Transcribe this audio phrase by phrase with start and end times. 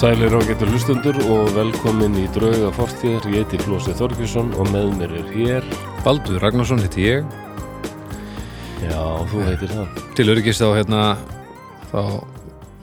[0.00, 3.26] Sælir og getur hlustundur og velkomin í drauga fortíðar.
[3.34, 5.66] Ég heiti Flósi Þorkjusson og með mér er hér.
[6.06, 7.26] Baldur Ragnarsson heiti ég
[8.80, 9.98] Já, þú heitir það.
[10.16, 11.02] til öryggist þá hérna
[11.90, 12.00] þá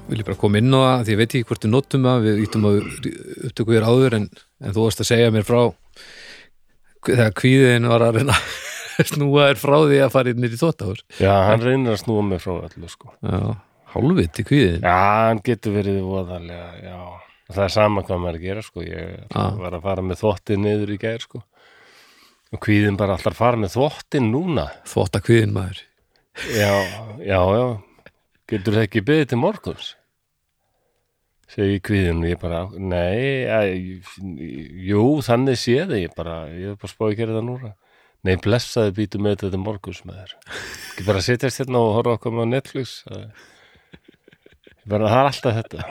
[0.08, 2.28] vil ég bara koma inn á það því ég veit ekki hvort við notum það
[2.28, 2.78] við ítum að
[3.50, 4.28] upptöku þér áður en,
[4.62, 5.62] en þú varst að segja mér frá
[7.08, 8.38] þegar kvíðin var að reyna
[9.02, 12.28] að snúa þér frá því að fara inn í þóttahús Já, hann reynir að snúa
[12.30, 13.12] mig frá öllu, sko.
[13.26, 13.58] Já,
[13.98, 14.96] hálfviti kvíðin Já,
[15.28, 16.98] hann getur verið voðalega, já.
[17.48, 18.82] Það er sama hvað maður er að gera, sko.
[18.84, 19.44] Ég Já.
[19.62, 21.44] var að fara með þvottið niður í gær, sko.
[22.56, 24.66] Og kvíðin bara allar fara með þvottin núna.
[24.88, 25.80] þvótta kvíðin maður
[26.54, 26.74] Já,
[27.24, 27.68] já, já.
[28.48, 29.88] Getur það ekki beðið til morguns?
[31.48, 33.74] Segi kvíðin og ég bara, nei, að,
[34.90, 37.72] jú, þannig sé þið, ég bara, ég hef bara spáði að gera það núna.
[38.28, 40.34] Nei, blessaði býtu með þetta til morguns með þér.
[40.92, 42.98] Ekki bara setjast hérna og horfa okkur með Netflix.
[43.08, 43.46] Ég
[44.92, 45.88] bara, það er alltaf þetta.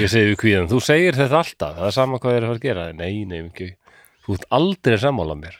[0.00, 2.52] Ég segi við kvíðin, þú segir þetta alltaf, það er sama hvað þér er að
[2.52, 2.86] fara að gera.
[3.00, 3.68] Nei, nei, ekki.
[4.26, 5.58] Þú ert aldrei sammála mér.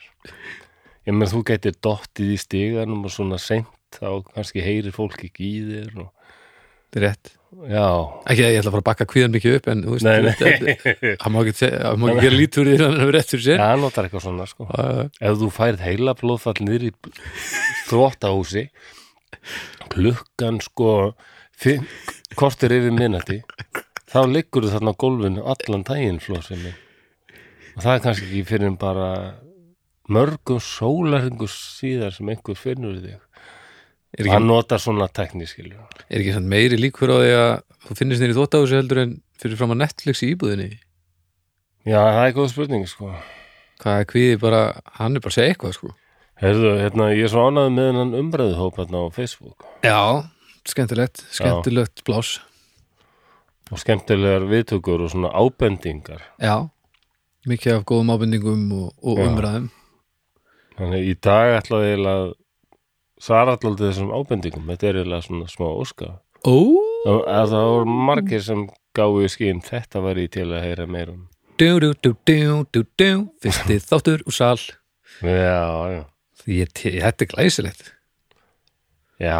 [1.09, 5.47] Ég menn, þú gætir dottið í stiganum og svona seint, þá kannski heyrir fólk ekki
[5.47, 6.11] í þér og
[6.91, 7.29] Þetta er rétt
[7.71, 7.87] Já,
[8.31, 10.17] Ekki að ég ætla að fara að bakka kvíðan mikið upp en þú veist, nei,
[10.23, 13.45] nei hann má ekki, hann má ekki gera lítur í þannig að vera rétt fyrir
[13.45, 16.91] sér hann notar eitthvað svona sko já, Ef þú færð heila blóðfall í
[17.89, 18.63] þvóttahúsi
[19.91, 20.91] klukkan sko
[22.39, 23.41] kortir yfir minnati
[24.11, 26.73] þá liggur þú þarna á gólfinu allan daginn flósinni
[27.75, 29.09] og það er kannski ekki fyrir en bara
[30.11, 33.19] mörgum sólarhingur síðar sem einhver finnur þig.
[34.11, 35.79] Er ekki, hann notar svona tekni skilju
[36.11, 37.51] er ekki samt meiri líkur á því að
[37.85, 40.67] þú finnist þér í þóttahúsi heldur en fyrir fram að Netflix í íbúðinni?
[41.87, 43.13] Já, það er góð spurning sko.
[43.81, 44.61] Hvað er kvíði bara,
[44.99, 45.93] hann er bara að segja eitthvað sko.
[46.41, 49.65] Heyrðu, hérna, ég er svo ánægð með hennan umræðuhóp hérna á Facebook.
[49.85, 50.01] Já,
[50.69, 52.39] skemmtilegt, skemmtilegt blás
[53.71, 56.23] og skemmtilegar viðtökur og svona ábendingar.
[56.41, 56.67] Já,
[57.47, 59.69] mikið af góðum ábendingum og, og umræðum.
[60.77, 62.25] Þannig í dag ætlaði ég að
[63.21, 64.67] svara alltaf þessum ábendingum.
[64.73, 66.13] Þetta er eiginlega svona smá óska.
[66.41, 68.67] Að það voru margir sem
[68.97, 71.25] gáðu í skinn þetta var ég til að heyra meir um.
[71.61, 73.11] Dú, dú, dú, dú, dú, dú.
[73.43, 74.57] Fyrsti þáttur úr sal.
[75.21, 75.61] Já,
[75.93, 76.01] já,
[76.43, 77.93] þetta er glæsilegt.
[79.21, 79.37] Já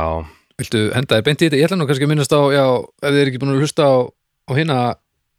[0.62, 1.60] Viltu henda þér beint í þetta?
[1.60, 2.66] Ég ætla nú kannski að minnast á, já,
[3.02, 4.80] ef þið er ekki búin að hlusta á, á hérna,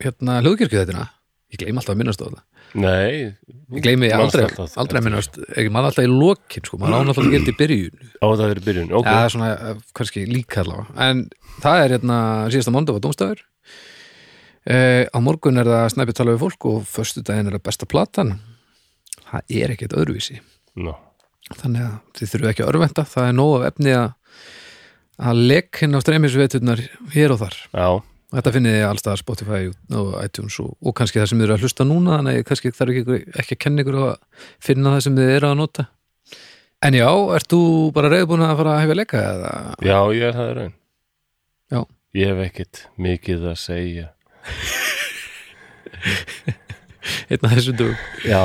[0.03, 1.11] hérna hljóðkirkju þetta
[1.53, 3.37] Ég gleym alltaf að minnast á þetta Nei,
[3.73, 7.13] Ég gleymi aldrei, alltaf aldrei að minnast Ekki maður alltaf í lokin, sko, maður án
[7.13, 8.07] alltaf að geta í byrjun.
[8.17, 10.95] Á það verið byrjun ok, Já, er svona, kannski líka allavega.
[11.05, 11.21] En
[11.61, 12.19] það er hérna
[12.55, 13.43] síðasta mondag var dómstafur
[14.65, 18.35] eh, Á morgun er það snæpið tala við fólk og föstudaginn er það besta platan.
[19.29, 20.41] Það er ekkert öðruvísi.
[20.81, 20.95] Nó.
[21.53, 24.11] Þannig að þið þurfum ekki að örvenda Það er nóg af efni að
[25.23, 26.83] að lekkin á streymisveiturnar
[27.15, 27.59] hér og þar.
[27.73, 27.89] Já,
[28.33, 29.59] Þetta finnið þið allstað Spotify
[29.93, 32.71] og iTunes og, og kannski það sem þið eru að hlusta núna þannig að kannski
[32.73, 34.15] þarf ekki, ekki að kenna ykkur að
[34.65, 35.85] finna það sem þið eru að nota.
[36.83, 37.61] En já, ert þú
[37.95, 39.51] bara reyðbúin að fara að hefja leika eða?
[39.85, 40.73] já, ég er það raun.
[41.75, 41.81] Já.
[42.23, 44.09] Ég hef ekkit mikið að segja.
[47.29, 48.01] Einn af þessum dögum.
[48.25, 48.43] Já,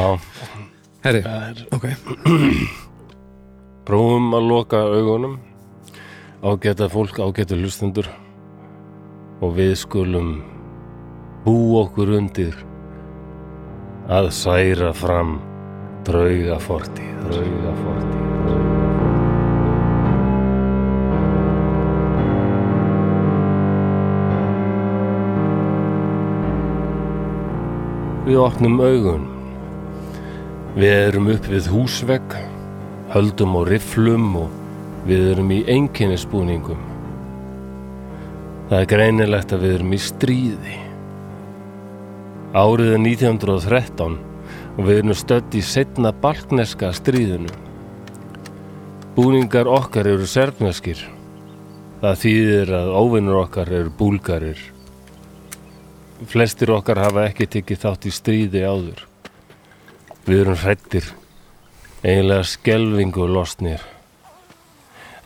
[1.08, 1.88] Herri, er ok.
[3.88, 5.40] Prófum að loka augunum
[6.48, 8.08] ágæta fólk, ágæta hlustundur
[9.44, 10.30] og við skulum
[11.44, 12.56] bú okkur undir
[14.08, 15.42] að særa fram
[16.08, 18.28] drauga fortíð drauga fortíð
[28.28, 29.22] Við opnum augun.
[30.76, 32.34] Við erum upp við húsvegg
[33.14, 34.57] höldum á rifflum og
[35.08, 36.80] við erum í einkennisbúningum.
[38.68, 40.78] Það er greinilegt að við erum í stríði.
[42.58, 44.18] Árið er 1913
[44.78, 47.52] og við erum stödd í setna balkneska stríðinu.
[49.16, 51.00] Búningar okkar eru serfneskir.
[52.02, 54.60] Það þýðir að óvinnur okkar eru búlgarir.
[56.28, 59.08] Flestir okkar hafa ekki tekið þátt í stríði áður.
[60.28, 61.08] Við erum hrættir
[62.04, 63.82] eiginlega skelvingu losnir.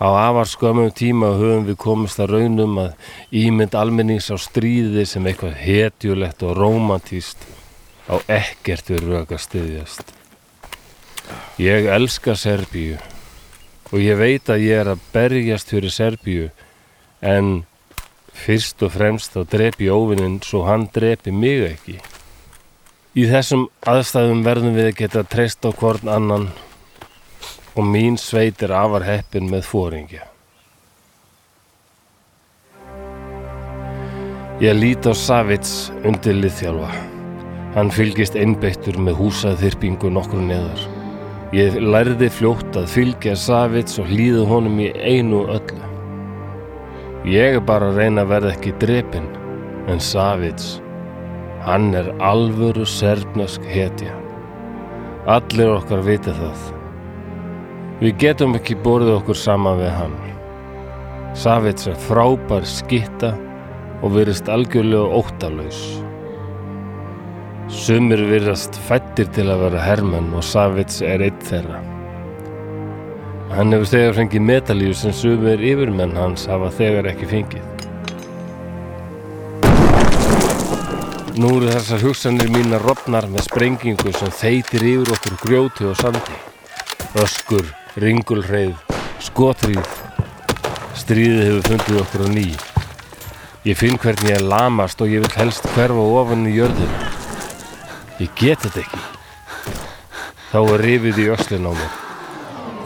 [0.01, 2.95] Á afar skömmum tíma höfum við komist að raunum að
[3.37, 7.45] ímynd almennings á stríði sem eitthvað hetjulegt og rómantíst
[8.09, 10.01] á ekkert við röka styðjast.
[11.61, 12.97] Ég elska Serbíu
[13.91, 16.49] og ég veit að ég er að berjast fyrir Serbíu
[17.21, 17.61] en
[18.33, 21.99] fyrst og fremst þá drepi óvinnin svo hann drepi mig ekki.
[23.13, 26.49] Í þessum aðstæðum verðum við að geta treyst á hvorn annan
[27.75, 30.25] og mín sveit er afar heppin með fóringja.
[34.61, 36.89] Ég lít á Savits undir liðþjálfa.
[37.73, 40.83] Hann fylgist einbeittur með húsaþyrpingu nokkur neðar.
[41.55, 45.87] Ég lærði fljótt að fylgja Savits og hlýða honum í einu öllu.
[47.25, 49.25] Ég er bara að reyna að verða ekki drepin,
[49.89, 50.75] en Savits,
[51.65, 54.13] hann er alvöru serbnesk hetja.
[55.29, 56.80] Allir okkar vita það.
[58.01, 60.13] Við getum ekki borðið okkur saman við hann.
[61.37, 63.35] Savits er frábær skitta
[64.01, 65.81] og virðist algjörlega óttalaus.
[67.69, 71.77] Sumir virðast fættir til að vera hermenn og Savits er eitt þeirra.
[73.53, 77.67] Hann hefur þegar fengið metalíu sem sumir yfirmenn hans hafa þegar ekki fengið.
[81.37, 86.41] Nú eru þessar hugsanir mínar rofnar með sprengingu sem þeitir yfir okkur grjóti og sandi.
[87.21, 87.69] Öskur,
[87.99, 88.77] ringulhreið,
[89.19, 89.87] skotríð.
[90.95, 92.45] Stríðið hefur fundið okkur á ný.
[93.67, 97.09] Ég finn hvernig ég lamast og ég vil helst hverfa ofan í jörðinu.
[98.21, 99.01] Ég get þetta ekki.
[100.53, 101.99] Þá er rifið í öslin á mér.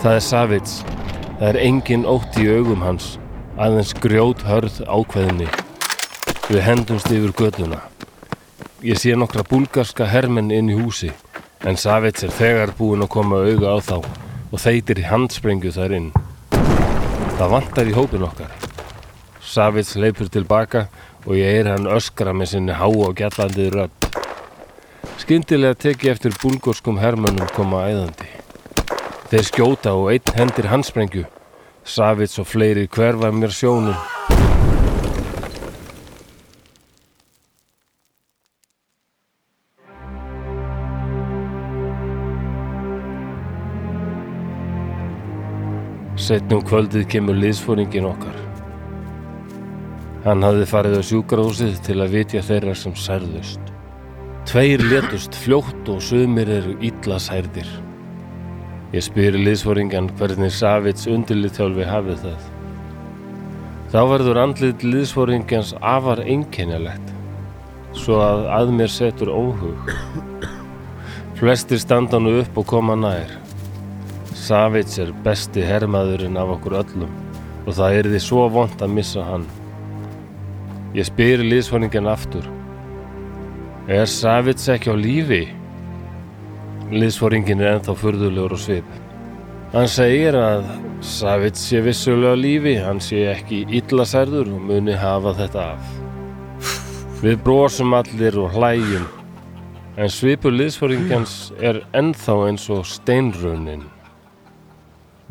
[0.01, 0.75] Það er Savits.
[1.37, 3.15] Það er engin ótt í augum hans.
[3.61, 5.49] Aðeins grjót hörð ákveðinni.
[6.49, 7.83] Við hendumst yfir göduna.
[8.81, 11.13] Ég sé nokkra búlgarska hermenn inn í húsi.
[11.61, 15.95] En Savits er þegar búinn að koma auga á þá og þeitir í handsprengju þar
[15.97, 16.09] inn.
[17.35, 18.51] Það vantar í hópin okkar.
[19.43, 20.87] Savits leipur tilbaka
[21.25, 24.09] og ég er hann öskra með sinni há og gjallandi rödd.
[25.21, 28.29] Skyndilega teki eftir búlgorskum hermönnum koma æðandi.
[29.31, 31.25] Þeir skjóta og einn hendir handsprengju.
[31.85, 34.14] Savits og fleiri hverfa mér sjónum.
[46.25, 48.37] Setnum kvöldið kemur liðsfóringin okkar.
[50.23, 53.67] Hann hafði farið á sjúkrahúsið til að vitja þeirra sem særðust.
[54.49, 57.69] Tveir letust fljótt og sumir eru illa særðir.
[58.95, 62.49] Ég spyr liðsfóringan hvernig Savits undirliðþjálfi hafið það.
[63.93, 67.15] Þá verður andlið liðsfóringjans afar einkennjalegt,
[68.01, 69.97] svo að að mér setur óhug.
[71.37, 73.44] Flestir standa nú upp og koma nær.
[74.35, 77.11] Savits er besti hermaðurinn af okkur öllum
[77.65, 79.45] og það er því svo vond að missa hann.
[80.95, 82.45] Ég spyr liðsfóringjan aftur.
[83.87, 85.45] Er Savits ekki á lífi?
[86.91, 88.91] Liðsfóringin er ennþá furðulegur og svip.
[89.73, 90.67] Hann segir að
[91.05, 95.89] Savits sé vissulega á lífi, hann sé ekki illasærður og muni hafa þetta af.
[97.23, 99.07] Við brosum allir og hlægjum,
[99.97, 103.87] en svipur liðsfóringjans er ennþá eins og steinrunin.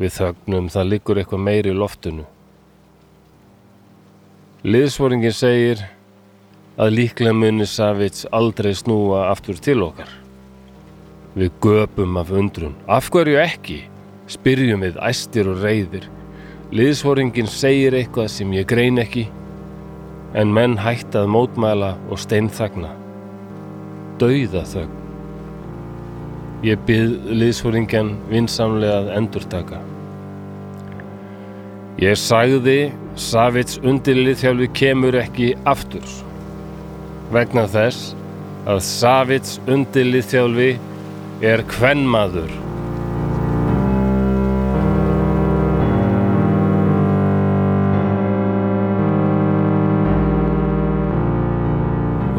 [0.01, 2.25] Við þögnum það liggur eitthvað meiri í loftinu.
[4.65, 5.85] Liðsfóringin segir
[6.81, 10.11] að líklega muni Savits aldrei snúa aftur til okkar.
[11.39, 12.75] Við göpum af undrun.
[12.89, 13.83] Af hverju ekki?
[14.31, 16.09] Spyrjum við æstir og reyðir.
[16.75, 19.29] Liðsfóringin segir eitthvað sem ég grein ekki,
[20.35, 22.91] en menn hætta að mótmæla og steinþagna.
[24.19, 25.04] Dauða þögn.
[26.63, 29.81] Ég byrð liðsfóringjan vinsamlega að endurtaka.
[32.01, 32.79] Ég sagði
[33.15, 36.07] Savits undirliðþjálfi kemur ekki aftur
[37.35, 38.13] vegna þess
[38.67, 40.73] að Savits undirliðþjálfi
[41.45, 42.51] er kvennmaður.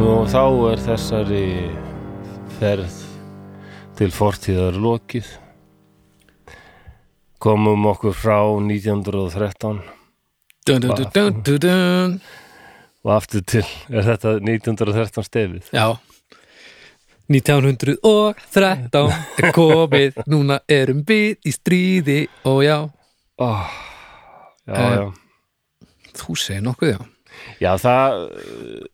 [0.03, 1.47] Og þá er þessari
[2.59, 3.04] ferð
[3.97, 5.27] til fortíðar lokið.
[7.41, 9.81] Komum okkur frá 1913
[10.65, 10.81] dun,
[11.13, 12.13] dun, dun,
[13.05, 15.67] og aftur til, er þetta 1913 stefið?
[15.75, 15.91] Já
[17.29, 19.11] 1913
[19.41, 22.77] er komið núna erum við í stríði og já,
[23.37, 23.67] Oh,
[24.63, 25.11] já, Eh, já.
[26.15, 26.99] þú segir nokkuð já
[27.59, 28.13] Já, það,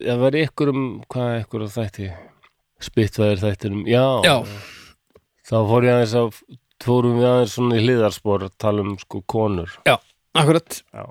[0.02, 2.08] það var ykkur um, hvað ykkur að þætti?
[2.82, 4.02] Spittvæðir þættinum, já.
[4.26, 4.34] Já.
[5.48, 6.36] Þá fór ég aðeins að,
[6.82, 9.74] fórum við aðeins svona í hliðarspor tala um sko konur.
[10.32, 11.04] Akkurat, Já.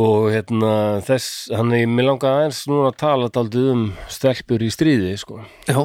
[0.00, 4.68] Og hérna þess, hann er, mér langar aðeins núna að tala daldið um stelpur í
[4.72, 5.40] stríði, sko.
[5.68, 5.80] já,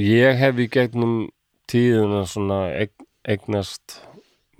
[0.00, 1.16] Ég hef í gegnum
[1.70, 2.94] tíðuna svona egn,
[3.26, 3.98] eignast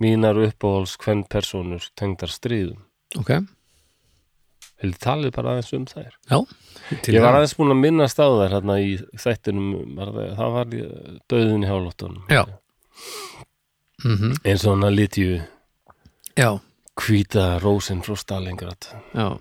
[0.03, 2.83] mínar uppáhalds hvern personur tengdar stríðum.
[3.19, 3.31] ok
[4.83, 6.11] Vildi talið bara aðeins um þær.
[6.29, 6.39] Já,
[7.03, 8.91] til Ég var aðeins búin að minnast á þær hérna í
[9.21, 10.65] þættinum, var það, það var
[11.33, 12.23] döðin í hálóttunum.
[12.29, 12.43] Já.
[14.05, 15.29] Mhm, Eins og hann að litju
[16.37, 16.49] Já,
[16.99, 18.89] hvíta rósin frá Stalingrad.
[19.15, 19.39] já,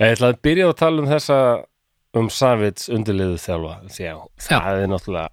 [0.00, 1.38] Ég ætla að byrja að tala um þessa
[2.14, 3.74] um Savits undirliðu þjálfa.
[3.84, 5.30] Að það er náttúrulega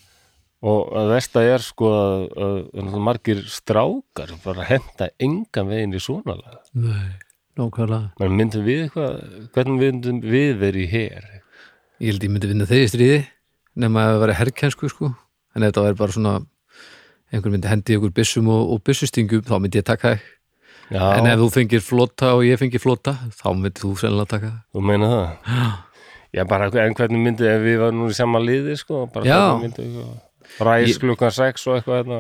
[0.63, 6.03] Og að versta er sko að, að, að margir strákar bara henda engan veginn í
[6.03, 6.61] svona lag.
[6.79, 7.17] Nei,
[7.59, 8.13] nákvæmlega.
[8.23, 11.31] Menn myndum við eitthvað hvernig myndum við verið í hér
[12.03, 13.19] Ég held ég myndi vinna þeir í stríði
[13.79, 15.11] nema að það væri herrkjensku sko
[15.57, 16.35] en þetta væri bara svona
[17.33, 20.17] einhver myndi hendi ykkur byssum og, og byssustingum þá myndi ég taka
[20.93, 24.51] já, en ef þú fengir flota og ég fengir flota þá myndi þú sennilega taka
[24.51, 24.59] það.
[24.77, 25.73] Þú meina það?
[26.33, 26.45] Já.
[26.49, 29.41] Bara en hvernig myndi ef við varum nú í sama liði sko bara Já.
[29.53, 32.19] hvernig myndi Ég- klukkan sex og eitthvað hérna,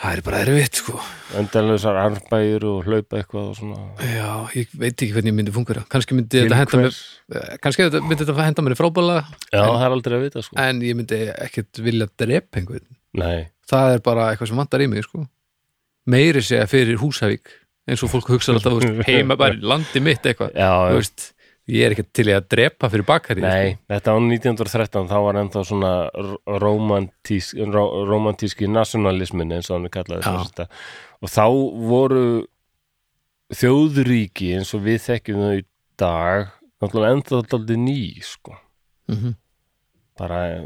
[0.00, 0.94] Það er bara erfitt sko.
[1.36, 3.80] Endalusar armbæður og hlaupa eitthvað og svona.
[4.00, 7.00] Já, ég veit ekki hvernig ég myndi fungera kannski myndi þetta henda mér hvers?
[7.66, 9.18] kannski myndi þetta henda mér í frábæla.
[9.52, 10.56] Já, það er aldrei að vita sko.
[10.64, 12.86] En ég myndi ekkert vilja drepa einhvern.
[13.20, 15.26] Nei, það er bara eitthvað sem vantar í mig sko.
[16.10, 17.52] meiri segja fyrir Húsavík
[17.90, 18.80] eins og fólk hugsa alltaf
[19.10, 20.56] heima bara landi mitt eitthvað.
[20.56, 21.28] Já, Þú veist,
[21.70, 25.40] ég er ekki til í að drepa fyrir bakari Nei, þetta á 1913 þá var
[25.40, 25.92] ennþá svona
[26.62, 27.60] romantísk,
[28.10, 30.68] romantíski nationalismin eins og hann er þetta
[31.20, 31.44] og þá
[31.90, 32.24] voru
[33.54, 35.68] þjóðríki eins og við þekkjum þau í
[36.00, 36.50] dag
[36.80, 38.56] náttúrulega ennþá daldið ný sko.
[39.08, 39.34] mm -hmm.
[40.20, 40.60] bara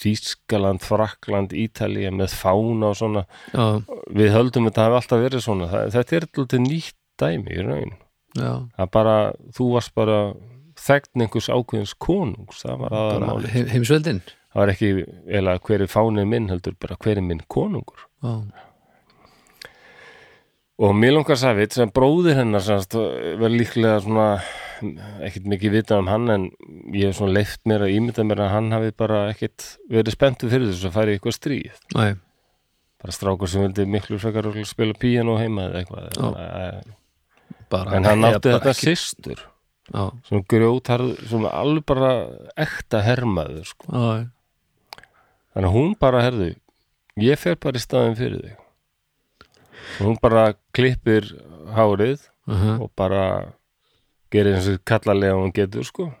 [0.00, 3.26] Þýskaland, Frakland, Ítalía með fána og svona.
[3.52, 5.66] Já, við höldum þetta hafi alltaf verið svona.
[5.68, 7.92] Það, þetta er daldið nýtt dæmi í raun.
[7.92, 8.05] já,
[8.36, 9.16] það bara,
[9.56, 10.20] þú varst bara
[10.76, 14.22] þegn einhvers ákveðins konungs það var aðamáli heim, heimsveldin.
[14.52, 14.90] Það var ekki
[15.40, 18.06] eða hver er fánið minn heldur bara hver er minn konungur.
[18.24, 18.34] Já,
[20.76, 22.64] og Milunga Savit sem bróðir hennar
[23.40, 24.26] var líklega svona
[25.24, 26.42] ekkert mikið vitað um hann en
[26.92, 30.50] ég hef svona leift mér að ímynda mér að hann hafi bara ekkert verið spenntu
[30.52, 31.80] fyrir þess að færi eitthvað stríð.
[31.96, 32.10] Nei,
[33.00, 36.92] bara strákur sem vildi miklu frekar spila píanó heima eða eitthvað
[37.70, 37.96] Já.
[37.96, 39.40] en bara hann átti bara þetta ekki- systur.
[39.94, 42.12] Já, sem grjótarð, sem alveg bara
[42.56, 43.86] ekta hermaður sko.
[45.54, 46.54] þannig að hún bara herðu
[47.16, 48.56] ég fer bara í staðin fyrir þig.
[50.00, 51.30] Og hún bara klippir
[51.72, 52.80] hárið uh -huh.
[52.82, 53.52] og bara
[54.30, 56.12] gerir eins og kallalega hún getur sko.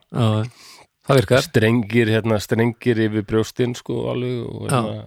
[1.06, 1.42] Það virkar.
[1.42, 5.06] Strengir hérna strengir yfir brjóstinn sko alveg og, hérna,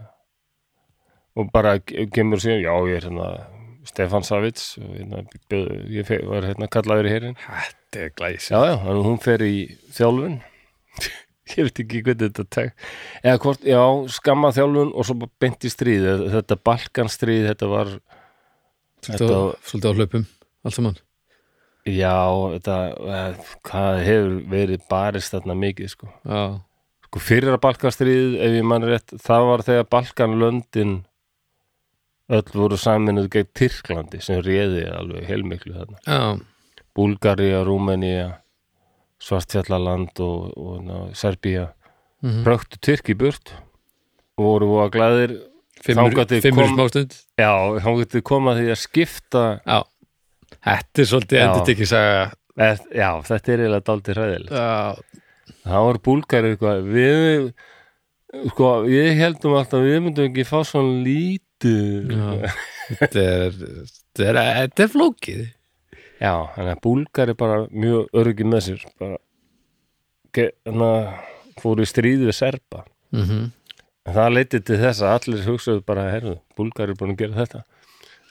[1.36, 3.59] og bara kemur sér já ég er hérna
[3.90, 5.24] Stefán Savits hérna,
[5.90, 9.56] ég var hérna kallaður í herin Þetta er glæs já já, að hún fer í
[9.98, 10.40] þjálfun.
[11.50, 12.84] Ég veit ekki hvernig þetta tek
[13.26, 13.82] eða hvort, já,
[14.14, 16.04] skamma þjálfun og svo bara beint í stríð.
[16.36, 17.90] Þetta Balkanstríð, þetta var
[19.02, 20.26] Svolítið á- hlaupum
[20.68, 20.98] allt saman.
[21.90, 22.14] Já,
[22.54, 22.76] þetta
[23.16, 26.10] eh, hvað hefur verið barist þarna mikið sko.
[26.28, 26.44] Já,
[27.08, 30.98] sko fyrra Balkanstríð ef ég mann rétt, það var þegar Balkanlöndin
[32.30, 36.00] öll voru saminuð gegn Tyrklandi sem réði alveg heilmiklu þarna.
[36.06, 38.28] Já, Búlgaría, Rúmenía
[39.24, 41.70] Svartfjallaland og, og ná, Serbía.
[42.24, 43.54] Mm röktu Tyrk í burt
[44.40, 45.34] og voru voða glæðir
[45.84, 46.12] fimmur,
[46.74, 47.16] smástund.
[47.40, 49.80] Já, þá getur koma því að skipta Já,
[50.58, 52.26] þetta er svolítið endur tekið saga.
[52.92, 55.22] Já, þetta er eiginlega daldið hræðileg Já,
[55.64, 57.48] það voru Búlgari eitthvað við
[58.52, 61.49] sko, ég heldum alltaf við myndum ekki fá svona Já.
[61.68, 63.58] Þetta er
[64.20, 65.44] þetta er, er flókið.
[66.20, 68.82] Já, þannig að Búlgari bara mjög örgi með sér.
[70.36, 70.90] Ge- hana,
[71.62, 72.84] fóru í stríði við Serba.
[73.16, 73.46] Mm -hmm.
[74.06, 77.40] en það leiti til þess að allir hugsaðu bara herðu, Búlgari er búin að gera
[77.40, 77.64] þetta.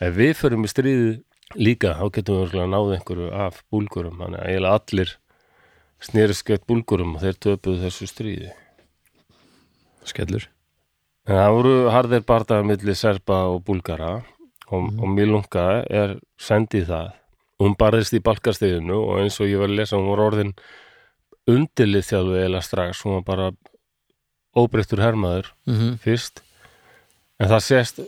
[0.00, 1.22] Ef við förum í stríði
[1.56, 4.20] líka þá getum við örugglega náð einhverju af Búlgurum.
[4.20, 5.16] Þannig að eiginlega allir
[6.00, 8.52] snerist gett búlgurum og þeir töpuðu þessu stríði.
[10.04, 10.48] Skellur
[11.28, 14.16] en það voru harðir bardagar milli Serba og Búlgara
[14.72, 17.14] og, og Milunga er sendið það.
[17.58, 20.52] Hún barðist í balkarsteginu og eins og ég var að lesa hún var orðin
[21.48, 23.02] undirlið þjálfu eða strax.
[23.04, 23.48] Hún var bara
[24.58, 25.98] óbreyttur hermaður mm -hmm.
[26.04, 26.42] fyrst.
[27.38, 28.00] En það sést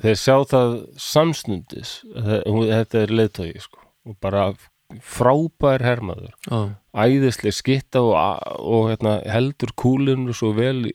[0.00, 4.52] þeir sjá það samsnundis þetta er leiðtógi sko, og bara
[4.98, 6.34] frábær hermaður.
[6.46, 8.14] Já, æðislega skitta og,
[8.58, 10.94] og hérna, heldur kúlinu svo vel í,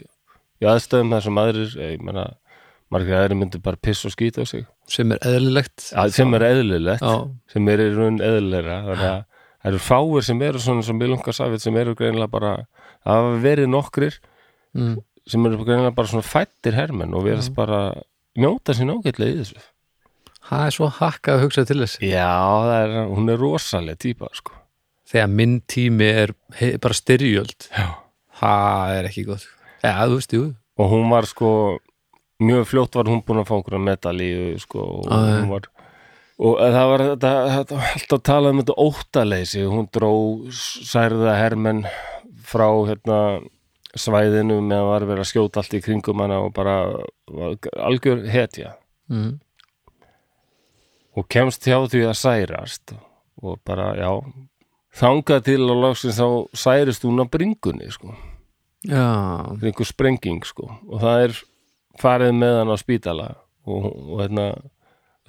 [0.63, 2.25] í aðstöðum þar sem aðrir ég menna,
[2.93, 4.65] margir aðrir myndir bara piss og skýta á sig.
[4.91, 5.89] Sem er eðlilegt.
[5.97, 7.15] Að, sem er eðlilegt, Já,
[7.51, 9.21] sem er í raun eðlilegra þannig að
[9.65, 12.51] það eru fáir sem eru svona sem Milunga Savit sem eru greinilega bara
[13.01, 14.17] það hafa verið nokkrir
[14.77, 14.91] mm,
[15.25, 17.79] sem eru greinilega bara svona fættir hermenn og verðast bara
[18.38, 19.63] njóta sér nágætlega í þessu.
[20.45, 22.29] Það er svo hakkað að hugsa til þess Já,
[22.77, 24.53] er, hún er rosaleg típa sko.
[25.09, 26.35] þegar minn tími er
[26.83, 27.65] bara styrjöld.
[27.74, 27.88] Já.
[28.38, 29.47] það er ekki gott
[29.84, 31.79] Já, þú veist, jú og hún var sko
[32.39, 35.39] mjög fljótt var hún búin að fá okkur að medalíu sko, og já.
[35.39, 35.70] hún var
[36.36, 37.32] og það var þetta,
[37.94, 40.12] alltaf að tala um þetta óttaleysi, hún dró
[40.51, 41.86] særða hermenn
[42.44, 43.20] frá hérna
[43.95, 46.76] svæðinu með að var verið að skjóta allt í kringum hana og bara
[47.88, 48.76] algjör hetja
[49.08, 49.32] mm.
[51.15, 52.97] og kemst hjá því að særast
[53.39, 54.12] og bara, já
[54.95, 58.12] þangað til á loksins þá særist hún á bringunni sko
[58.89, 60.69] það er einhver sprenging sko.
[60.89, 61.36] Og það er
[62.02, 63.28] farið með hann á spítala.
[63.65, 64.50] Og, og hérna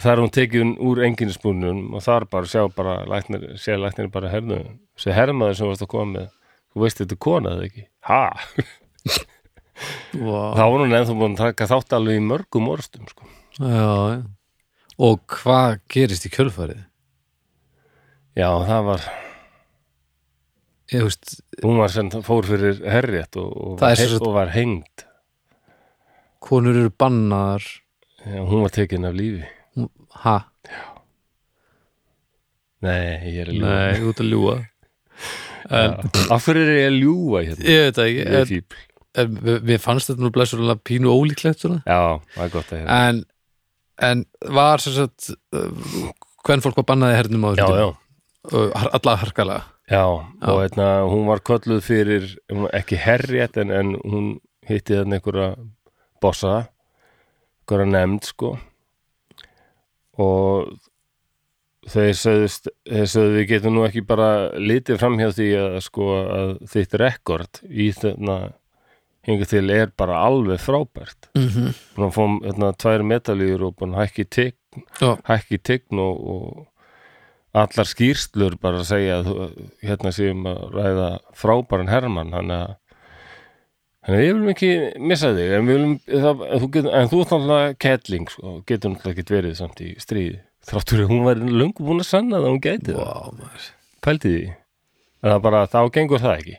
[0.03, 4.59] þar hún tekin úr enginspúnum og þar bara sjá bara læknir, sé læknir bara hernu,
[5.01, 6.27] sé hermaður sem varst að koma með
[6.75, 7.87] þú veist þetta kona eða ekki?
[8.11, 8.23] Ha,
[10.21, 10.51] wow.
[10.53, 13.31] þá var hún ennþá búin að taka þátt alveg í mörgum orstum sko.
[13.57, 14.21] Já.
[15.01, 16.85] Og hvað gerist í kjölfarið?
[18.37, 19.07] já það var,
[20.95, 24.53] Ég veist, hún var sem fór fyrir herrétt og, og, Það er sagt- og var
[24.55, 25.03] hengd.
[26.47, 27.65] Konur eru bannaðar.
[28.23, 29.43] Já, hún var tekin af lífi.
[29.77, 29.91] Hún-
[30.23, 30.37] Ha?
[32.85, 33.77] nei, ég er að ljúga.
[33.77, 34.57] Nei, út að ljúga.
[35.67, 35.95] En,
[36.31, 37.65] af hverju er ég að ljúga hérna?
[37.67, 38.83] Ég veit það ekki ég er en, fíbl
[39.17, 41.81] en, við- Mér fannst þetta nú blessulega pínu ólíklegt svona.
[41.89, 43.23] Já, það er gott að hérna en,
[44.11, 44.25] en
[44.61, 45.31] var sem sagt
[46.47, 47.89] hvern fólk var bannaði hernum á já, já.
[48.93, 52.33] Alla harkalega Já, og hérna, hún var kölluð fyrir,
[52.75, 54.33] ekki herrétt en, en hún
[54.67, 55.51] hitti þarna einhverja
[56.23, 56.57] bossa,
[57.63, 58.57] einhverja nefnd sko
[60.19, 60.73] og
[61.87, 66.13] þeir sögðust, þeir sögðu við getum nú ekki bara litið fram hjá því að sko
[66.19, 68.39] að þitt rekord í þarna
[69.27, 71.31] hingað til er bara alveg frábært.
[71.35, 71.75] mm -hmm.
[71.97, 73.95] Hún fór hérna tvær metalíur og búin
[75.01, 75.19] Já.
[75.25, 76.67] hækki tign og, og
[77.57, 79.31] allar skýrslur bara að segja að
[79.85, 82.75] hérna séum að ræða frábæran hermann þannig að
[84.07, 88.93] ég viljum ekki missa þig, en, viljum, það, en, þú, ert náttúrulega kettling, sko, getur
[88.93, 90.39] náttúrulega ekki verið samt í stríði.
[90.67, 93.01] Þráttur að hún var löngu búin að sanna það að hún gæti það.
[93.03, 93.67] wow, maður.
[94.07, 94.45] Pældi því.
[95.23, 96.57] En það bara, þá gengur það ekki.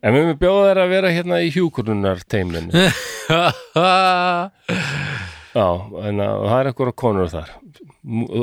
[0.00, 2.86] En við viljum bjóða þær að vera hérna í hjúkurunar teimlinu.
[5.50, 5.66] Já,
[6.06, 7.50] en að, það er eitthvað konur þar.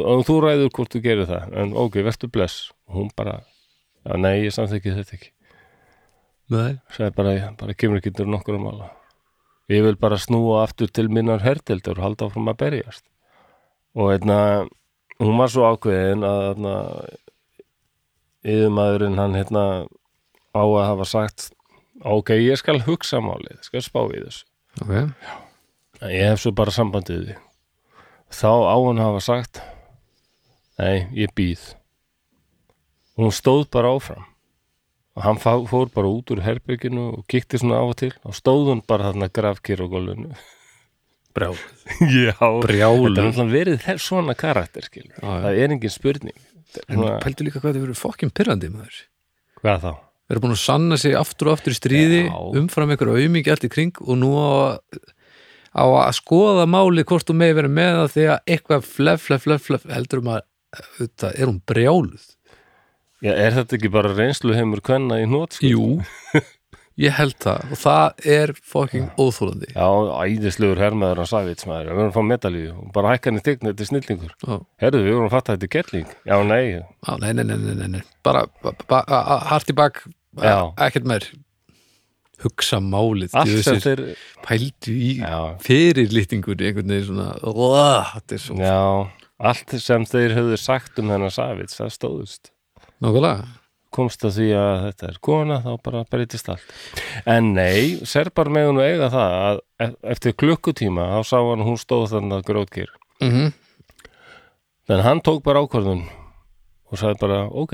[0.04, 1.56] Og þú ræður hvort þú gerir það.
[1.64, 2.70] En ok, verður bless.
[2.90, 3.40] Og hún bara,
[4.04, 5.32] já, nei, ég samþykki þetta ekki.
[6.48, 6.78] Nei.
[6.96, 8.88] sagði bara, bara kemur ekki til nokkur um alla
[9.68, 13.04] ég vil bara snúa aftur til minnar hertildur og halda áfram að berjast
[13.98, 14.40] og einna
[15.20, 16.76] hún var svo ákveðin að einna,
[18.48, 19.66] yfirmaðurinn hann hérna
[20.56, 21.50] á að hafa sagt
[22.00, 24.48] ok, ég skal hugsa málið skal spá í þessu
[24.86, 25.12] ok, En
[26.06, 27.44] ég hef svo bara sambandið þig.
[28.38, 29.62] Þá á hann hafa sagt
[30.78, 31.64] nei, ég býð.
[33.18, 34.26] Hún stóð bara áfram.
[35.18, 38.12] Og hann fór bara út úr herbygginu og kíkti svona á og til.
[38.28, 40.36] Og stóð hún bara þarna grafkýr á gólfinu.
[41.38, 41.56] Brjál
[42.14, 43.14] já, Brjáluð.
[43.14, 45.42] þetta er náttúrulega verið svona karakter skil, Já, já.
[45.46, 46.38] það er engin spurning.
[46.90, 49.02] En svona, pældu líka hvað þið verið fokkin pyrrandi maður.
[49.62, 49.92] Hvað þá?
[50.28, 52.34] við erum búin að sanna sig aftur og aftur í stríði Já.
[52.60, 54.98] umfram einhver aumingi allt í kring og nú að-
[55.78, 59.46] á að skoða máli hvort þú megi verið með það því að eitthvað flef, flef,
[59.48, 60.42] flef, flef heldur um að
[60.98, 62.26] þetta er hún brjáluð?
[63.26, 65.56] Já, er þetta ekki bara reynslu heimur kvenna í nót?
[65.66, 65.98] Jú,
[67.02, 67.64] ég held það.
[67.74, 69.88] Og það er fokkin óþólandi Já,
[70.28, 72.76] æðislegur hermaður á Savits maður, við erum að fá medalíu.
[72.84, 74.36] Og bara hækka hann í tign, þetta snillingur.
[74.82, 76.14] Herðu, við vorum að fatta að þetta er kettling.
[76.30, 78.06] Já, nei, Já, nei, nei, nei, nei, nei, nei.
[78.26, 80.04] bara ba, ba, a- a- hart í bak.
[80.38, 81.26] Ekkert meir
[82.44, 83.36] hugsa málið
[83.84, 84.02] þeir
[84.46, 88.82] pældu í Já, fyrirlýtingunni einhvern veginn svona oh, er svo já,
[89.38, 92.52] allt sem þeir höfðu sagt um þennan Savits, það stóðust.
[93.04, 93.48] Nákvæmlega.
[93.98, 96.74] Komst að því að þetta er kona þá bara breytist allt.
[97.30, 101.80] En nei, serbar með hún eiga það að e- eftir klukkutíma þá sá hann hún
[101.82, 102.92] stóð þannig að grótkýr
[103.24, 103.56] mm
[104.88, 106.06] en hann tók bara ákvörðun
[106.88, 107.74] og sagði bara, ok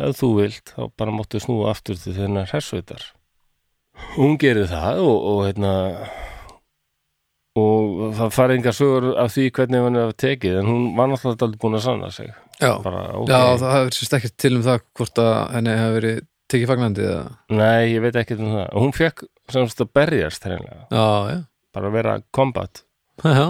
[0.00, 3.04] ef þú vilt, þá bara máttu snúa aftur til þennar hersveitar
[4.16, 5.74] hún gerir það og, og hérna
[7.60, 11.46] og það fari engar sögur af því hvernig hann er tekið en hún var náttúrulega
[11.46, 12.32] aldrei búin að sanna sig.
[12.60, 15.96] Já, bara, ok, já það hefur sérst ekkert til um það hvort að henni hefur
[15.98, 16.18] verið
[16.50, 18.66] tekið fagnandi eða nei, ég veit ekki um það.
[18.76, 21.06] Hún fekk semst að berjast já,
[21.74, 22.84] bara að vera combat.
[23.24, 23.46] Já,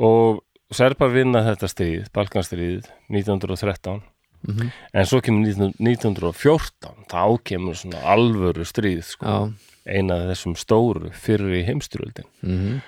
[0.00, 0.42] og
[0.74, 4.00] Serbar vinna þetta stríð, Balkanstríð 1913
[4.48, 9.26] mm en svo kemur 19- 1914 þá kemur svona alvöru stríð sko.
[9.26, 9.52] já.
[9.86, 12.82] eina af þessum stóru fyrir í heimstyröldin Mm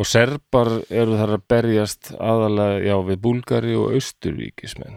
[0.00, 4.96] og serbar eru þar að berjast aðalega já við Búlgari og Austuríkismenn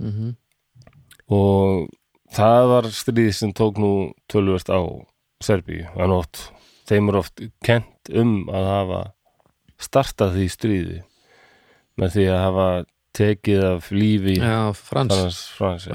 [0.00, 0.34] -hmm.
[1.28, 1.88] og
[2.34, 4.80] það var stríð sem tók nú tölvöst á
[5.40, 6.52] Serbíu en oft,
[6.88, 9.00] þeim er oft kent um að hafa
[9.78, 11.02] startað því stríði
[11.96, 15.14] með því að hafa tekið af lífi Já, Frans.
[15.14, 15.86] Frans, Frans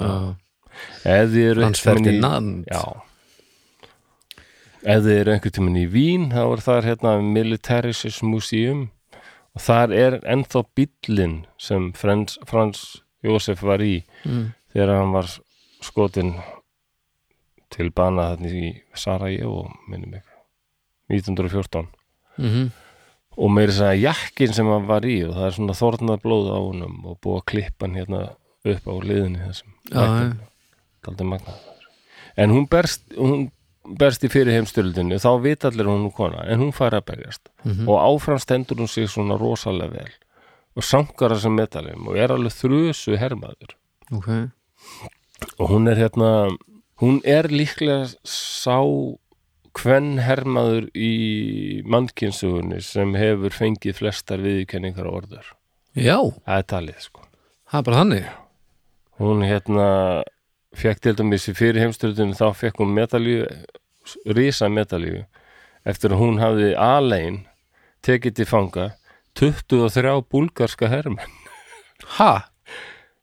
[1.60, 2.66] Frans tímann í- Ferdinand.
[2.72, 2.84] Já.
[4.80, 8.88] Ef þið eru einhvern tímann í Vín þá er þar hérna Militarisches Museum
[9.56, 14.54] og þar er ennþá bíllinn sem Frans, Frans Jósef var í mm.
[14.72, 15.28] þegar hann var
[15.84, 16.38] skotin
[17.70, 20.24] til bana þarna í Sarajevo minni mig.
[21.10, 21.88] 1914
[22.40, 22.70] Mm
[23.40, 26.60] og þess að jakkin sem hann var í og það er svona þornað blóð á
[26.60, 28.22] honum og búið að klippa hann hérna
[28.68, 29.76] upp á liðinni þessum
[31.30, 31.62] magnað.
[32.40, 33.50] En hún berst, hún
[34.00, 37.50] berst í fyrir heimstyrldinu þá vita allir hún er kona en hún fær að berjast.
[37.64, 37.88] Mhm.
[37.88, 40.12] og áfram stendur hún sig svona rosalega vel.
[40.76, 43.76] Og sankar þessum metalum og er alveg þrjusu hermaður.
[44.12, 44.52] Ok.
[45.60, 46.58] Og hún er hérna
[47.00, 48.80] hún er líklega sá
[49.80, 55.50] hvern hermaður í mannkynnsugunni sem hefur fengið flestar viðkenningar og orður
[55.98, 57.24] Já, það er talið sko.
[57.70, 58.28] Það er bara þannig.
[59.20, 59.88] Hún hérna
[60.78, 63.48] fekk til dæmis í fyrir heimstöldinu þá fekk hún medalju
[64.38, 65.24] rísa medalju
[65.90, 67.42] eftir að hún hafði alein
[68.06, 68.88] tekið til fanga
[69.40, 71.36] 23 búlgarska hermenn.
[72.16, 72.48] Ha?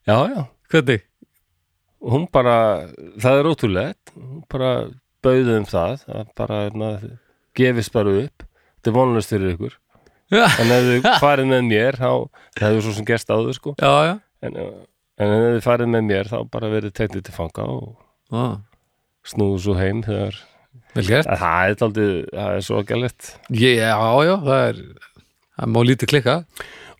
[0.04, 0.42] já já.
[0.68, 1.06] Hvernig?
[2.06, 2.86] hún bara,
[3.18, 4.12] það er ótrúlegt.
[4.14, 4.70] Hún bara
[5.26, 6.90] bauði um það að bara hérna,
[7.58, 8.46] gefist bara upp.
[8.78, 9.76] Þetta er vonlust fyrir ykkur.
[10.32, 12.10] Já, en ef þið farið með mér þá,
[12.58, 13.74] það hefur svo sem gerst áður sko.
[13.82, 14.14] Já, já.
[14.46, 14.56] en,
[15.22, 17.94] en ef þið farið með mér þá bara verið teknið til fanga og
[18.34, 18.56] Ah,
[19.22, 20.34] snúðu svo heim þegar
[21.38, 23.92] það er aldrei, það er svo gælet Já,
[24.26, 24.80] já, það er
[25.60, 26.34] það má lítið klikka.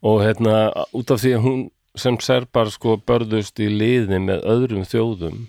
[0.06, 0.60] Og hérna
[0.94, 1.64] út af því að hún
[1.98, 5.42] sem serbar sko börðust í liði með öðrum þjóðum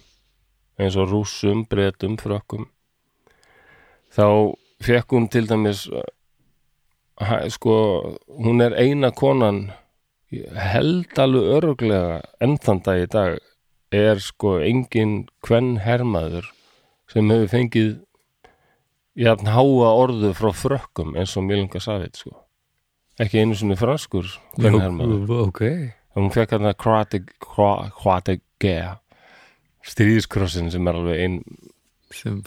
[0.78, 2.68] eins og rússum, bretum, frökkum.
[4.14, 5.88] Þá fekk hún til dæmis
[7.54, 7.76] sko,
[8.30, 9.72] hún er eina konan
[10.32, 13.38] held alveg öruglega enn þann dag í dag
[13.96, 16.50] er sko engin kvenn hermaður
[17.12, 17.94] sem hefur fengið
[19.18, 22.36] jafn háa orðu frá frökkum eins og Milinga Savit sko.
[23.18, 24.28] Ekki einu sinni franskur
[24.60, 25.64] kvenn hermaður Ok.
[26.18, 28.98] Hún fekk hann að Croate Gea
[29.88, 31.40] stríðiskrossin sem er alveg einn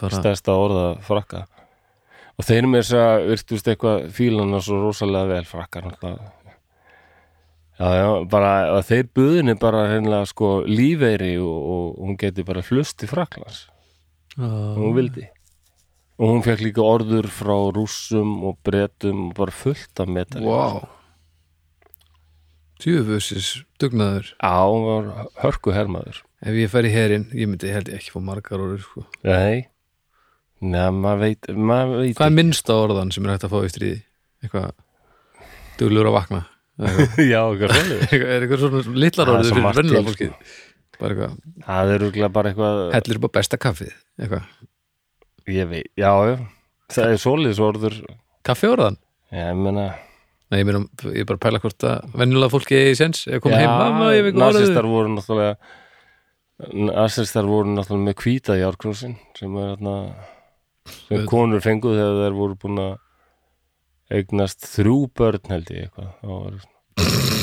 [0.01, 1.47] bara stærsta orða frakka.
[2.41, 5.91] Og þeir með þess að virtust eitthvað fílan og svo rosalega vel frakkar
[7.81, 13.05] já, já, bara þeir buðinni bara hreinlega sko lífeyri og, og hún geti bara flust
[13.05, 13.67] í Fraklands
[14.39, 15.27] og hún vildi.
[16.21, 20.89] Og hún fekk líka orður frá rússum og bretum og bara fullt af metal Vá.
[22.81, 24.33] Tjúfusis dugnaður.
[24.41, 28.21] Já, hún var hörku hermaður Ef ég færi herinn, ég myndi held ég ekki fá
[28.25, 29.03] margar orður sko.
[29.29, 29.67] Nei.
[30.61, 33.71] Nei, maður veit, maður veit Hvað er minnsta orðan sem er hægt að fá í
[33.73, 34.01] stríði?
[34.45, 34.71] Eitthvað
[35.81, 36.41] duglur að vakna?
[36.81, 37.23] Eitthvað.
[37.33, 40.31] Já, eitthvað svolítið Er eitthvað svona litlar orður fyrir vennilega til, fólkið?
[41.01, 41.33] Bara eitthvað,
[41.65, 44.45] Það er rúglega bara eitthvað hellir upp á besta kaffið Eitthvað,
[45.51, 46.37] Ég veit, já, já.
[46.93, 47.97] Það er svoleiðis orður.
[48.45, 48.97] Kaffi orðan
[49.33, 49.87] Já, ég meina
[50.51, 50.81] Nei, ég meina,
[51.15, 52.77] ég er bara að pæla hvort að vennilega fólki
[56.61, 56.91] ég
[57.39, 59.95] orðið voru náttúrulega með hvíta járkrósin sem er þarna
[61.07, 62.97] sem konur fengu þegar þeir voru búin að
[64.19, 66.11] eignast þrjú börn held ég eitthvað.
[66.21, 66.57] Þá var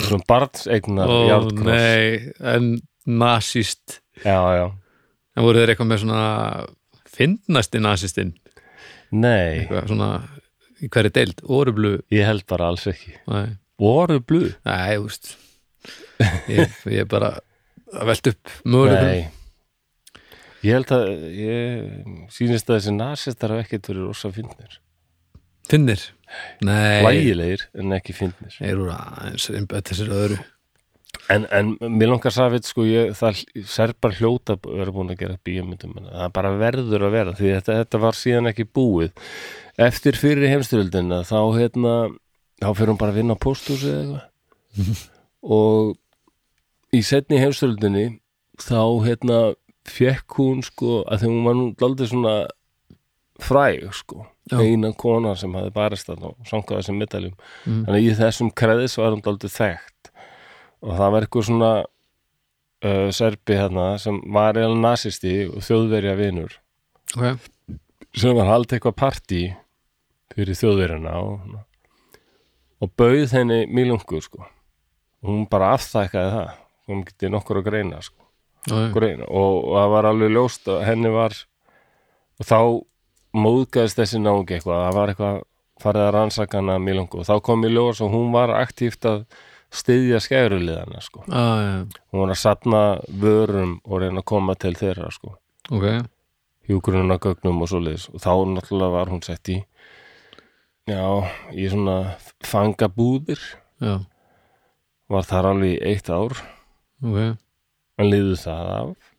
[0.07, 1.69] svona barnseignar Ó, járnkross.
[1.69, 2.67] nei, en
[3.07, 4.01] nasist.
[4.25, 4.65] Já, já,
[5.37, 6.21] En voru þeir eitthvað með svona
[7.17, 8.33] Fyndnasti nasistinn?
[9.13, 10.09] Nei, Eitthvað svona
[10.83, 13.15] í hverju deild, orublu ég held bara alls ekki.
[13.31, 14.43] Nei, Voru blú?
[14.67, 15.31] Nei, þú veist.
[16.49, 17.31] Ég, ég er bara
[17.93, 19.07] að velta upp möguleikum?
[19.07, 19.37] Nei.
[20.65, 24.77] Ég held að ég sýnist að þessi nasistar hafa ekkert verið rosa fyndnir.
[25.67, 26.03] Finnir?
[26.65, 30.39] Nei, Lægilegir en ekki aðeins einbætt þessir öðru.
[31.31, 35.97] En, en mér langar Savit sko, ég, það serbar hljóta vera búin að gera bíómyndum
[35.99, 39.13] en það bara verður að vera því þetta, þetta var síðan ekki búið.
[39.87, 41.95] Eftir fyrir heimstyröldina þá hérna,
[42.63, 45.03] þá fyrir hún bara að vinna á pósthúsi eða eitthvað.
[45.57, 45.95] Og
[46.95, 48.05] í setni heimstyröldinni
[48.63, 49.39] þá hérna
[49.87, 52.35] fekk hún sko að þegar hún var nú daldið svona
[53.43, 54.57] fræg sko Já.
[54.63, 57.33] eina kona sem hafði barist og sangaði þessum medaljum
[57.67, 57.83] Mm.
[57.85, 60.11] þannig að í þessum kreðis var hún daldið þekkt.
[60.81, 66.53] Og það var eitthvað svona uh, serbi hérna sem var eða nasisti og þjóðverja vinur.
[67.17, 67.41] Ok,
[68.15, 69.41] sem var haldið eitthvað partí
[70.33, 71.57] fyrir þjóðverjana og,
[72.81, 74.45] og bauð henni milungu sko.
[75.23, 76.55] Og hún bara afþækkaði það
[76.87, 78.23] hún getið nokkur að greina sko.
[78.67, 79.27] Greina.
[79.27, 81.35] Og, og það var alveg ljóst að henni var
[82.37, 82.59] og þá
[83.37, 85.37] móðgæðist þessi náungi eitthvað það var eitthvað
[85.81, 89.25] farið að rannsaka hana milungu og þá kom í ljós og hún var aktíft að
[89.73, 91.23] styðja skæruliðana sko.
[91.27, 91.73] Á, já,
[92.11, 95.35] hún var að satna vörum og reyna að koma til þeirra sko.
[95.75, 95.87] Ok.
[96.67, 98.07] Hjúgrunna gögnum og svoleiðis.
[98.11, 99.57] Og þá náttúrulega var hún sett í
[100.87, 101.03] já,
[101.51, 101.97] í svona
[102.47, 103.43] fangabúðir.
[103.83, 103.99] Já,
[105.11, 106.35] var þar alveg eitt ár
[107.03, 107.37] ok.
[107.97, 109.11] En liðu það af.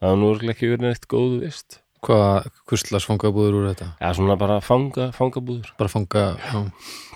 [0.00, 1.78] Það var nú ekki verið neitt góðu vist.
[2.04, 3.86] Hvað, hvurslags fangabúður úr þetta?
[3.96, 5.70] já, svona bara fanga, fangabúður.
[5.78, 6.58] Bara fanga, já.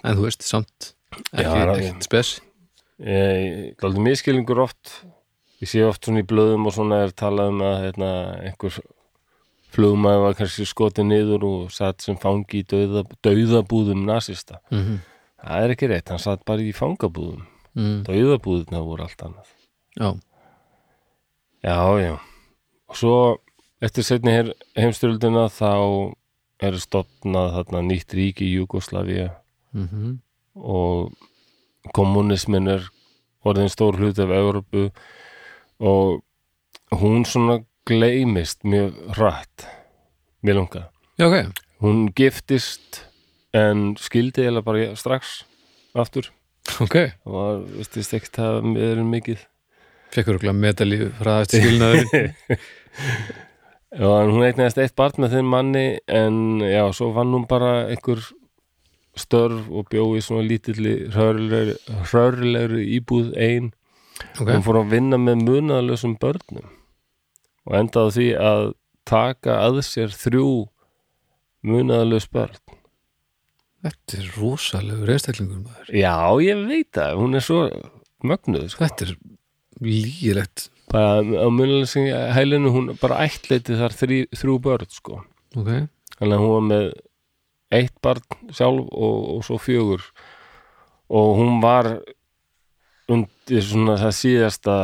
[0.01, 0.95] En þú veist, samt
[1.35, 2.31] ekki, Já, er- ekkert spes.
[2.99, 5.05] Ég, aldrei miskilningur oft.
[5.61, 8.09] Ég sé oft svona í blöðum og svona er talað um að hérna,
[8.49, 8.79] einhver
[9.75, 14.63] flugmaður var kannski skotið niður og satt sem fangi í dauða, dauðabúðum nasista.
[14.71, 14.99] Mm -hmm.
[15.45, 17.45] það er ekki rétt, hann satt bara í fangabúðum.
[17.75, 19.58] Mm, dauðabúðuna voru allt annað
[19.99, 20.15] Já,
[21.63, 22.15] já, já.
[22.89, 23.17] Og svo
[23.83, 26.15] eftir setni her, heimstyröldina þá
[26.63, 29.31] er stopnað þarna nýtt ríki í Júgoslavía
[29.75, 30.19] mm
[30.59, 31.13] og
[31.95, 32.89] kommunismin er
[33.47, 34.89] orðin stór hluti af Evrópu.
[35.79, 36.25] Og
[36.99, 39.69] hún svona gleymist mjög hratt
[40.43, 40.91] mér lunga.
[41.19, 41.55] já, ok.
[41.81, 43.07] Hún giftist
[43.55, 45.45] en skildi eða bara strax
[45.95, 46.33] aftur.
[46.83, 49.47] Ok, og var, veistist ekkert að við erum mikið
[50.15, 52.09] fekkur okkur medalí fræðast skilnaður
[53.89, 57.87] Já, en hún eignaðist eitt barn með þeim manni en já, svo vann hún bara
[57.89, 58.21] einhver
[59.19, 63.71] störf og bjó í svona lítilli hrörlegri íbúð ein.
[64.37, 66.69] Ok, hún fór að vinna með munaðalösum börnum
[67.69, 68.67] og endaði því að
[69.09, 70.51] taka að sér þrjú
[71.65, 72.61] munaðalös börn.
[73.87, 75.91] Þetta er rosalegur einstaklingur maður.
[75.97, 77.65] Já, ég veit það, hún er svo
[78.27, 78.85] mögnuð, sko.
[78.85, 79.17] Þetta er
[79.85, 85.21] lígilegt bara á munaðalösum hælinu hún bara ættleiti þar þrjú, þrjú börn, sko.
[85.57, 85.71] Ok,
[86.17, 86.87] þannig að hún var með
[87.79, 90.07] eitt barn sjálf og, og svo fjögur.
[91.09, 91.91] Og hún var
[93.09, 94.77] undir svona það síðasta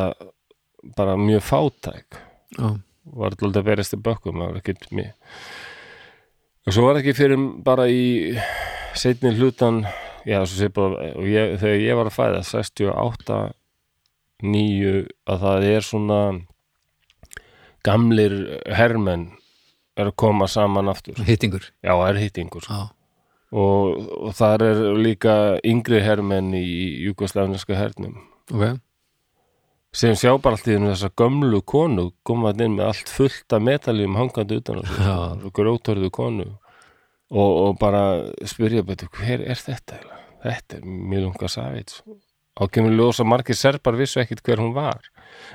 [0.97, 2.21] bara mjög fátæk.
[2.55, 2.69] Já,
[3.13, 5.13] var alltaf í bökkum það var ekkert mjög
[6.65, 8.35] og svo var ekki fyrir bara í
[8.97, 9.83] setni hlutan
[10.25, 10.41] já,
[10.73, 13.41] bara, ég, þegar ég var að fæða 68
[14.45, 14.93] 9
[15.31, 16.19] að það er svona
[17.85, 18.35] gamlir
[18.75, 19.31] hermenn
[19.99, 21.19] er að koma saman aftur.
[21.27, 21.69] Hittingur.
[21.85, 22.67] Já, það er hittingur.
[22.69, 22.81] Já,
[23.55, 26.65] og, og þar er líka yngri hermenn í
[27.07, 28.19] júkoslæfniska hernum.
[28.51, 28.81] Ok.
[29.95, 33.55] Sem sjá bara allt í þennu þessa gömlu konu koma þarna inn með allt fullt
[33.55, 36.49] af metaljum hangandi utan og grótorðu konu.
[37.35, 38.03] Og, og bara
[38.47, 40.03] spyrja betur hver er þetta
[40.45, 42.03] þetta er Milunga Savits
[42.61, 45.01] og kemur ljósa margir serbar vissu ekkit hver hún var.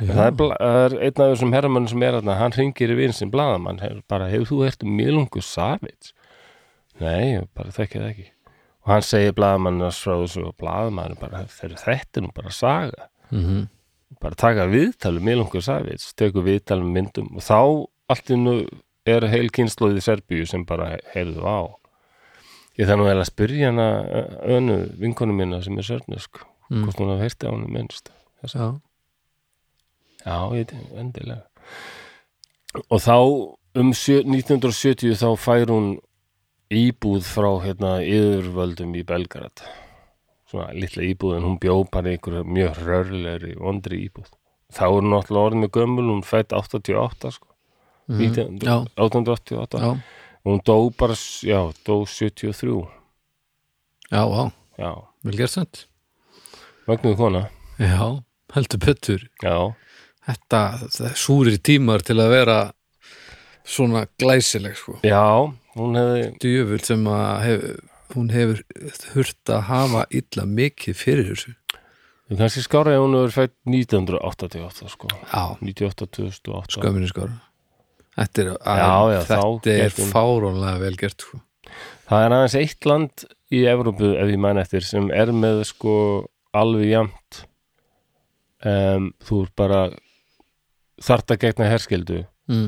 [0.02, 2.98] En það er, er einn af þessum herramönnum sem er þarna hann ringir í
[3.32, 3.80] blaðamann.
[3.80, 6.14] Hef, bara hefur þú hert um Milungu Savits?
[7.00, 8.28] Nei, bara þekki það ekki.
[8.84, 13.08] Og hann segir blaðamannars frá þessu og blaðamann bara "Þeir- þetta nú bara saga.
[13.32, 13.68] Mm
[14.20, 18.68] bara taka viðtalum Milungur Savits, tekur viðtalum myndum og þá allt innu
[19.06, 21.60] er heil kynnslóð í Serbíu sem bara heyrðu á.
[22.80, 26.86] Ég vel að spyrja hana ö- önu vinkonu minna sem er sörnusk Mm.
[26.86, 28.12] hvort hún hafa heyrti á henni minnst.
[28.44, 28.80] Já,
[30.26, 31.46] já, ég endilega.
[32.90, 33.16] Og þá
[33.82, 35.98] um sjö, 1970 þá fær hún
[36.70, 39.64] íbúð frá hérna yfirvöldum í Belgrad.
[40.50, 44.30] Svona litla íbúð en hún bjó bara í einhverju mjög rörlegri vondri íbúð.
[44.70, 47.50] Þá er hún náttúrulega orðin með gömul hún fætt 88 sko.
[48.10, 48.18] Mhm.
[48.18, 50.02] 19, já, 1888 já,
[50.44, 51.14] hún dó bara,
[51.46, 52.88] já, dó 73
[54.10, 55.89] já, já, já, vel gert samt
[56.90, 57.44] mögnuð kona.
[57.80, 58.02] Já,
[58.56, 59.28] heldur betur.
[59.44, 59.56] Já,
[60.30, 60.60] Þetta,
[60.94, 62.58] það er súrir tímar til að vera
[63.66, 65.00] svona glæsileg sko.
[65.02, 65.24] Já,
[65.74, 67.64] hún hefði djöfull sem að hef,
[68.14, 68.62] hún hefur
[69.16, 71.56] hurt að hafa illa mikið fyrir þessu.
[72.30, 75.10] Þú kannski skára ef hún hefur fætt 1988 sko.
[75.10, 77.32] Já, 98, 2008 skömminu skor
[78.20, 81.40] þetta er, Já, já, þetta er fárónlega vel gert sko.
[82.10, 85.96] Það er aðeins eitt land í Evrópu ef ég man eftir sem er með sko
[86.56, 87.44] alveg jamt
[88.66, 89.82] um, þú er bara
[91.04, 92.68] þart að gegna herskildu mm.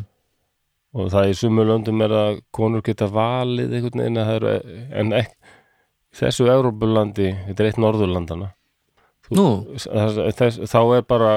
[0.98, 4.86] og það í sumu löndum er að konur geta valið einhvern veginn að það eru
[5.02, 5.58] en ekki
[6.22, 8.52] þessu Evrópulandi, þetta er eitt norðurlandana
[9.32, 9.46] nú,
[9.80, 11.36] þess, þá er bara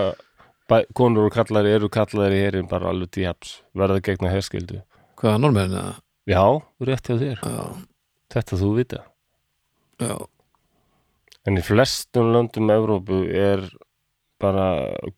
[0.67, 4.81] bæ, konur og kallari eru kallari herin bara alveg til japs, verða að gegna herskildu
[5.21, 5.93] hvaða normenn að
[6.25, 6.41] Já,
[6.81, 7.65] rétt hjá þér, já,
[8.33, 9.01] þetta þú vita.
[10.01, 10.15] Já,
[11.47, 13.65] En í flestum löndum Evrópu er
[14.41, 14.67] bara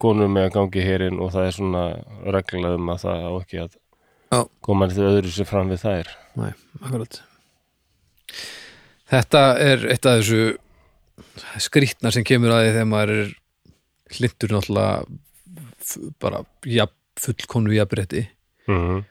[0.01, 1.83] konur með að gangi hérinn og það er svona
[2.35, 3.77] regla um að það á ekki að
[4.27, 4.39] Já.
[4.67, 6.07] koma til öðru sér fram við þær.
[6.37, 6.49] næ,
[6.83, 7.21] akkurat
[9.07, 10.41] þetta er eitt af þessu
[11.63, 13.29] skrýtna sem kemur að því þegar maður er
[14.17, 18.27] hlindur náttúrulega bara jafn, fullkonu jafnrétti
[18.67, 19.03] Mm -hmm.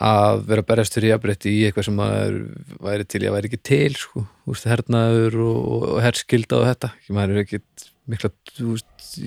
[0.00, 2.36] Að vera berjast fyrir jafnrétti í eitthvað sem maður
[2.82, 6.92] væri til, ég væri ekki til sko, þú veist, hernaður og, og herskilda og þetta,
[6.98, 8.30] ekki maður er ekkit mikla,
[8.72, 9.18] veist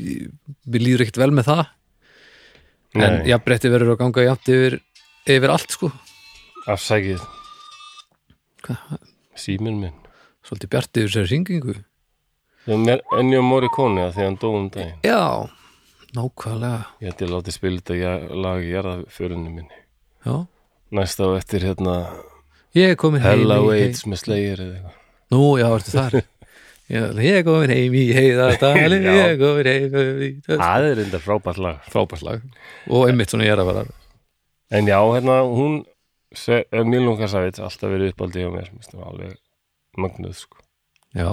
[0.65, 1.63] mér líður ekkit vel með það.
[2.95, 4.78] En Nei, jafnrétti verður að ganga jafnt yfir,
[5.28, 5.91] yfir allt sko.
[6.71, 7.21] Afsækið
[8.65, 8.95] Hvað?
[9.38, 9.97] síminn minn.
[10.45, 11.75] svolítið bjart yfir sér syngingu
[12.65, 14.97] Ennjó Morricone að því hann dó um daginn.
[15.06, 15.45] já,
[16.17, 16.86] nákvæmlega.
[17.04, 17.34] Ég ætti að
[17.84, 19.78] þetta ja- lag í jarðaförunni minni.
[20.25, 20.47] já,
[20.95, 21.95] Næst á eftir hérna
[22.75, 24.95] ég er komin heim Hella Waits með slegir eða eitthvað.
[25.36, 29.12] nú, já, ertu þar ég, er komin heim í heiðardali Já.
[29.15, 31.79] ég er komin heim í Það er enda frábært lag.
[31.91, 32.43] frábærslag
[32.89, 33.86] og einmitt svona ég er að vera
[34.75, 35.84] En já, hérna, hún
[36.89, 38.69] Milunga Savits, alltaf verið uppáldi hjá mér,
[39.05, 39.36] alveg
[39.97, 40.58] magnuð, sko.
[41.15, 41.29] já,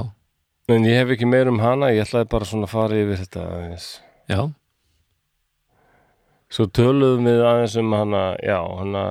[0.71, 3.47] En ég hef ekki meir um hana, ég ætlaði bara svona að fara yfir þetta
[3.49, 3.87] aðeins.
[4.31, 4.43] já,
[6.53, 9.05] Svo töluðum við aðeins um hana, já, hana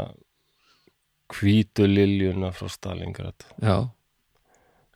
[1.38, 3.48] hvítu liljuna frá Stalingrad.
[3.62, 3.90] já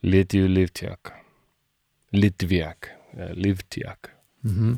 [0.06, 1.14] Lidju Livtjak.
[2.14, 4.12] Lidvjak, eða Livtjak.
[4.44, 4.78] mm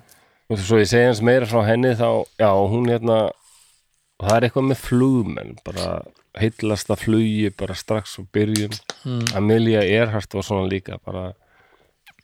[0.49, 3.17] Og svo ég segja hans meira frá henni þá, já, hún hérna,
[4.23, 5.87] það er eitthvað með flugmenn, bara
[6.39, 8.71] heillasta flugi bara strax á byrjun.
[9.03, 9.25] Mm.
[9.35, 11.33] Amelia Earhart var svona líka, bara,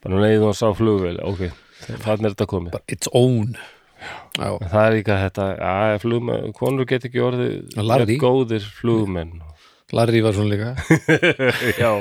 [0.05, 1.49] bara leiðum og sá flugvel, ok,
[2.05, 2.71] þannig er þetta komið.
[2.77, 3.57] bara its own
[4.41, 9.35] En Það er líka þetta, að flugmenn, konur get ekki orðið góðir flugmenn.
[9.93, 10.71] Larry var svona líka.
[11.83, 11.91] Já,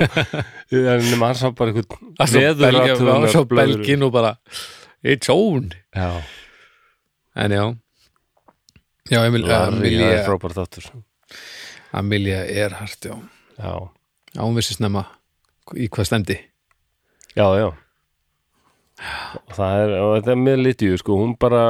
[0.73, 4.31] en nema hann sá bara Það svo veðurathugunar belgin og bara
[5.03, 6.23] its own Já,
[7.37, 7.65] en já.
[9.11, 10.89] Já, Emil, það er Amelia frábært þáttur.
[11.93, 13.17] Amelia Earhart, já.
[13.59, 13.73] Já,
[14.33, 15.03] Já, hún vissi snemma
[15.77, 16.39] í hvað stemdi
[17.37, 17.67] já, já.
[19.43, 21.61] Og það er, og þetta er með litju, sko, hún bara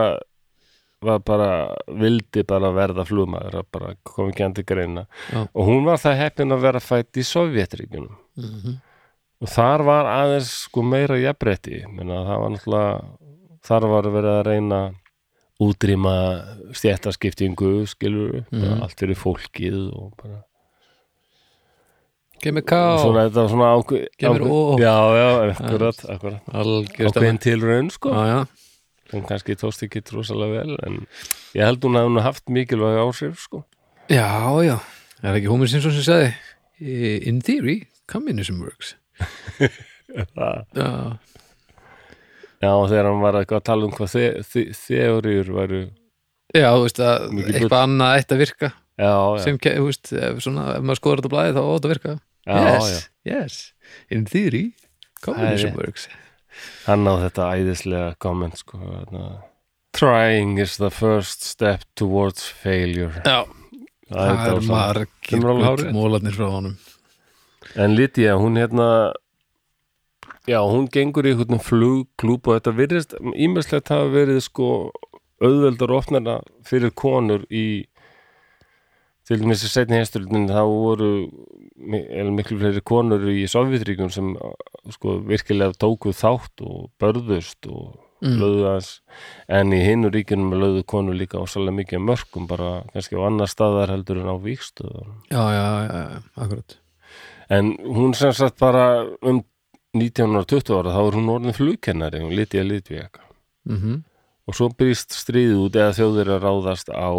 [1.03, 1.49] var bara,
[1.87, 5.05] vildi bara verða flugmaður, bara kom ekki andi greina.
[5.31, 5.43] Já.
[5.53, 8.15] Og hún var það heppin að vera fætt í Sovjetríkjunum.
[8.37, 8.81] mm -hmm.
[9.43, 13.05] Og þar var aðeins sko meira jafnrétti, menna það var náttúrulega,
[13.63, 14.93] þar var verið að reyna
[15.59, 16.13] útrýma
[16.73, 18.81] stjættaskiptingu, skilur Mhm.
[18.81, 20.43] allt fyrir fólkið og bara
[23.47, 24.79] svona ákveð Kemur ó.
[24.79, 28.39] Já, já, akkurat, akkurat Algjör ákveðin tilraun sko Já, já,
[29.13, 30.99] sem kannski tókst ekki rosalega vel en
[31.53, 33.63] ég held hún að hún haft mikilvæg áhrif sko.
[34.09, 34.27] Já,
[34.65, 34.77] já.
[35.21, 36.33] Það er ekki Homer Simpson sem sagði
[36.83, 38.95] In theory, communism works.
[40.13, 41.17] Já,
[42.63, 45.79] Já, þegar hann var að tala um hvað þe þe þeoríur væru
[46.53, 48.69] já þú veist að eitthvað annað ætti að virka.
[48.93, 51.93] Já, já, sem, þú veist, ef, svona, ef maður skoður þetta blæði þá þetta að
[51.93, 52.13] virka.
[52.43, 53.57] Já, yes, yes,
[54.13, 54.63] in theory
[55.23, 56.07] communism works
[56.85, 58.79] hann á þetta æðislega komment sko
[59.93, 63.21] Trying is the first step towards failure.
[63.25, 63.45] Já,
[64.09, 65.43] Það það er margir
[65.93, 66.73] mólarnir frá honum.
[67.77, 69.13] En Lydia, hún hérna
[70.49, 74.67] Já, hún gengur í einhvern flugklúb og þetta virðist ímestlegt hafa verið sko
[75.43, 77.85] auðveldar opnarna fyrir konur í
[79.27, 81.11] til dæmis í setni hesturinn þá voru
[82.35, 84.33] miklu fleiri konur í Sovjetríkjum sem
[84.95, 88.37] sko virkilega tóku þátt og börðust og Mm.
[88.39, 88.89] lögðu aðeins
[89.51, 93.49] en í hinu ríkjunum lögðu konur líka ásalega mikið af mörkum bara kannski á annar
[93.51, 96.77] staðar heldur en á víkstöðum Já, já, já, akkurat.
[97.51, 99.41] En hún sem sagt bara um
[99.91, 103.19] 1920 ára þá er hún orðin flugkennari, hún liti að litvík
[103.67, 103.99] mm
[104.47, 107.11] og svo byrjist stríðið út eða þjóðir að ráðast á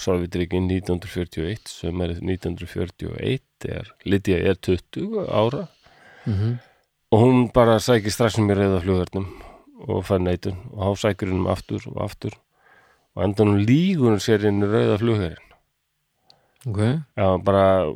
[0.00, 5.66] Sovjetríkin 1941 sem er 1941 er, Lydia er 20 ára.
[6.26, 6.60] Mm
[7.12, 9.26] og hún bara sækir strax um í reyða flugverðnum
[9.84, 10.56] og fær neitun.
[10.72, 12.38] Og þá sækir hún aftur og aftur.
[13.12, 15.52] Og endan hún lígur hún sér inn í reyða flugverðin
[16.66, 16.78] ok,
[17.16, 17.86] já, bara,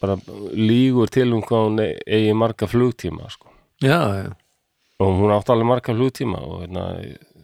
[0.00, 0.16] bara
[0.52, 3.50] lígur til um hvað hún eigi marga flugtíma sko.
[3.80, 4.32] já, já.
[4.98, 6.84] Og hún átti alveg marga flugtíma og hérna,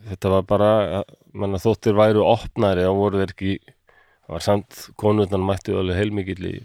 [0.09, 3.59] þetta var bara manna, þóttir væru opnari þá voru þeir ekki
[4.27, 6.57] það var samt konurnan mættu alveg heilmikill í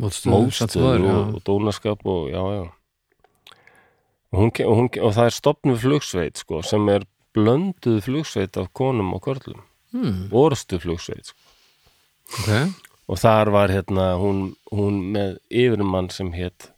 [0.00, 1.12] mótstöður já.
[1.12, 2.64] og, og dónaskap og já, já
[4.32, 7.06] og, hún, og, hún, og það er stopnuð flugsveit sko, sem er
[7.36, 9.62] blönduð flugsveit af konum og körlum
[9.94, 11.38] hmm, orðstu flugsveit sko.
[12.40, 12.50] ok,
[13.06, 16.70] og þar var hérna hún, hún með yfirmann sem hétt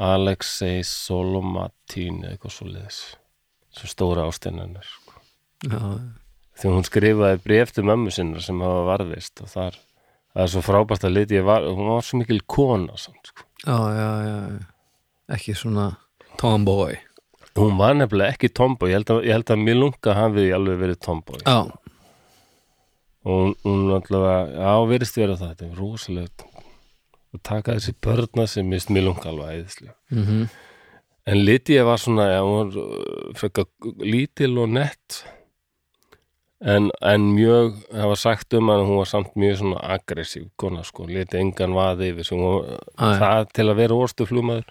[0.00, 3.00] Alexei Solomatin eða eitthvað svo liðis
[3.76, 5.20] sem stóra ásteinanir sko.
[5.66, 5.80] já,
[6.60, 9.78] þegar hún skrifaði bref til mömmu sinna sem hafa varðist og þar
[10.30, 13.46] það er svo frábært að liti var, hún var svo mikil kona samt, sko.
[13.66, 14.68] já, já, já
[15.30, 15.92] ekki svona
[16.40, 16.96] tomboy.
[17.58, 21.00] Hún var nefnilega ekki tomboy ég held að, ég held að Milunga hafi alveg verið
[21.06, 21.42] tomboy.
[21.44, 21.70] Já,
[23.24, 26.44] og hún, allavega, já, verist vera það þetta er rosalegt
[27.30, 30.50] og taka þessi börna sem mist Milunga alveg æðislega mhm.
[31.28, 32.72] En Lydia var svona, já, hún
[33.36, 33.66] var
[34.00, 35.18] lítil og nett
[36.60, 40.84] en, en mjög það var sagt um að hún var samt mjög svona aggressív kona,
[40.84, 42.66] sko, liti engan vaði yfir sem hún,
[43.00, 43.06] Æ.
[43.22, 44.66] það til að vera orstu flugmaður,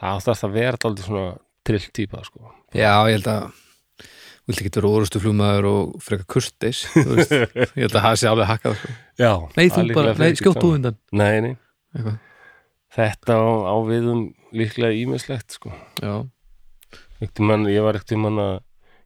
[0.00, 1.26] það áttast að vera aldrei svona
[1.62, 2.50] trill típa, sko.
[2.74, 3.50] Já, ég held að
[4.48, 7.32] vilti ekki vera orustu flugmaður og þú veist,
[7.78, 8.92] ég held að það sé alveg hakkað sko.
[9.22, 11.52] já, Nei, það þú bara, nei, skjóttu undan nei, nei,
[11.94, 12.16] Eitthvað.
[12.98, 15.70] þetta á, á viðum líklega ímislegt, sko.
[16.02, 16.14] Já,
[17.22, 18.54] Ekkert mann, ég var ekkert mann að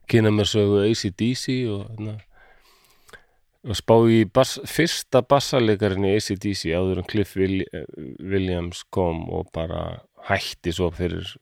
[0.09, 2.15] kynna mér sögu ACDC og, hérna,
[3.67, 7.65] og spá í bass, fyrsta bassalekarinn í ACDC áður en Cliff Will,
[8.21, 11.35] Williams kom og bara hætti svo fyrir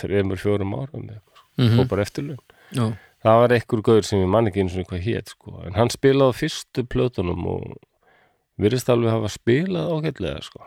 [0.00, 2.40] þreymur fjórum árum eitthvað, mm og bara eftirlaun.
[2.74, 2.86] Já,
[3.24, 5.58] það var ekkur gauður sem ég man ekki eins og hvað hét sko.
[5.66, 7.76] en hann spilaði fyrstu plötunum og
[8.60, 10.64] virðist alveg hafa spilað ágætlega sko.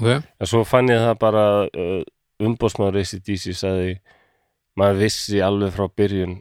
[0.00, 0.24] ok.
[0.40, 2.00] En svo fann ég það bara uh,
[2.40, 3.98] umbóðsmaður ACDC sagði
[4.78, 6.38] maður vissi alveg frá byrjun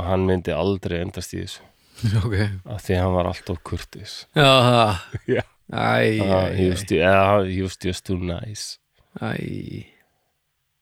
[0.00, 1.66] og hann myndi aldrei endast í þessu.
[2.24, 2.34] Ok,
[2.72, 4.48] af því hann var alltaf kurtis já,
[5.36, 5.42] Já.
[5.70, 8.78] Æ, uh, he, was ju- yeah, he was just too nice.
[9.22, 9.84] Æ.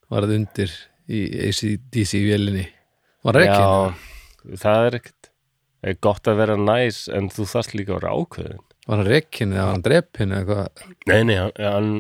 [0.08, 0.70] Var það undir
[1.12, 2.62] í ACDC vélinni.
[3.26, 3.58] Var það ekki?
[3.58, 5.28] Já, það er ekkert.
[5.82, 8.62] Það er gott að vera næs en þú þarft líka að vera ákveðin.
[8.88, 10.96] Var hann rekkin eða var hann drepin eða eitthvað?
[11.10, 11.90] nei, nei, hann, hann,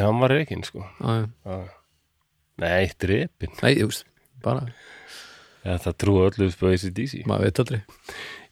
[0.00, 0.86] hann var reikinn sko.
[1.02, 1.18] Já.
[1.44, 1.58] Já.
[2.64, 4.06] nei, drepin Nei, veist,
[4.46, 4.64] bara,
[5.66, 7.80] ja, það trúa öllu upp á ACDC maður veit aldrei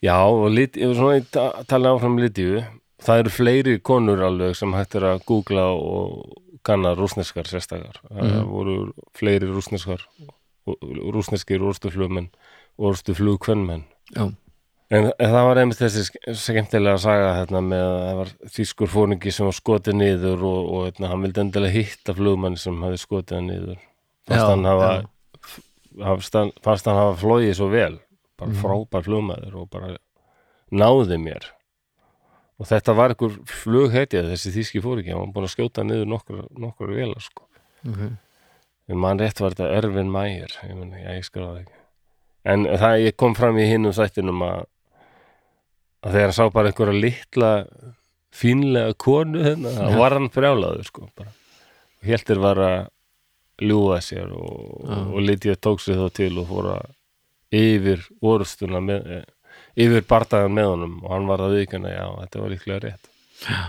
[0.05, 2.59] Já, og lit, ef svona ég ta- tala áfram Lydiu,
[3.01, 6.35] það eru fleiri konur alveg sem hægt er að googla og
[6.65, 7.97] kanna rúsneskar sérstakar.
[8.11, 8.45] Það Mhm.
[8.51, 8.75] voru
[9.17, 10.01] fleiri rúsneskar,
[11.15, 12.29] rúsneskir orðstuflugmenn,
[12.79, 13.85] orðstuflugkvennmenn.
[14.17, 14.33] Já,
[14.93, 18.91] En, en það var einmitt þessi ske- skemmtilega saga hérna með að það var þýskur
[18.93, 23.01] fóringi sem var skotið niður og, og hérna, hann vildi endilega hitta flugmann sem hafði
[23.01, 23.79] skotið hann niður.
[24.29, 25.09] Fannst Já, hann hafa, já.
[25.99, 26.53] Fannst hann,
[26.99, 27.99] hafa flóið svo vel,
[28.39, 28.61] bara Mhm.
[28.63, 29.97] frábær flugmaður og bara
[30.73, 31.45] náði mér.
[32.59, 36.45] Og þetta var einhver flughetja þessi þýski fóringi, hann var búin að skjóta niður nokkur,
[36.59, 37.47] nokkur velar sko.
[37.89, 38.13] ok
[38.87, 40.77] En mann rétt var þetta Ervin Mayer, ég
[41.17, 41.73] ég skráði ekki.
[42.45, 44.67] En það, ég kom fram í hinnum þættinum að,
[46.05, 47.67] að þegar hann sá bara einhverja litla
[48.31, 49.97] fínlega konu þá Já.
[49.97, 51.31] var hann brjálaður, sko, bara.
[52.03, 52.89] Og heldur var að
[53.63, 54.99] ljúga sér og, Já.
[55.15, 56.91] og Lydia tók sér þá til og fór að
[57.55, 59.25] yfir orustuna með, eh,
[59.77, 63.09] yfir bardagan með honum og hann var að viðkjöna, já, þetta var líklega rétt.
[63.49, 63.63] Já,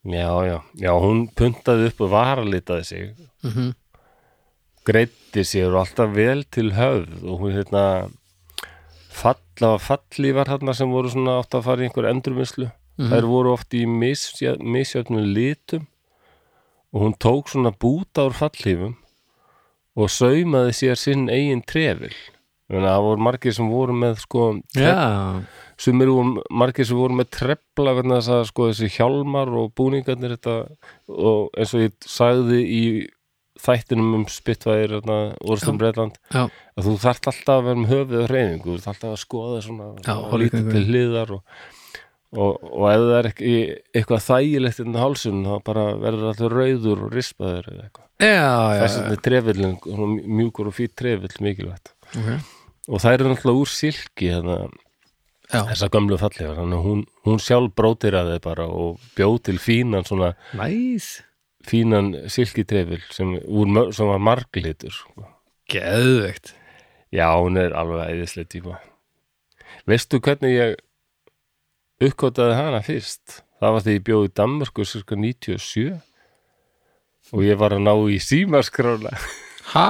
[0.00, 3.14] Já, já, já, hún puntaði upp og varalitaði sig
[3.44, 3.74] mhm
[4.88, 7.82] greiddi sér og alltaf vel til höfð og hún hérna
[9.12, 13.10] falla falli var hérna sem voru svona átt að fara í einhver endurvinnslu Mhm.
[13.12, 15.86] þær voru oft í misjö- misjöfnum litum
[16.90, 18.96] og hún tók svona búta úr fallífum
[20.00, 22.14] og saumaði sér sinn eigin trefil.
[22.70, 24.42] Þannig að það voru margir sem voru með sko
[24.78, 25.42] Já,
[25.80, 30.36] sumir voru margir sem voru með trefla vegna þess að sko þessi hjálmar og búningarnir
[30.36, 30.54] þetta
[31.10, 32.82] og eins og ég sagði í
[33.60, 36.14] þættinum um Spitfire orðstum Breitland
[36.78, 39.60] að þú þarft alltaf að vera með höfuð og hreyfingu þú þarft alltaf að skoða
[39.66, 41.42] svona Já, og lítið til hliðar og,
[42.36, 43.54] og, og ef það er ekki
[43.96, 48.06] eitthvað þægilegt inn á hálsun þá bara verður alltaf rauður og rispaður eða eitthvað.
[48.80, 49.78] Þess að trefillin,
[50.38, 51.94] mjúkur og fýtt trefill mikilvægt.
[52.10, 52.52] Ok.
[52.90, 54.76] Og það eru náttúrulega úr silki þannig að
[55.50, 60.32] já, þessa gömlu fallegar að hún, hún sjálf brótiraði bara og bjóð til fínan svona
[60.58, 61.18] næs
[61.66, 65.26] fínan silkitrefil sem, úr, sem var marglitur sko.
[65.70, 66.54] geðveikt.
[67.10, 68.78] Já, hún er alveg æðislega tíma
[69.88, 70.78] veistu hvernig ég
[72.00, 73.40] uppkvotaði hana fyrst.
[73.60, 75.90] Það var því ég bjóð í Danmörku cirka 97
[77.30, 79.12] og ég var að ná í símaskrána.
[79.74, 79.88] Ha?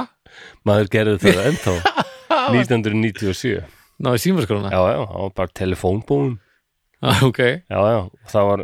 [0.67, 1.75] maður gerði það ennþá.
[2.51, 3.61] 1997
[4.01, 4.71] náðu símaskrána?
[4.73, 6.31] já, já, það var bara telefónbúin
[7.05, 8.01] ah, ok, já, já,
[8.33, 8.63] það var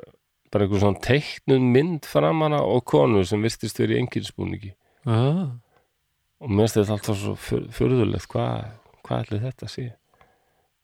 [0.53, 4.73] bara einhver svona teiknun mynd framanna og konu sem vistist verið í engilsbúningi.
[5.07, 5.57] Ah.
[6.43, 7.33] og mér finnst þetta alltaf svo
[7.75, 8.69] furðulegt hvað
[9.07, 9.87] hva ætli þetta sé.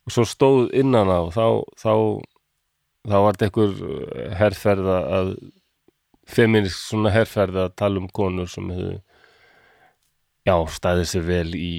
[0.04, 1.94] Og svo stóð innan á þá, þá,
[3.08, 5.34] þá var þetta einhver herrferða að
[6.34, 8.94] feminist svona herrferða að tala um konur sem hefðu
[10.48, 11.74] já, staðið sér vel í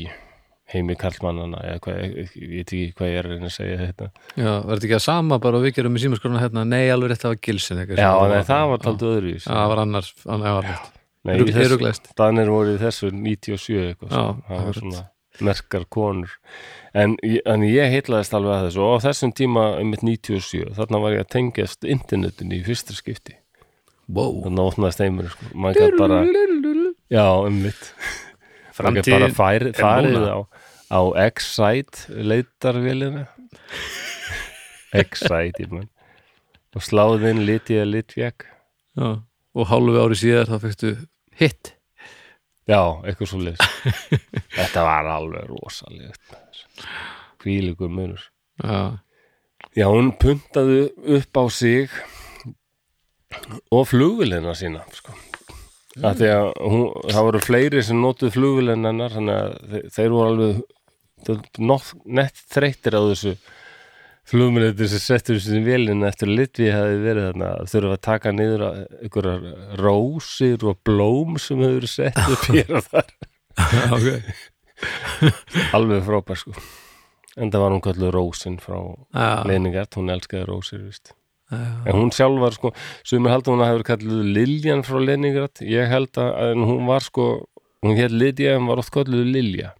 [0.75, 4.07] heimi kallmannana eða hvað, ég, veit ekki hvað ég er að reyna að segja þetta.
[4.35, 7.12] Já, verður þetta ekki að sama bara og við gerum með símaskrána hérna, nei, alveg
[7.12, 10.68] rétt það var gilsin já, nei, það var taldi öðruvís já, það var annars, annars
[10.68, 10.91] rétt.
[11.25, 12.09] Nei, í þessu- Eruglæst.
[12.20, 15.05] Danir voru í þessu 97 eitthvað Já, það var svona
[15.43, 16.37] merkar konur.
[16.95, 21.01] En, en ég heitlaðist alveg að þessu og á þessum tíma um mitt 97 þarna
[21.03, 23.39] var ég að tengjast internetinu í fyrsta skipti.
[24.05, 24.43] Wow.
[24.45, 25.49] Þannig opnaðist heimur sko.
[25.57, 26.20] maður gæti bara,
[27.09, 27.87] já um mitt
[28.76, 30.39] maður gæti bara færi, farið á,
[30.93, 33.24] á X-Site leitarvélina
[35.05, 35.89] X-Site mann
[36.74, 38.45] og sláði inn liti eða litvjek
[38.99, 39.09] já.
[39.55, 40.93] og hálfu ári síðar þá fyrstu
[41.41, 41.74] hit
[42.64, 43.60] Já, eitthvað svo leys
[44.58, 46.36] Þetta var alveg rosalegt
[47.44, 48.22] Hvílíkur munur
[48.62, 49.00] já,
[49.74, 50.86] Já, hún puntaði
[51.18, 51.90] upp á sig
[53.74, 55.12] og flugvélina sína sko.
[55.98, 56.14] mm.
[56.20, 60.62] því að hún, það voru fleiri sem notuðu flugvélina hennar þannig að þeir, voru alveg
[62.04, 63.34] nett þreyttir á þessu
[64.29, 68.64] flugvélina sem settur þessu vélina eftir að litvið hafi verið þarna þurfa að taka niður
[68.68, 69.43] einhverjar
[69.81, 73.11] rósir og blóm sem hefur sett upp hér og þar.
[75.77, 76.55] Alveg frábær sko.
[77.35, 80.83] En það var hún kallu Rósin frá já, Leningart, hún elskaði Rósir
[81.53, 82.70] en hún sjálf var sko
[83.05, 87.27] sumir haldur hún að hefur kalluð Liljan frá Leningrat ég held að hún var sko
[87.85, 89.75] hún hétt Lidja en var oft kalluð Lilja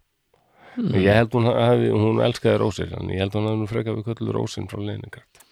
[0.75, 3.95] Og ég held hún hafi hún elskaði Rósir en ég held hún hafi nú frekar
[3.97, 5.43] við kalluð Rósin frá Leningrat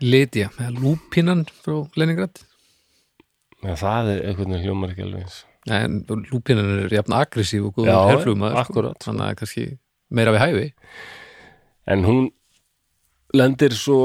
[0.00, 2.40] Lydia, eða Lúpinan frá Leningrad?
[3.60, 5.42] En það er veginn hljómar ekki alveg eins.
[5.68, 5.98] En
[6.30, 8.84] Lúpinan er jafn aggressív og góður Já, herflugmaður sko.
[9.04, 9.66] þannig að kannski
[10.08, 10.66] meira við hæfi.
[11.92, 12.30] En hún
[13.36, 14.00] lendir svo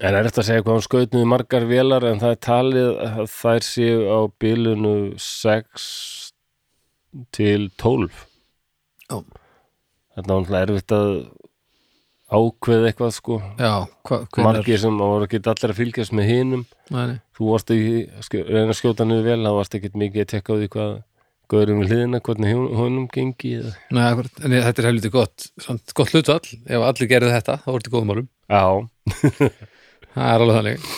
[0.00, 2.90] en er eftir að segja hvað hún skaut niður margar vélar en það er talið
[3.08, 5.90] að þær séu á bilunu 6
[7.34, 8.29] til 12
[9.10, 9.18] Já.
[10.14, 11.12] þetta var náttúrulega erfitt að
[12.30, 13.36] ákveða eitthvað sko.
[13.58, 13.72] Já,
[14.06, 16.32] hva, margir sem voru ekki allir að fylgjast með
[16.94, 17.16] nei.
[17.34, 20.58] þú varst ekki reyna að skjóta niður vel það varst ekki mikið að tekka á
[20.60, 20.92] því hvað
[21.50, 23.54] gaurum við hliðina, hvernig honum gengi.
[23.90, 27.82] Nei, en þetta er helviti gott samt gott hlutfall, ef allir gerðu þetta þá voru
[27.82, 28.64] þetta góðum málum, já,
[30.14, 30.92] það er alveg þannig.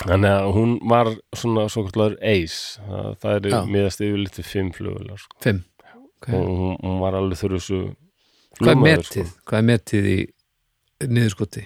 [0.00, 4.70] Þannig að hún var svona svo kallar ace, það, það er miðast yfirleitt við fimm
[4.76, 5.40] flugular sko.
[5.44, 5.64] Fimm,
[6.20, 6.36] okay.
[6.36, 7.80] og hún, hún var alveg þurru svo
[8.60, 9.30] hvað er flugmaður, metið?
[9.48, 10.18] Hvað er metið í
[11.10, 11.64] niðurskoti?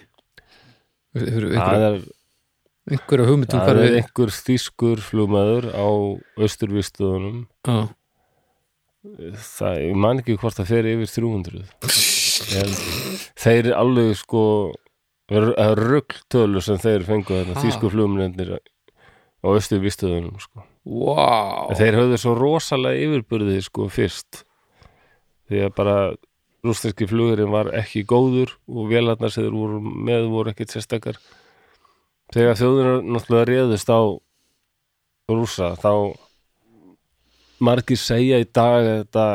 [1.14, 1.98] Það er,
[2.94, 5.86] einhverja hugmyndum það er einhver þýskur flugmaður á
[6.38, 7.78] austurvistuðunum Já,
[9.54, 11.62] það, ég man ekki hvort það fer yfir 300
[12.44, 14.42] Ég held- þeir eru alveg sko
[15.30, 17.62] ruggtölu sem þeir fengu þarna, Ha.
[17.62, 18.58] þýsku flugmennir
[19.44, 20.64] á austurvistuðunum sko.
[20.88, 24.44] wow þeir höfðu svo rosalega yfirburði sko fyrst.
[25.44, 25.96] Því að bara
[26.64, 31.18] rústinski flugurinn var ekki góður og vélarnar sem þeir voru með voru ekkit sérstakar.
[32.32, 34.00] Þegar þjóðunar náttúrulega réðust á
[35.28, 35.92] rúsa þá
[37.64, 39.26] margir segja í dag að þetta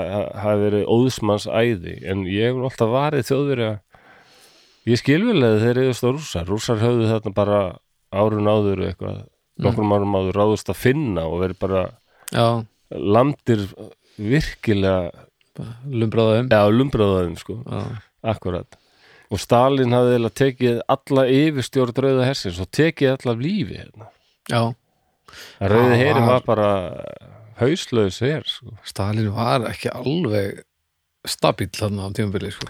[0.44, 3.70] hafi verið óðsmanns æði en ég hef alltaf varið þjóðverja
[4.90, 7.60] ég skil vel að þeir réðust á rúsa rússar höfðu þarna bara
[8.10, 9.24] árun áður eitthvað,
[9.66, 11.82] nokkrum árum áður ráðust að finna og verið bara
[12.34, 12.46] Já,
[12.90, 13.66] landir
[14.20, 15.12] virkilega
[15.90, 17.82] lumbráðum ja, lumbraðaðum sko, Já,
[18.34, 18.78] akkurat
[19.30, 24.08] og Stalin hafði eiginlega tekið alla yfirstjórn rauða hersins og tekið alla lífi hérna.
[24.50, 24.62] já.
[25.62, 26.70] Rauði Já, heri var- bara
[27.60, 28.74] hauslaus her sko.
[28.88, 30.64] Stalin var ekki alveg
[31.28, 32.66] stabíl þarna á tímabili sko.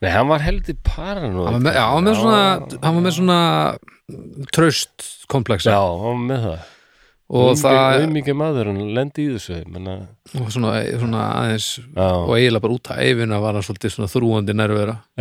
[0.00, 1.46] Nei, hann var heldur paranoid.
[1.46, 2.42] Hann var með, já, hann var með svona,
[2.82, 3.40] hann var með svona
[4.56, 4.94] traust
[5.30, 6.60] komplexa já, hann var með það.
[7.30, 9.92] Og það auðmikið maður hann lendi í þessu menna,
[10.34, 14.10] og svona, svona aðeins já, og eiginlega bara út að eyfina var hann svolítið svona
[14.10, 14.96] þrúandi nærvera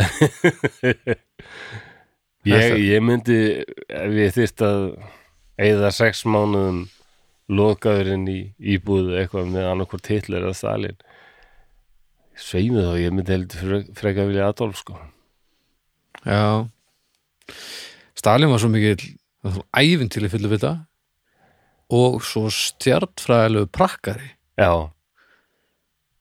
[2.49, 4.79] ég, ég myndi ef ég þyrst að
[5.61, 6.87] eigða sex mánuðum
[7.59, 8.39] lokaðurinn í
[8.73, 10.97] íbúð eitthvað með annarkvort Hitler eða Stalin
[12.39, 14.95] sveimið þá, ég myndi heldur frek- frekar vilja Adolf sko.
[16.25, 16.67] Já.
[18.19, 19.03] Stalin var svo mikið
[19.79, 20.79] æfintileg fyllu við það
[21.99, 24.31] og svo stjartfræðilegu prakkari.
[24.59, 24.71] Já,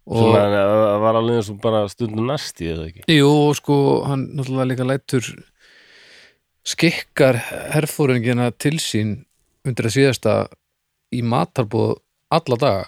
[0.08, 3.02] og það var alveg eins og bara stundum næsti eða ekki?
[3.12, 3.76] Jú, sko,
[4.08, 5.26] hann náttúrulega líka lætur
[6.68, 7.36] skikkar
[7.74, 9.24] herfóringina til sín
[9.66, 10.34] undir að síðasta
[11.12, 11.98] í matarbóð
[12.32, 12.86] alla daga.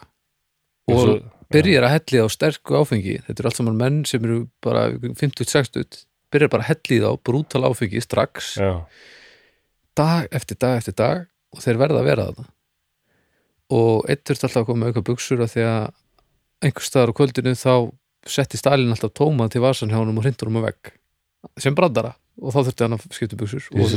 [0.89, 4.45] Og og- byrjar að helli á sterku áfengi þetta eru allt saman menn sem eru
[4.65, 8.73] bara 50-60 byrjar bara að helli þá brútal áfengi strax já,
[9.99, 12.47] dag eftir dag eftir dag og þeir verða að vera þetta
[13.81, 15.91] og eitt þurft alltaf að koma auka buksur af því að
[16.67, 17.75] einhver staðar á kvöldinu þá
[18.29, 20.93] setti Stalin alltaf tóma til vasan hjá honum og hrindur um að vegg
[21.63, 23.95] sem brandara og þá þurfti hann að skipta um buksur og,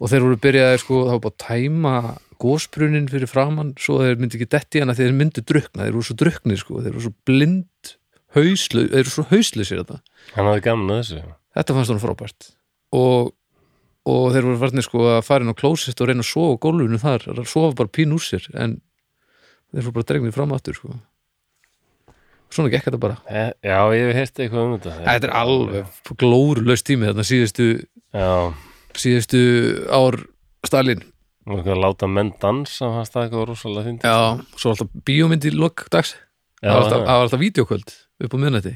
[0.00, 1.94] og þeir voru byrjaði sko þá bara tæma
[2.40, 6.16] gósbrunin fyrir framann svo þeir myndi ekki detti hana þeir myndu drukna þeir voru svo
[6.22, 7.92] druknir sko, þeir voru svo blind
[8.36, 10.00] hauslu, þeir voru svo hauslu sér þetta
[10.36, 11.36] hann hafði gaman að þessu.
[11.56, 12.48] Þetta fannst hann frábært.
[12.96, 13.30] Og,
[14.10, 17.00] og þeir voru farnir sko að fara inn á klósist og reyna að sofa gólfinu
[17.02, 18.78] þar að sofa bara pín úr sér en
[19.70, 20.96] þeir voru bara dregnir fram aftur sko.
[22.50, 23.20] Svona gekk þetta bara.
[23.30, 24.96] Eh, já, ég hef hérst eitthvað um þetta.
[25.06, 27.66] Þetta er alveg glóruleust tími þarna síðustu,
[28.10, 28.30] já,
[28.98, 29.42] síðustu
[29.94, 30.18] ár
[30.66, 31.04] Stalin
[31.48, 34.10] að láta menn dansa fannst það eitthvað rosalega fyndið.
[34.10, 36.14] Já, svo alltaf bíómynd í lok dags.
[36.60, 38.74] Það var alltaf, alltaf vídeokvöld upp á miðnætti.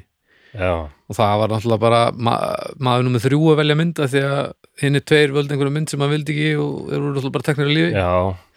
[0.54, 2.34] Já, og það var náttúrulega bara ma
[2.78, 4.40] maður nummer þrjú að velja mynda því að
[4.84, 7.46] hinn er tveir völd einhverja mynd sem maður vildi ekki og þeir voru náttúrulega bara
[7.48, 7.90] teknir í lífi.
[7.98, 8.12] Já.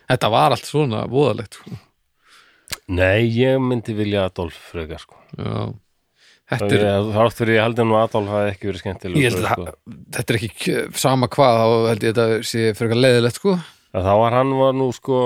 [0.08, 1.82] Þetta var allt svona voðalegt sko.
[2.88, 5.18] nei, ég myndi vilja Adolf frekar sko.
[5.36, 5.74] Já.
[6.54, 9.66] þetta er þátt fyrir ég held að nú Adolf hafi ekki verið skemmtileg að
[10.16, 13.58] þetta er ekki sama hvað þá held ég þetta sé frekar leiðilegt sko
[13.94, 15.20] þá var hann var nú sko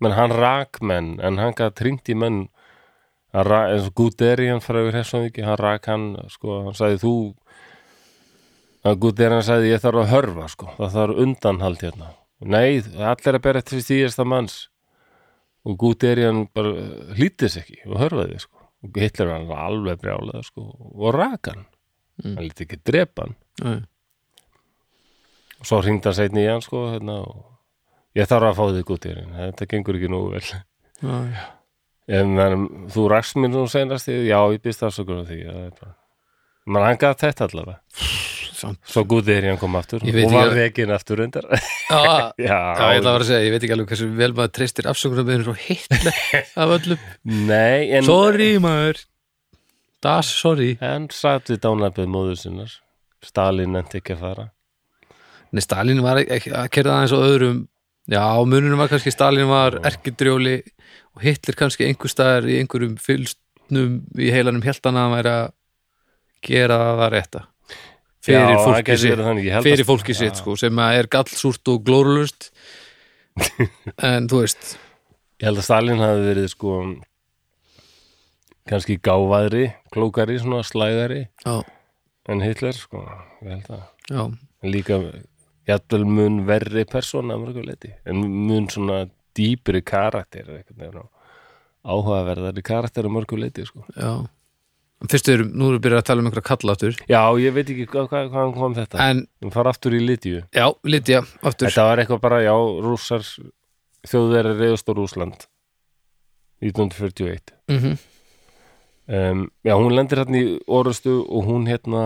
[0.00, 2.48] menn hann rak menn en hann gæði tringt í menn.
[3.34, 7.14] Hann rak, eins og Guderian frá yfir Hessanvíki, hann rak hann sko, hann sagði þú
[8.88, 12.10] að Guderian sagði ég þarf að hörfa sko, það þarf undanhald hérna.
[12.38, 14.68] Nei, allir að bera eftir síðasta manns.
[15.66, 16.70] Og Guderian bara
[17.18, 18.54] hlítið sér ekki og hörfaði sko.
[18.86, 20.62] Og Hitler var hann alveg brjálega sko
[20.94, 21.66] og rak hann,
[22.18, 22.34] Mm.
[22.34, 23.34] hann lítið ekki drepa hann.
[23.62, 23.82] Nei.
[25.58, 28.86] Og svo hringdi hann seinni í hann sko hérna, og ég þarf að fá þig
[28.88, 30.44] Guderian þetta gengur ekki nú vel.
[31.02, 31.18] Já.
[32.08, 35.72] En menn, þú rakst mér nú senast já, ég býst afsökunar því er
[36.84, 37.80] hann gaf þetta allavega.
[38.58, 38.80] Samt.
[38.90, 40.02] svo gúti er hann kom aftur.
[40.02, 43.22] Ég veit og var að- rekin aftur undar Já, já, já, ég ætla að vera
[43.22, 46.18] að segja, ég veit ekki alveg hversu vel maður treystir afsökunarbeðinu svo Hitler
[46.64, 47.04] af öllum.
[47.46, 49.04] Nei, en Sorry maður.
[50.02, 50.72] Das, sorry.
[50.82, 52.74] En satt við dánaböð móður sinnar.
[53.22, 54.48] Stalin nefndi ekki að fara
[55.52, 57.60] Nei, Stalin var ekki að kerða aðeins á öðrum.
[58.08, 60.56] Já, mununum var kannski Stalin var erkidrjóli
[61.16, 65.48] og Hitler kannski einhver staðar í einhverjum fylstnum í heilanum hjæltana að væri að
[66.48, 67.42] gera það rétta.
[68.28, 69.16] Fyrir Já, fólki sitt.
[69.64, 72.50] fyrir að- fólki sitt sko, sem að er gallsúrt og glórulust
[74.10, 74.76] en þú veist.
[75.40, 76.72] Ég held að Stalin hafi verið sko
[78.68, 81.54] kannski gáfaðri klókari, svona slæðari já,
[82.28, 83.00] en Hitler sko,
[83.44, 83.84] ég held að.
[84.10, 84.22] Já,
[84.68, 84.98] líka
[85.68, 89.04] jafnvel mun verri persóna en mun svona
[89.36, 90.48] dýpri karakter
[91.88, 93.84] áhugaverðari karakter að mörgu leiti sko.
[93.96, 94.26] já.
[94.98, 97.68] En Fyrst erum, nú erum við byrjað að tala um einhverja kallaftur já, ég veit
[97.70, 99.04] ekki hvað, hvað, hvaðan kom þetta.
[99.04, 101.70] En, við fara aftur í Lítíu já, Lydia, aftur.
[101.70, 103.26] Þetta var eitthvað bara, já, rússar
[104.08, 105.48] þjóðveri reyðust á Rússland
[106.66, 107.98] 1941 mm
[109.08, 112.02] um, já, hún lendir hérna í orustu og hún hérna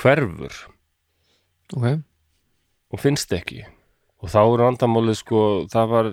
[0.00, 0.54] hverfur.
[1.76, 2.00] Ok,
[2.92, 3.64] og finnst ekki
[4.24, 5.40] og þá er vandamálið sko
[5.72, 6.10] það var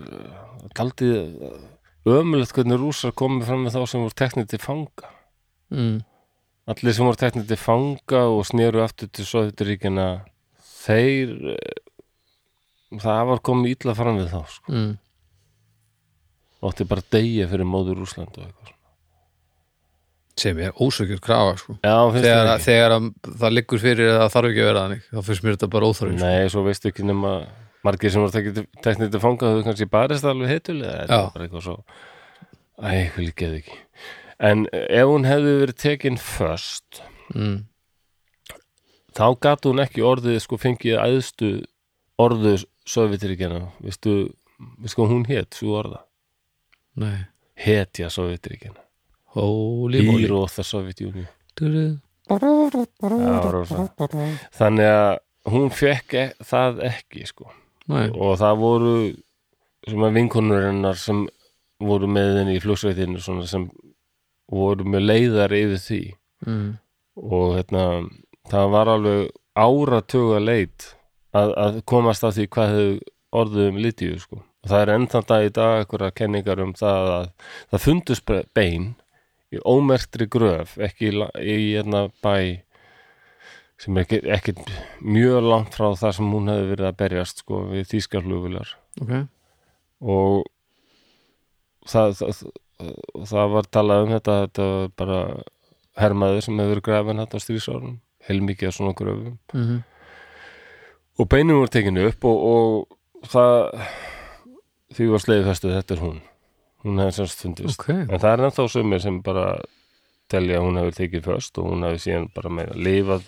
[0.78, 1.20] taldið
[2.12, 5.12] ömulegt hvernig rússar komið fram með þá sem voru teknir til fanga
[5.74, 6.02] mm.
[6.74, 10.10] allir sem voru teknir til fanga og sneru aftur til Sovjetiríkina
[10.82, 11.80] þeir eh,
[13.02, 14.74] það var komið illa fram við þá sko.
[14.76, 14.92] Mm.
[16.68, 18.81] ótti bara deyja fyrir móður Rússland og eitthvað svona.
[20.42, 21.78] Sem er ósökjur krafa sko.
[21.80, 23.10] já, þegar, að, þegar að
[23.44, 25.92] það liggur fyrir að það þarf ekki að vera þannig þá finnst mér þetta bara
[25.92, 26.22] óþarf sko.
[26.26, 27.34] nei, svo veistu ekki nema
[27.86, 31.78] margir sem voru teknir til fanga þau kannski barist alveg heitulega er bara eitthvað svo
[32.82, 33.80] æ, hvað líka ekki.
[34.42, 37.02] En ef hún hefði verið tekin först
[37.36, 37.58] mm.
[39.18, 41.52] þá gat hún ekki orðið sko fengið æðstu
[42.22, 42.58] orðu
[42.90, 44.32] Sovjetiríkjana, veistu
[44.90, 46.02] sko hún hét, svo orða?
[46.98, 47.28] Nei,
[47.62, 48.74] hetja Sovjetríkin
[49.36, 50.28] holy moly.
[53.26, 53.76] Já, rosa.
[54.56, 55.12] þannig að
[55.52, 57.50] hún fekk e það ekki sko
[57.92, 58.96] nei, og það voru
[59.88, 61.24] sem að vinkonurinnar sem
[61.82, 63.66] voru með henni í flugsveitinu sem
[64.52, 66.02] voru með leiðar yfir því
[66.46, 66.68] mm.
[67.26, 67.86] og hérna
[68.52, 70.92] það var alveg áratuga leit
[71.36, 73.02] að, að komast að því hvað hefur
[73.42, 74.42] orðið um litíu sko.
[74.44, 77.30] og það er ennþann dag í dag einhverja kenningar um það að
[77.72, 78.92] það fundust be- bein
[79.52, 82.62] í ómertri gröf ekki í, í hérna bæ
[83.82, 84.56] sem er ekki, ekki
[85.02, 89.14] mjög langt frá það sem hún hefði verið að berjast sko, við þýskarflugvilar ok.
[90.02, 90.44] Og
[91.90, 92.44] það, það,
[93.30, 95.22] það var talað um þetta þetta var bara
[96.02, 97.98] hermaður sem hefur verið grafin þetta á strísárunum
[98.28, 99.40] heilmikið af svona gröfum.
[99.54, 99.82] Mm
[101.22, 103.86] og beinum voru tekinu upp og, og það
[104.96, 106.20] því var sleiði festu þetta er hún
[106.86, 107.78] hún hefði semst fundist.
[107.80, 109.46] Ok, en það er ennþá sumir sem bara
[110.32, 113.26] telja að hún hefur tekið föst og hún hefur síðan bara að lifað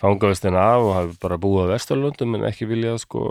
[0.00, 3.24] fangavistina af og hefur bara búið á Vesturlöndum en ekki viljað sko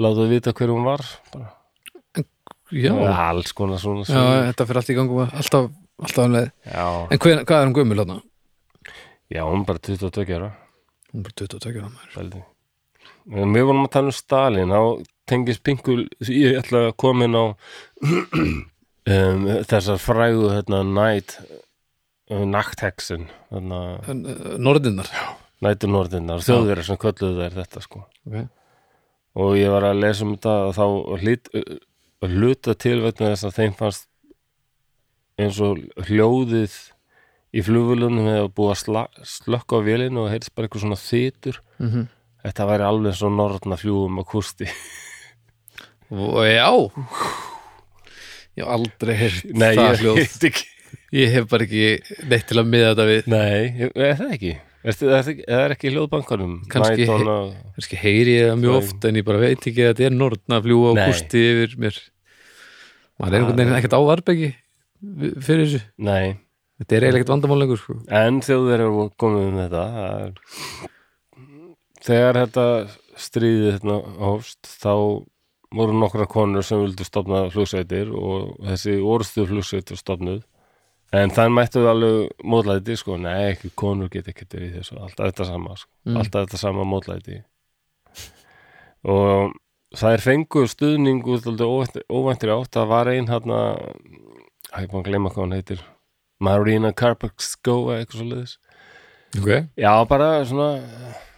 [0.00, 1.52] láta vita hver hún var bara.
[2.72, 5.66] Já, alls konar svona já, þetta fyrir allt í gangu alltaf,
[6.00, 6.48] alltaf um leið.
[6.72, 8.18] En hvað, hvað er hún gömul þarna?
[9.32, 10.50] já, hún er bara 22 ára.
[11.12, 12.42] Hún er bara 22 ára
[13.26, 14.80] við vorum að tala um Stalin þá
[15.28, 21.36] tengist Pinkul ég ætla að koma inn á um, þessar frægu hérna, night
[22.30, 25.10] uh, nakthexin hérna, uh, Norðinnar?
[25.62, 28.00] Nætunordinnar, þjóðverðar sem kölluðu þær þetta sko.
[28.26, 28.48] Okay.
[29.38, 30.86] og ég var að lesa um þetta og þá
[31.22, 31.50] hlut,
[32.26, 34.08] hluta til vegna þess að þeim fannst
[35.38, 36.74] eins og hljóðið
[37.52, 41.62] í flugvölunum hefur búið að slökka á vélinu og heyrðist bara eitthvað svona þytur.
[41.78, 42.10] Mm
[42.42, 44.68] þetta væri alveg svo norðna fljúum á kústi.
[44.68, 44.72] og
[46.12, 46.68] já.
[48.52, 50.20] Ég hef aldrei heyrt Nei, það ég hljóð.
[50.50, 50.66] ekki.
[51.16, 51.84] Ég hef bara ekki
[52.28, 53.26] neitt til að miða þetta við.
[53.32, 54.52] Nei, er það ekki?
[54.82, 56.54] Er það, er, það er ekki hljóðbankanum?
[56.66, 60.16] A- kannski heyri ég það mjög oft en ég bara veit ekki að þetta er
[60.16, 61.04] norðna að fljúa á Nei.
[61.08, 62.00] kústi yfir mér.
[63.20, 64.48] Maður er einhvern veginn ekkert á arbegi
[65.46, 65.82] fyrir þessu.
[66.02, 66.34] Nei,
[66.82, 67.96] þetta er eiginlega ekkert vandamál lengur sko.
[68.10, 69.84] en þjóður eru komið um þetta.
[69.96, 70.32] Það er,
[72.08, 72.66] þegar þetta
[73.22, 73.96] stríðið þetta
[74.26, 74.92] hófst þá
[75.76, 80.42] voru nokkra konur sem vildu stofna flugsveitir og þessi orðstu flugsveitir stofnuð.
[81.12, 85.28] En þann mættu alveg mótlæti sko, nei, ekki konur get ekki verið í þessu, alltaf
[85.28, 85.90] þetta sama sko.
[86.08, 86.20] Mm.
[86.22, 87.42] alltaf þetta sama mótlæti.
[89.12, 89.52] Og
[89.98, 92.72] það er fengu stuðning út óvænt, óvæntir átt.
[92.72, 93.58] Það var ein hérna
[94.72, 95.82] ég er búin að gleyma hvað hann heitir.
[96.42, 98.56] Marina Karpakskova eitthvað svo leiðis
[99.38, 100.70] ok, já bara svona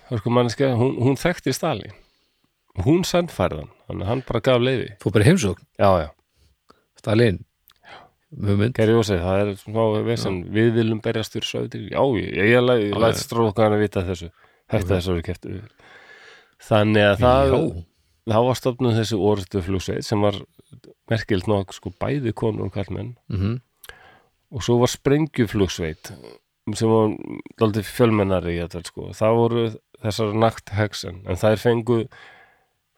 [0.09, 1.93] hörku manneska, hún, hún þekkti Stali
[2.83, 5.67] hún sendfærðan þannig að hann bara gaf leiði fór bara heimsókn?
[5.79, 6.09] Já já,
[6.99, 7.43] Stalin?
[8.75, 10.41] Geri Jósef, það er smá vesen.
[10.51, 13.23] Við viljum berjast fyrir sögðir já, ég, ég, ég, ég, Já, læt já.
[13.23, 14.31] strókan að vita þessu.
[14.75, 15.23] Þetta þessu við.
[15.29, 15.59] Keftu
[16.65, 17.55] þannig að það
[18.25, 20.39] þá var stofnuð þessi orðstu flugsveit sem var
[21.13, 23.61] merkilt nokk sko bæði konur og kallmenn mm
[24.55, 26.13] og svo var sprengjuflugsveit
[26.79, 27.15] sem var
[27.59, 29.09] daldið fjölmennari í þetta sko.
[29.11, 29.63] það voru
[30.05, 31.97] þessar nakthexen en þær fengu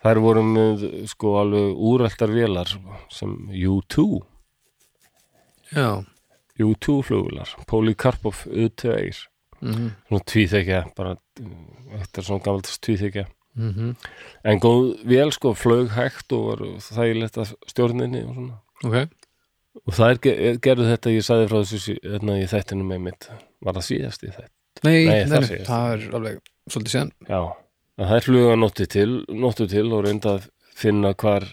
[0.04, 2.68] þær voru með sko alveg úreltar vélar
[3.12, 4.22] sem U2
[5.72, 6.04] já.
[6.58, 8.92] U2 flugvilar, Polikarpov U2
[9.60, 13.24] mm svona tvíþekja bara, þetta er svona gamalt tvíþekja.
[13.56, 13.94] -hmm.
[14.44, 18.58] en góð vél sko, flög hægt og var þægilegt að stjórninni og svona.
[18.84, 18.96] Ok,
[19.86, 23.28] og það er, ge- gerðu þetta, ég sagði frá þessu hérna í þættinu með mitt
[23.64, 24.52] var það síðast í þætt?
[24.84, 27.40] Nei, Nei, nei, það nei, það er alveg svolítið séðan Já,
[28.00, 31.48] það er fluga nóttu til, nóttu til og reynda að finna hvar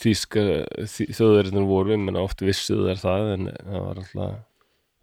[0.00, 0.42] þýska
[0.90, 4.42] þjóðverðin voru, menn oft vissu þær það en það var alltaf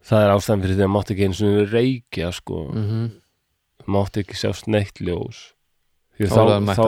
[0.02, 3.10] það er ástæðan fyrir því að mátti ekki eins og reykja sko, mm -hmm.
[3.94, 5.54] mátti ekki sjást neitt ljós.
[6.18, 6.88] Því þá, þá, þá,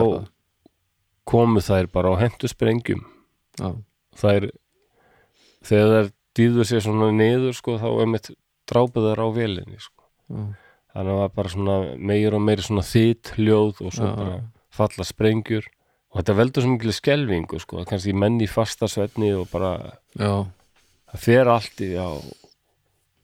[1.24, 3.04] komu þær bara á hentu sprengjum
[3.58, 3.70] já,
[4.20, 4.50] þær
[5.64, 8.30] þegar þær dýðu sér svona niður sko, þá er mitt
[8.68, 10.04] drápuð þær á vélinni sko.
[10.28, 10.42] já,
[10.94, 14.14] þannig að það var bara svona meir og meir svona þitt hljóð og svo Já.
[14.18, 14.36] bara
[14.74, 15.66] falla sprengjur
[16.14, 19.72] og þetta veldur svo mikil skelfingu sko, að kannski menn í fasta svefni og bara,
[20.14, 20.46] já
[21.10, 22.06] það fer allt í já,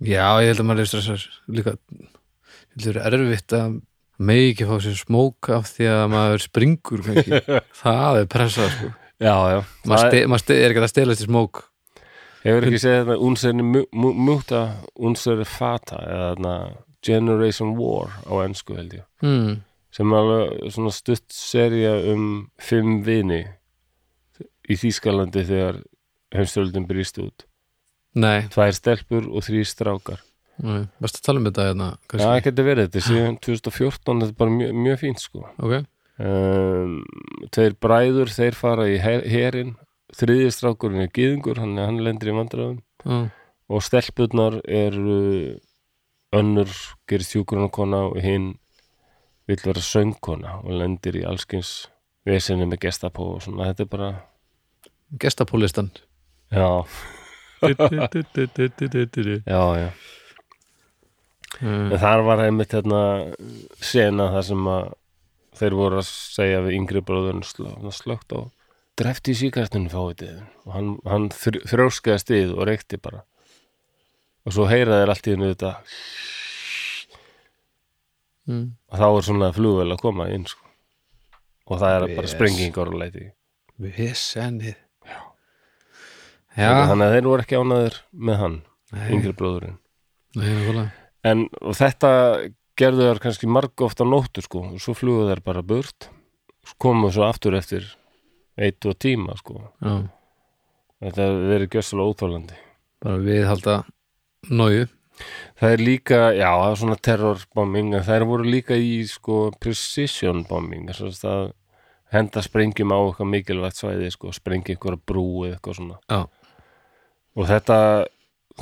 [0.01, 3.75] Já, ég held að maður er stressar líka, ég held að það er erfitt að
[4.31, 7.41] megi ekki fá sér smók af því að maður springur kannski.
[7.83, 8.93] það er pressa sko.
[9.21, 9.59] já, já
[9.91, 11.63] maður, maður ste, er ekki að stela sér smók
[12.41, 14.63] hefur ekki segið þetta unserni múta
[14.97, 16.55] unserni fata eða þarna
[17.07, 19.05] Generation War á ensku held ég.
[19.25, 19.63] Hmm.
[19.91, 22.27] sem er alveg svona stutt serja um
[22.63, 23.41] fimm vini
[24.71, 25.81] í Þýskalandi þegar
[26.35, 27.47] heimstöldin brýst út.
[28.15, 30.21] Nei, tvær stelpur og þrý strákar.
[30.61, 32.45] Varstu að tala um þetta hérna Já, það kannski?
[32.51, 35.43] getur verið, þetta síðan 2014 þetta er bara mjög, mjög fínt sko.
[35.59, 35.75] Ok,
[36.21, 36.97] um,
[37.51, 39.75] Tveir bræður, þeir fara í her- herinn.
[40.15, 42.79] Þriði strákurinn er gyðingur hann, hann lendir í vandræðum.
[43.07, 43.31] Já,
[43.71, 45.59] og stelpurnar eru
[46.37, 46.71] önnur
[47.11, 48.53] gerist hjúgrunarkona og hinn
[49.51, 51.89] vill vera söngkona og lendir í allskins
[52.29, 54.11] vesinni með gestapó og svona, þetta er bara
[55.19, 55.91] gestapólistan.
[56.55, 56.69] Já,
[59.47, 59.91] Já, já, já
[61.61, 63.01] en þar var einmitt hérna
[63.85, 64.93] sena þar sem að
[65.61, 68.41] þeir voru að segja við yngri bróðurinn slö, slögt á
[69.01, 70.23] drefti í síkartinu fáið
[70.65, 73.25] og hann, hann þr- þrjóskaði stið og reykti bara
[74.51, 75.73] og svo heyra þeir allt í hennu þetta.
[78.51, 78.65] Mm.
[78.91, 80.65] og þá er svona flugvel að koma inn sko.
[81.71, 82.33] og það er bara Yes.
[82.35, 83.29] sprengingar og leiti
[83.79, 84.75] Visennið
[85.07, 85.19] Já.
[86.57, 88.57] Já, þannig að þeir voru ekki ánaðir með hann
[88.93, 89.77] nei, yngri bróðurinn.
[90.35, 90.91] Nei,
[91.23, 91.45] en
[91.79, 92.11] þetta
[92.81, 94.65] gerðu þær kannski marg oft á nóttu sko.
[94.75, 96.09] Og svo flugu þær bara burt.
[96.81, 97.87] Komu svo aftur eftir
[98.59, 99.63] eitt og tíma sko.
[99.81, 100.11] Já,
[101.07, 102.59] þetta verið gjössalega óþólandi
[103.01, 103.79] bara við halda
[104.49, 104.89] nóju
[105.61, 110.45] það er líka, já, það er svona terrorbombing en þær voru líka í sko precision
[110.49, 111.51] bombing þess að
[112.15, 115.99] henda sprengjum á eitthvað mikilvægt svæði sko, sprengja eitthvað brú eða eitthvað svona.
[116.11, 116.25] Já,
[117.39, 117.79] og þetta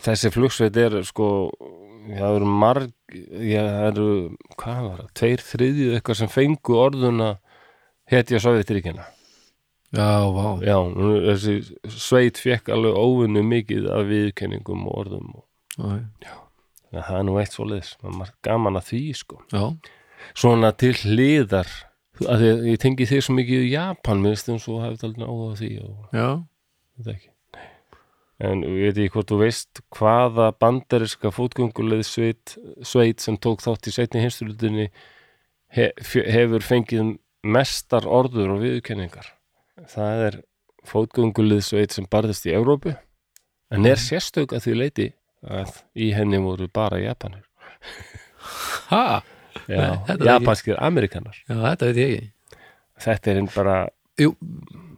[0.04, 1.28] þessi flugsveit er sko
[2.08, 4.08] það eru marg já, það eru,
[4.56, 7.30] hvað var það, tveir þriðju eitthvað sem fengu orðuna
[8.08, 9.04] hetja Sovjetríkina
[9.96, 10.46] já, vá.
[10.64, 10.76] Já,
[11.28, 11.58] þessi
[11.92, 15.44] sveit fekk alveg óvinnu mikið af viðkenningum og orðum og,
[17.04, 19.40] það er nú eitt svoleiðis, maður er gaman að því sko.
[19.52, 19.64] Já,
[20.38, 21.68] svona til hliðar
[22.26, 25.26] að að ég tengi þig svo mikið í Japan mér finnst þeim svo hafið aldrei
[25.28, 26.14] áhuga því og
[26.98, 27.30] þetta ekki.
[28.48, 32.54] En ég veit ekki hvort þú veist hvaða bandariska fótgönguleið sveit,
[32.86, 34.86] sveit sem tók þátt í setni hinsturlutinni
[35.74, 39.32] he, hefur fengið mestar orður og viðurkenningar.
[39.90, 40.40] Það er
[40.86, 42.94] fótgönguleið sveit sem barðist í Evrópu.
[43.74, 45.08] En er sérstök að því leiti
[45.46, 47.44] að í henni voru bara Japanir.
[49.68, 52.30] Ekki- japanskir Amerikanar já, þetta veit ég ekki.
[53.04, 53.76] Þetta er einn bara
[54.18, 54.32] Jú,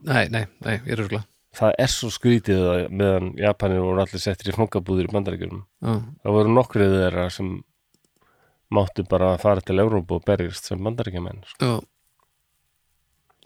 [0.06, 1.26] nei, nei, nei, ég er örgulega
[1.58, 5.94] það er svo skrítið að meðan Japanir voru allir settir í fangabúðir í bandaríkjum Já,
[6.22, 7.50] það voru nokkrið þeirra sem
[8.70, 11.72] máttu bara fara til Európa og berjast sem bandaríkjumenn sko.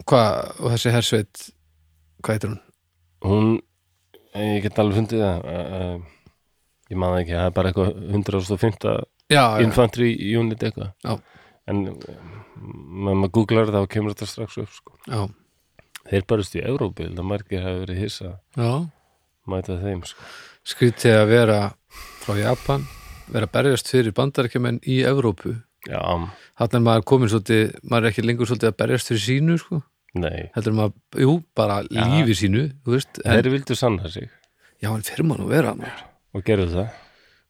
[0.05, 1.45] Hvað, og þessi hersveit
[2.21, 2.61] Hvað heitir hún?
[3.25, 3.47] hún,
[4.37, 6.05] ég get alveg fundið það
[6.91, 8.89] ég það ekki, það er bara eitthvað 105.
[9.25, 11.15] Já, já, infantry unit eitthvað Já.
[11.71, 14.97] en með maður googlar það og kemur þetta strax upp sko.
[16.05, 18.73] þeir barist í Európa, það margir hafi verið hissa að já.
[19.49, 20.27] mæta þeim sko.
[20.65, 21.59] Skrítið að vera
[22.21, 22.85] frá Japan
[23.33, 25.55] vera að berjast fyrir bandarækjumenn í Evrópu
[25.89, 26.01] já,
[26.55, 29.81] Þannig er maður komin svolítið, maður er ekki lengur svolítið að berjast fyrir sínu, sko
[30.15, 32.05] nei heldur maður, jú, bara Já.
[32.13, 34.29] lífi sínu þú veist, en, þeir vildu sanna sig
[34.81, 36.03] já, en fyrir maður nú vera maður.
[36.35, 37.03] Og gerðu það.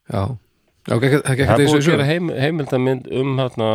[0.05, 0.21] Já,
[0.85, 3.69] já, ekki, ekki, Það er búið að gera heim, heimildamind um hérna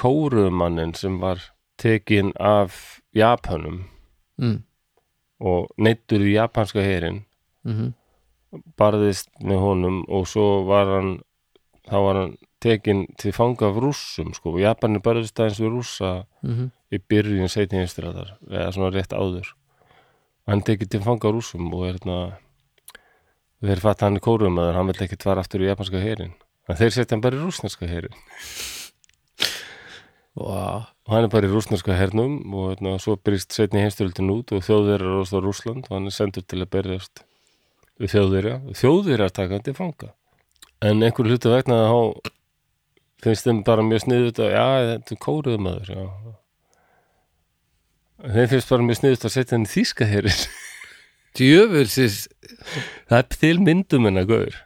[0.00, 1.42] kórumannin sem var
[1.80, 3.84] tekin af Japanum
[4.40, 4.56] mm,
[5.44, 7.22] og neittur í japanska herin
[7.68, 7.92] mm
[8.78, 11.10] barðist með honum og svo var hann
[11.88, 12.34] þá var hann
[12.64, 14.54] tekin til fanga af rússum sko.
[14.54, 16.12] Og Japanir barðist aðeins við rússa
[16.42, 16.70] -hmm.
[16.90, 19.54] í byrjun seinni hinstræðar eða svona rétt áður.
[20.46, 22.38] Hann tekið til fanga af rússum og er hérna
[23.68, 26.34] þeir fatt hann í kórumaður hann vill ekki tvara aftur í japanska herin
[26.68, 28.16] en þeir setja hann bara í rússneska herin
[30.34, 30.84] wow.
[31.06, 34.64] og hann er bara í rússneska hernum og hérna, svo byrjist setni heimstyröldin út og
[34.66, 37.24] þjóðverjar er á Rússland og hann er sendur til að berjast
[38.00, 38.54] við þjóðverja.
[38.74, 40.08] Þjóðverjar taka hann til fanga.
[40.84, 42.32] En einhver hluti vegna að þá
[43.24, 46.02] finnst þeim bara mjög sniðut að já, þetta er kóruðu maður já.
[48.34, 50.42] þeim finnst bara mjög sniðut að setja hann í þýska herin
[51.38, 52.24] djöfulsis
[53.10, 54.56] það er til myndum hennar gaur.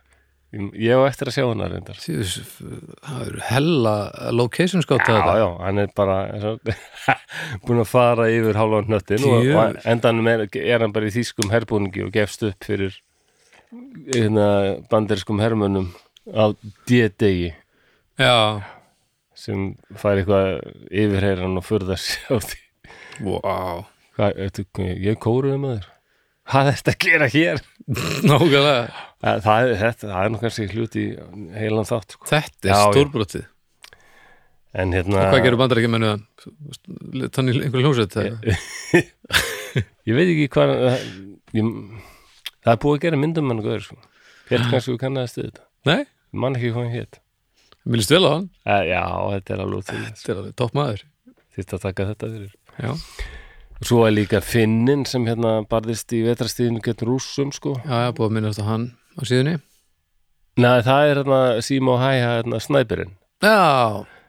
[0.48, 1.98] Ég á eftir að sjá hana reyndar.
[2.00, 3.92] Það eru hella
[4.32, 6.16] location skátt Já, þetta já, hann er bara
[7.68, 9.58] búin að fara yfir hálfan hnöttin og, Djöfull.
[9.76, 12.96] og endanum er, er hann bara í þýskum herbúningi og gefst upp fyrir
[14.14, 14.48] hérna,
[14.88, 15.90] banderskum hermönnum
[16.32, 16.48] á
[16.88, 17.52] D-degi.
[18.16, 18.64] Já,
[19.36, 19.68] sem
[20.00, 20.48] fær eitthvað
[20.88, 22.64] yfirheyran og furðar sig á því.
[23.28, 23.84] Wow.
[24.16, 25.92] Hvað, ég kóruðu maður
[26.48, 27.62] hvað er þetta að gera hér?
[28.28, 29.04] nákvæmlega.
[29.18, 31.14] Það, það, þetta, það er nú kannski hluti í
[31.58, 32.28] heilan þátt sko.
[32.30, 33.46] þetta er stórbrotið.
[34.78, 36.10] En hérna og hvað gerur bandarækjumennu
[37.34, 38.58] þannig einhver hljómsveit eða?
[40.08, 40.74] ég veit ekki hvað
[41.56, 41.72] ég,
[42.60, 43.98] það er búið að gera myndum hann góður sko.
[44.52, 45.66] hér kannski við kannaðist við þetta?
[45.88, 46.92] Nei, ég man ekki hvað
[47.88, 48.48] mér líst vel á hann.
[48.68, 51.04] Eh, já, þetta er alveg til Þetta er alveg topp maður.
[51.56, 52.50] Þýtt að taka þetta fyrir.
[52.78, 52.90] Já,
[53.84, 57.76] svo er líka Finnin sem hérna barðist í vetrastíðinu getur rússum sko.
[57.84, 59.56] Já, já, búið að minnast á hann á síðunni.
[60.58, 63.12] Nei, það er hérna Simo Hæha hérna snæpirinn.
[63.44, 63.54] Já,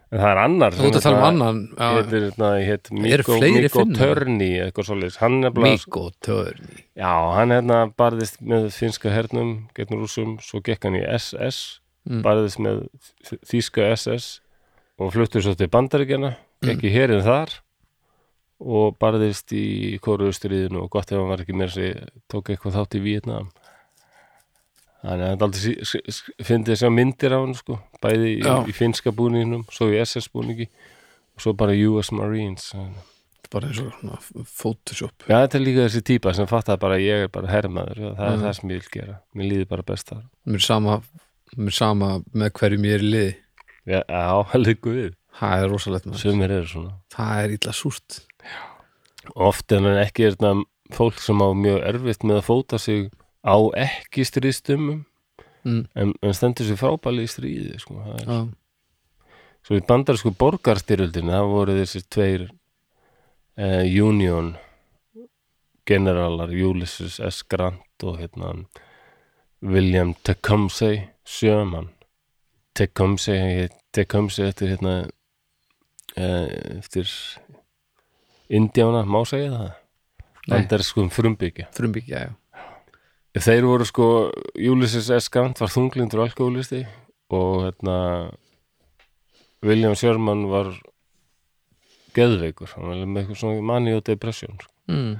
[0.10, 3.39] en það er annar þú ert að tala um annan já, Hétir, hérna, hétt Mikko,
[3.41, 3.86] Mikko?
[3.97, 10.62] Törni eitthvað bara Mikko Törni Já, hann hérna barðist með finska hernum gegn rússum, svo
[10.66, 12.22] gekk hann í SS Mm.
[12.24, 12.86] barðist með
[13.45, 14.39] þýska SS
[15.00, 16.32] og fluttur svo til bandaríkjana
[16.64, 17.52] gekk í herin þar
[18.60, 21.95] og barðist í kóruðustriðinu og gott ef hann var ekki meira sig
[22.32, 23.51] tók eitthvað þátt í Vietnam
[24.99, 25.76] þannig að hann aldrei
[26.43, 30.28] fyndi þess að myndir á hann sko, bæði í, í finska búningnum, svo í SS
[30.34, 30.68] búningi
[31.38, 32.74] og svo bara US Marines
[33.49, 35.24] Bara eins og Photoshop.
[35.26, 38.28] Já, þetta er líka þessi típa sem fattar bara ég er bara hermaður og það
[38.28, 38.43] er Mm.
[38.43, 40.20] það sem ég vil gera mér líður bara best þar.
[40.45, 40.97] Mér er sama,
[41.57, 43.32] mér sama með hverjum ég er í liði.
[43.89, 44.03] Já,
[44.51, 46.05] það liggur við Það er rosalegt
[47.16, 48.20] Það er illa súrt
[49.36, 50.56] Oft en ekki er þetta
[50.96, 53.10] fólk sem á mjög erfitt með að fóta sig
[53.46, 55.04] á ekki stríðstumum
[55.64, 55.84] mm.
[55.94, 58.00] en, en stendur sér frábæli í stríði sko.
[58.06, 58.40] Það er, Já,
[59.68, 62.46] Svo í bandarsku borgarstyrjöldinu það voru þessi tveir
[63.60, 64.54] eh, Union
[65.90, 67.42] generalar Ulysses S.
[67.50, 68.54] Grant og hérna
[69.62, 71.90] William Tecumseh Sherman
[72.78, 74.96] Tecumseh Tecumseh eftir hérna
[76.16, 77.10] eh, eftir
[78.50, 80.54] Indjána, má segja það Nei.
[80.54, 82.36] bandarskum frumbyggja frumbyggja, já
[83.39, 84.06] Þeir voru sko,
[84.58, 85.30] Ulysses S.
[85.30, 86.82] Grant var þunglindur alkoholisti
[87.30, 87.97] og hérna
[89.62, 90.72] William Sherman var
[92.16, 94.74] geðveikur, hann var með eitthvað svona mani og depression sko.
[94.89, 95.14] mm.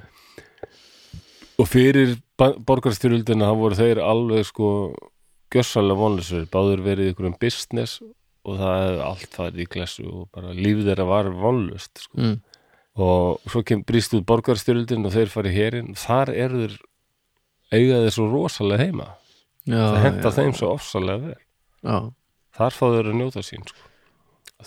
[1.62, 4.70] og fyrir borgarstyrjöldina þá voru þeir alveg sko
[5.54, 8.00] gjössalega vonleysur, báður verið í einhverjum business
[8.48, 12.18] og það hefði allt farið í klessu og bara líf þeirra var vonlust sko.
[12.18, 12.38] Mm.
[13.00, 18.88] Og svo kem brýst út borgarstyrjöldin og þeir farið hérinn þar eiga þeir svo rosalega
[18.88, 19.12] heima.
[19.70, 21.38] Já, það henda já, þeim svo ofsalega vel.
[21.86, 21.97] Já,
[22.58, 23.86] þar fá þeir að njóta sín sko.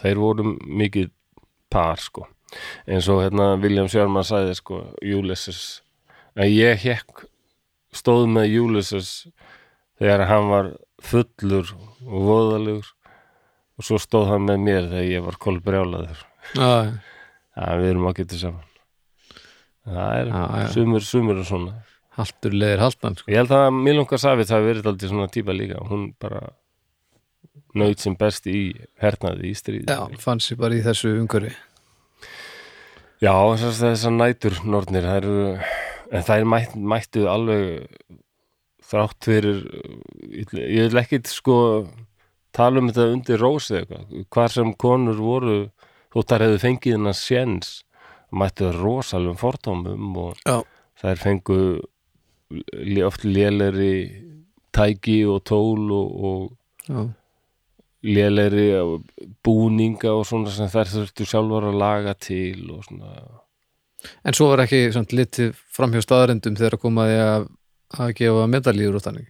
[0.00, 1.10] þeir voru mikið
[1.72, 2.26] par sko.
[2.86, 5.82] Eins og hérna William Sherman sagði sko Ulysses.
[6.36, 7.26] Að ég hekk
[7.92, 9.12] stóð með Ulysses
[10.00, 10.72] þegar hann var
[11.02, 11.72] fullur
[12.06, 12.92] og voðalegur.
[13.80, 16.22] Og svo stóð hann með mér þegar ég var kolbrjálaður.
[16.56, 16.70] Já,
[17.56, 18.68] Já, við erum að geta saman.
[19.82, 20.68] Það er Já, já.
[20.76, 21.72] sumur, sumur og svona.
[22.16, 23.30] Haltur leðir haltan sko.
[23.32, 25.80] ég held að Milunga Savit hafi verið aldrei svona típa líka.
[25.88, 26.42] Hún bara
[27.74, 29.86] naut sem best í hernaði í stríði.
[29.88, 31.54] Já, fann sér bara í þessu umhverfi.
[33.22, 35.36] Já, þessar, nætur nornir, það eru,
[36.12, 37.86] en það er mætt, mættu alveg
[38.92, 39.60] þrátt fyrir,
[40.34, 41.56] ég vil- ég vil ekki sko
[42.52, 45.70] tala um þetta undir rósi eitthvað, hvar sem konur voru,
[46.12, 47.72] þótt þar hefðu fengið hennar séns,
[48.32, 50.60] mættu rosalum fordómum og Já.
[51.02, 51.58] þær fengu
[53.06, 53.94] oft lélegri
[54.76, 57.02] tæki og tól og, og Já,
[58.02, 58.66] lélegri
[59.44, 63.12] búninga og svona sem þær þurftu sjálfar að laga til og svona
[64.26, 67.44] En svo var ekki samt litið framhjá staðarendum þegar komaði að,
[68.02, 69.28] að gefa medalíður og þannig.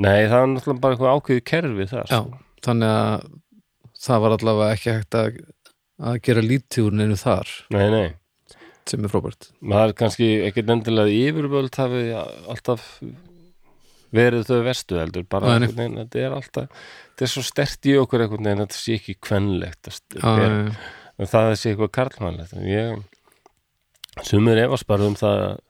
[0.00, 2.38] Nei, það er náttúrulega bara eitthvað ákveðið kerfi þar Já, sko.
[2.68, 3.24] þannig að
[4.06, 5.40] það var allavega ekki hægt að,
[6.00, 7.50] að gera lítið úr neinu þar.
[7.76, 8.08] Nei, nei,
[8.88, 9.50] sem er frábært.
[9.60, 12.86] maður er kannski ekkert endilega yfirvöld hafi alltaf
[14.10, 17.92] verið þau vestu heldur bara einhvern veginn, þetta er alltaf þetta er svo stert í
[18.00, 20.72] okkur einhvern veginn þetta sé ekki kvenlegt að bera- já,
[21.20, 25.60] en það sé eitthvað karlmannlegt ég sumir efast bara um það að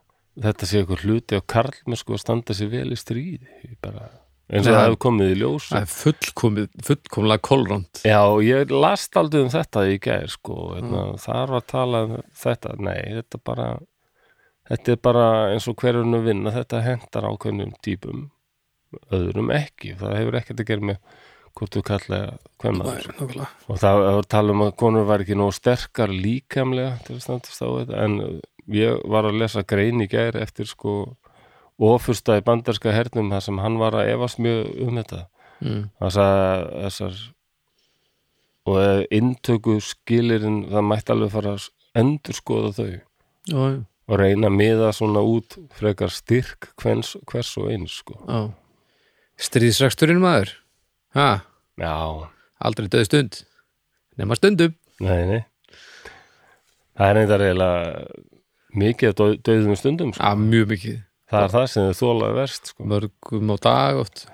[0.46, 4.06] þetta sé eitthvað hluti á karlmennsku að standa sér vel í stríði bara,
[4.50, 8.02] eins og það hefur komið í ljós það er fullkomið, fullkomlega kolrand.
[8.06, 12.74] Já, ég last aldrei um þetta í gær sko, hérna, þar var talað um þetta,
[12.82, 13.70] nei, þetta bara
[14.70, 18.28] þetta er bara eins og hverjum vinna, þetta hendar ákveðnum típum,
[19.14, 21.02] öðrum ekki það hefur ekkert að gera með
[21.58, 22.18] hvort þú kalla
[22.62, 23.48] hvern maður Nákvæmlega.
[23.66, 27.62] og það var tala um að konur var ekki nóg sterkar líkamlega til að standast
[27.62, 28.16] á þetta en
[28.70, 30.94] ég var að lesa grein í gær eftir sko
[31.80, 35.26] ofursta í bandarska hernum þar sem hann var að efast mjög um þetta
[35.60, 35.90] Mm.
[36.00, 36.14] að
[36.86, 37.16] þessar
[38.70, 41.66] og eða inntöku skilirinn það mætti alveg fara að
[42.00, 47.50] endur skoða þau Já, já, og reyna að miða svona út frekar styrk hvers, hvers
[47.60, 48.16] og eins sko.
[48.24, 48.40] já.
[49.40, 50.50] Stríðsreksturinn maður.
[51.16, 51.28] Ha,
[51.80, 51.92] já,
[52.60, 53.38] aldrei döð stund.
[54.20, 54.74] Nema stundum.
[55.00, 55.44] nei, nei
[56.96, 57.68] það er eitthvað reyla
[58.76, 60.24] mikið að döðum stundum sko.
[60.24, 60.98] að mjög mikið
[61.30, 62.86] það er það sem þau þólaði verst sko.
[62.92, 64.24] mörgum á dag oft.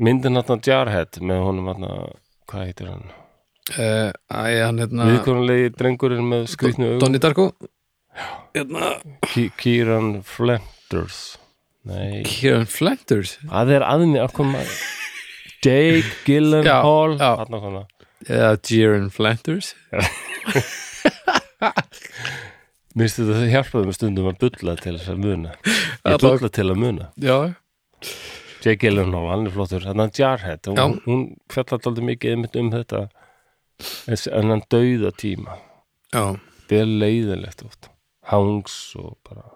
[0.00, 1.86] Myndin hann Jarhead með honum hann
[2.50, 3.04] hvað heitir hann?
[3.70, 7.44] Uh, Æ, hann hérna viðkonulegi drengurinn með skrýtnu augum Donnie Darko?
[8.56, 8.88] Hérna
[9.30, 11.20] Ki- Kieran Flenders
[11.86, 14.64] nei, Kieran Flenders það er aðni að koma
[15.60, 17.14] Jake Gyllenhaal.
[17.20, 17.30] Já.
[17.44, 17.82] þarna koma.
[18.64, 19.10] Kieran
[23.00, 25.52] Flenders minnstu þetta hjálpaði með stundum að bulla til þess að muna.
[26.02, 27.06] Það ég bulla til að muna.
[27.16, 27.36] Já,
[28.60, 29.86] Jake Gyllenhaal, hann er flottur.
[29.88, 30.82] Hann er Jarhead, Já.
[30.84, 33.02] hún, hún fjallar aldrei mikið um þetta
[34.36, 35.56] en hann dauða tíma.
[36.12, 36.36] Já,
[36.68, 37.88] það er leiðilegt oft.
[38.30, 39.48] Hangs og bara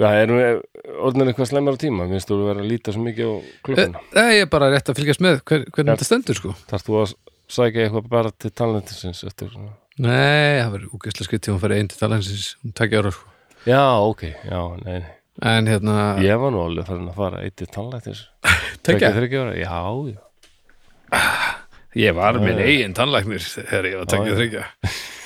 [0.00, 0.60] Já, erum við
[1.04, 3.34] orðin eitthvað slemmar á tíma, minnst þú vera að líta svo mikið á
[3.66, 4.00] klukkuna.
[4.14, 5.42] Það er bara rétt að fylgjast með.
[5.44, 6.54] Hver, hvernig þetta stendur sko?
[6.70, 7.12] Þarf þú að
[7.50, 9.74] sækja eitthvað bara til talentisins eftir svona?
[10.00, 13.26] Nei, það verður úkesslega skritt til hún færi einn til talansins um takja ára sko.
[13.68, 17.56] Já, ok, já, nei, nei en hérna, Ég var nú alveg farin að fara eitt
[17.60, 18.26] til talentis
[18.86, 19.78] takja þryggja ára, já,
[20.12, 20.20] já.
[22.00, 24.36] Ég var Já, minn eigin tannlæknir þegar ég var já.
[24.36, 24.64] þryggja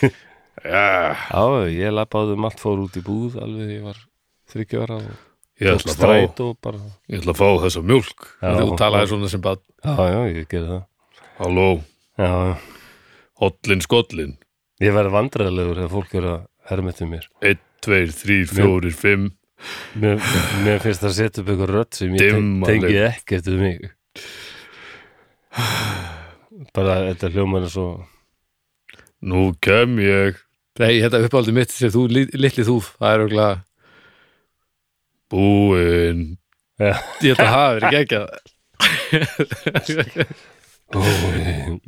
[0.74, 0.86] já,
[1.34, 1.44] Já,
[1.74, 3.98] ég lappaði um allt fór út í búð alveg þegar ég var
[4.54, 5.10] þryggja ára og
[5.62, 8.48] ég ætla fá stræt og bara ég ætla að fá þessa mjólk Já.
[8.60, 10.86] þú talaði svona sem bara Já, já, ég gerði það.
[11.42, 11.68] Halló,
[13.42, 14.36] hollin skollin
[14.82, 17.24] Ég verði vandræðilegur þegar fólk er að hermeti mér.
[17.46, 19.28] 1, 2, 3, 4, 5
[20.02, 20.18] Mér,
[20.64, 22.34] mér finnst það að setja upp eitthvað rödd sem ég
[22.66, 23.80] tengi ekkert um mig.
[26.74, 27.86] Bara þetta hljómar er svo
[29.24, 30.40] nú kem ég.
[30.82, 33.62] Nei, þetta uppáldi mitt sem þú, li- litli þú það er okkur
[35.34, 36.24] búinn.
[36.82, 36.92] Já.
[37.22, 38.28] ég held að hafa verið geggjað.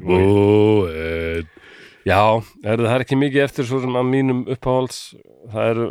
[0.06, 1.50] Búinn
[2.06, 4.98] Já, er það er ekki mikið eftir svo sem að mínum uppáhalds?
[5.50, 5.86] Það eru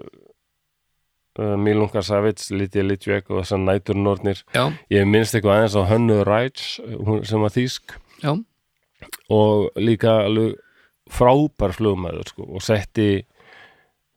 [1.42, 4.64] uh, Milunga Savits, Lydia Litjek og þessar næturnórnir já,
[4.96, 6.70] ég minnst eitthvað aðeins á Hönnu Ræts
[7.28, 7.98] sem var þýsk.
[8.24, 8.32] Já,
[9.30, 10.56] og líka alveg
[11.12, 13.10] frábær flugmaður sko, og setti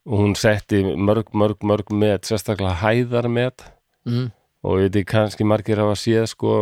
[0.09, 3.67] og hún setti mörg, mörg, mörg met sérstaklega hæðar met
[4.09, 4.31] mm.
[4.65, 6.55] og ég veit ekki kannski margir hafa séð sko,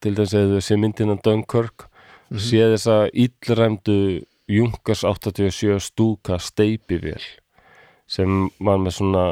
[0.00, 1.88] til þess að þau sé myndina Dunkirk
[2.28, 2.40] Mhm.
[2.44, 3.94] séð þessa illræmdu
[4.48, 7.22] Junkers 87 stúka steipivél
[8.08, 9.24] sem var með svona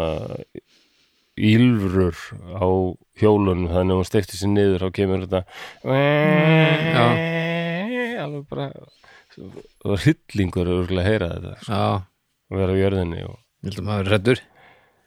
[1.37, 2.17] ílfrur
[2.57, 2.69] á
[3.21, 5.41] hjólunum þannig að hún steifti sér niður þá kemur þetta
[8.27, 8.69] alveg bara
[9.87, 11.89] og hryllingur er örgulega að heyra þetta sko, já,
[12.53, 14.45] að vera á jörðinni og held að er reddur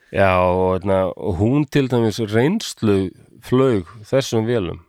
[0.10, 3.11] Já, og, og hún til dæmis reynslu
[3.45, 4.80] flög þessum vélum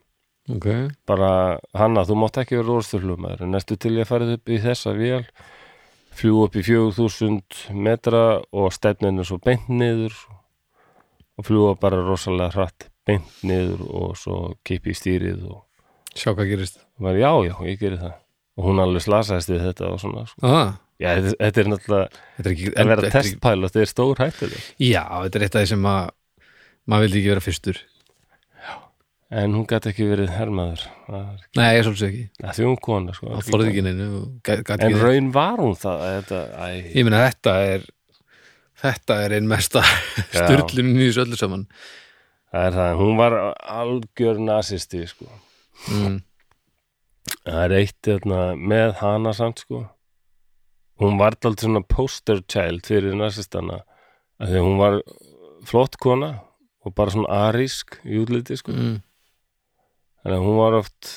[0.57, 0.69] ok,
[1.09, 1.31] bara
[1.77, 5.25] hanna, þú mátt ekki vera orðstuflugmaður en næstu til ég farið upp í þessa vél
[6.21, 10.17] fljú upp í 4000 metra og stefnin er svo beint niður
[11.39, 15.65] og fljúa bara rosalega hratt beint niður og svo kipi í stýrið og
[16.15, 16.83] sjá hvað gerist.
[17.01, 18.15] Var, já, já, ég geri það.
[18.59, 20.41] Og hún alveg slasaðist við þetta og svona sko.
[21.01, 24.21] já, þetta, þetta er náttúrulega þetta er ekki að vera er testpæl þetta er stór
[24.21, 26.11] hættuleg já, þetta er eitt af því sem að
[26.91, 27.81] maður vildi ekki vera fyrstur
[29.31, 32.81] en hún gæti ekki verið hermaður Það er- nei, ég svolítið ekki, Ja, því hún
[32.83, 34.09] kona sko það ekki neinu
[34.43, 36.67] gat, gat En ekki raun var hún það að þetta, æ,
[36.97, 37.87] ég meina þetta er
[38.81, 39.85] þetta er einn mesta
[40.39, 41.67] styrlunin í þessu öllu saman
[42.51, 45.29] það er það, hún var algjör nasisti sko.
[45.91, 46.19] mm.
[47.45, 49.85] Það er eitt hérna, með hana samt sko.
[51.01, 53.79] Hún var alltaf svona poster child fyrir því
[54.41, 54.99] að hún var
[55.69, 56.31] flott kona
[56.85, 58.73] og bara svona arísk í útliti sko.
[58.73, 58.99] Mm.
[60.21, 61.11] Þannig að hún var oft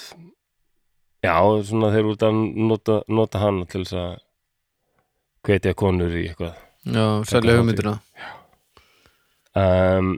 [1.23, 1.35] já,
[1.67, 4.13] svona þeir út að nota, nota hana til þess að
[5.43, 6.59] hvetja konur í eitthvað.
[6.83, 7.97] Já, særlega hugmyndina.
[9.53, 10.15] Um,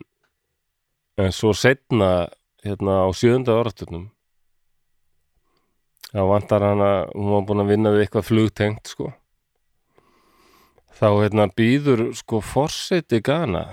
[1.20, 2.28] en svo setna
[2.66, 4.10] hérna á sjöunda áraturnum
[6.16, 9.10] þá vantar hana hún var búin að vinna við eitthvað flugtengt sko.
[10.96, 13.66] Þá hérna býður sko forseti Gana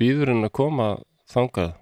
[0.00, 0.88] býður henni að koma
[1.28, 1.74] þangað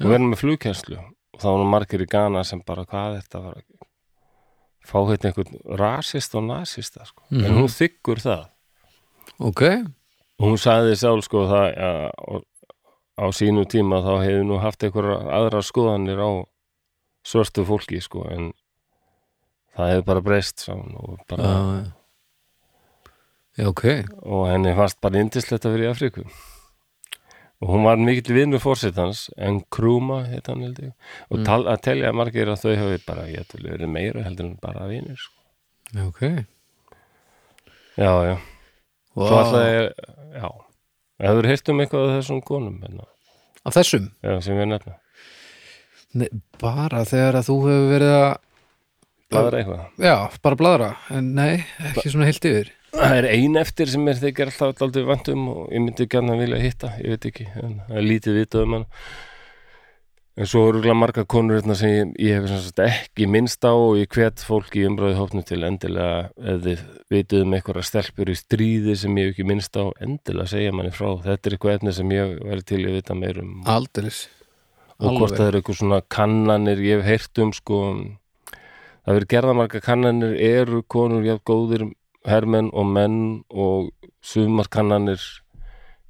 [0.00, 3.60] Og verða með flugkænslu og þá nú margir í Gana sem bara hvað þetta var
[4.86, 7.22] fá hérna einhvern rasist og nasista sko.
[7.30, 7.44] Mhm.
[7.44, 8.48] en hún þykkur það
[9.38, 9.62] ok,
[10.40, 11.92] og hún sagði sjálf sko það ja,
[13.20, 16.30] á, sínu tíma þá hefði nú haft einhverjar aðrar skoðanir á
[17.24, 18.52] svörstu fólki sko en
[19.76, 21.92] það hefði bara breyst hún og, bara, já.
[23.60, 23.84] já, ok
[24.24, 26.24] og henni fannst bara vera í Afríku
[27.60, 30.92] og hún var mikill vinnur fórsetans en Krúma heit hann held ég
[31.30, 31.44] og Mm.
[31.44, 34.86] tal, að telja margir að þau hafi bara ég ætla verið meira heldur en bara
[34.88, 35.34] vinnur sko.
[36.08, 36.20] ok
[37.98, 38.36] já já,
[39.14, 39.26] wow.
[39.28, 39.92] svo ætlaði ég
[40.40, 40.50] já
[41.20, 43.04] Hefur heyrt um eitthvað af þessum konum hérna,
[43.68, 44.06] Af þessum?
[44.24, 44.94] já, sem við nefna
[46.16, 46.28] Nei,
[46.58, 48.30] bara þegar að þú hefur verið að
[49.30, 53.58] Það er eitthvað Já, bara bladra, en nei, ekki svona heilt yfir Það er ein
[53.60, 57.28] eftir sem er þykir alltaf aldrei vantum og ég myndi gæna vilja hitta, ég veit
[57.30, 58.88] ekki, það er lítið vitað um hann.
[60.40, 63.98] En svo eru glæð marga konur hérna sem ég, ég hef ekki minnst á og
[64.00, 68.96] ég hvet fólk í umræði hópnu til endilega þið vitið um einhverja stelpur í stríði
[68.96, 71.10] sem ég hef ekki minnst á, endilega segja manni frá.
[71.26, 74.28] Þetta er eitthvað efni sem ég væri til að vita meir um Aldeilis
[75.00, 77.78] og hvort það er eitthvað svona kannanir ég hef heyrt um sko
[78.52, 81.86] það verið gerða marga kannanir eru konur jafn góðir
[82.28, 83.20] hermenn og menn
[83.50, 83.90] og
[84.20, 85.22] sumar kannanir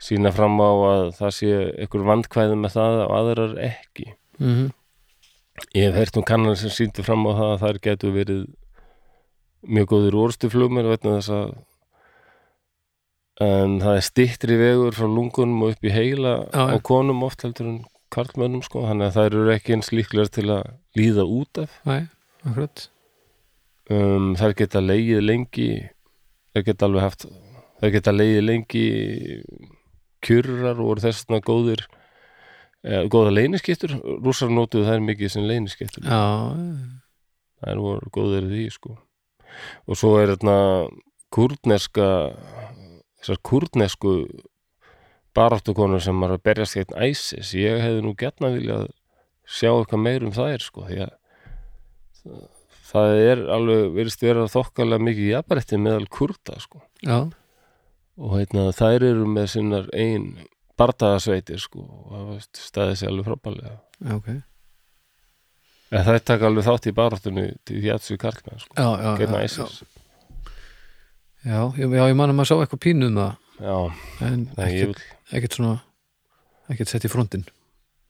[0.00, 4.06] sína fram á að það sé einhver vandkvæði með það og aðrar ekki
[4.40, 4.70] mm -hmm.
[5.74, 8.46] ég hef heyrt um kannanir sem sýndu fram á það að þær getur verið
[9.62, 9.88] mjög
[11.02, 11.50] þess að
[13.40, 16.82] en það er stittri vegur frá lungunum og upp í heila Já, á já.
[16.82, 20.72] konum oft heldur en karlmönnum sko, þannig að þær eru ekki eins líklegar til að
[20.98, 22.02] líða út af Nei,
[23.94, 25.70] um, þær geta leigið lengi
[26.54, 27.26] þær geta alveg haft
[27.80, 28.86] þær geta leigið lengi
[30.24, 31.84] kjurrar og voru þess vegna góðir
[32.84, 36.20] eða, góða leyniskiptur rússar notuðu þær mikið sem leyniskiptur Já,
[37.64, 38.96] þær voru góðir því sko.
[39.88, 40.58] Og svo er þarna
[41.34, 42.06] kurdneska
[43.20, 44.14] þessar kurdnesku
[45.36, 47.52] baráttukonur sem var að berjast gegn ISIS.
[47.54, 48.88] Ég hefði nú getna viljað
[49.46, 51.14] sjá eitthvað meir um þær sko því að
[52.90, 56.82] það- er alveg virðist vera þokkalega mikið jafnrætti meðal kurda sko.
[57.06, 57.18] Já,
[58.20, 60.26] og heitna, þær eru með sinnar ein
[60.80, 64.28] bardaðasveitir sko og það veist, staðið sér alveg frábælega já, ok.
[65.90, 69.44] En það taka alveg þátt í baráttunni til Jatsu Karlmann sko Já, já, já, já,
[69.44, 69.82] ISIS.
[71.44, 73.14] já, já, já, ég man að maður sá eitthvað pínu um
[74.24, 75.02] en ekkert,
[75.32, 75.80] ekkert svona
[76.70, 77.44] ekkert sett í frontin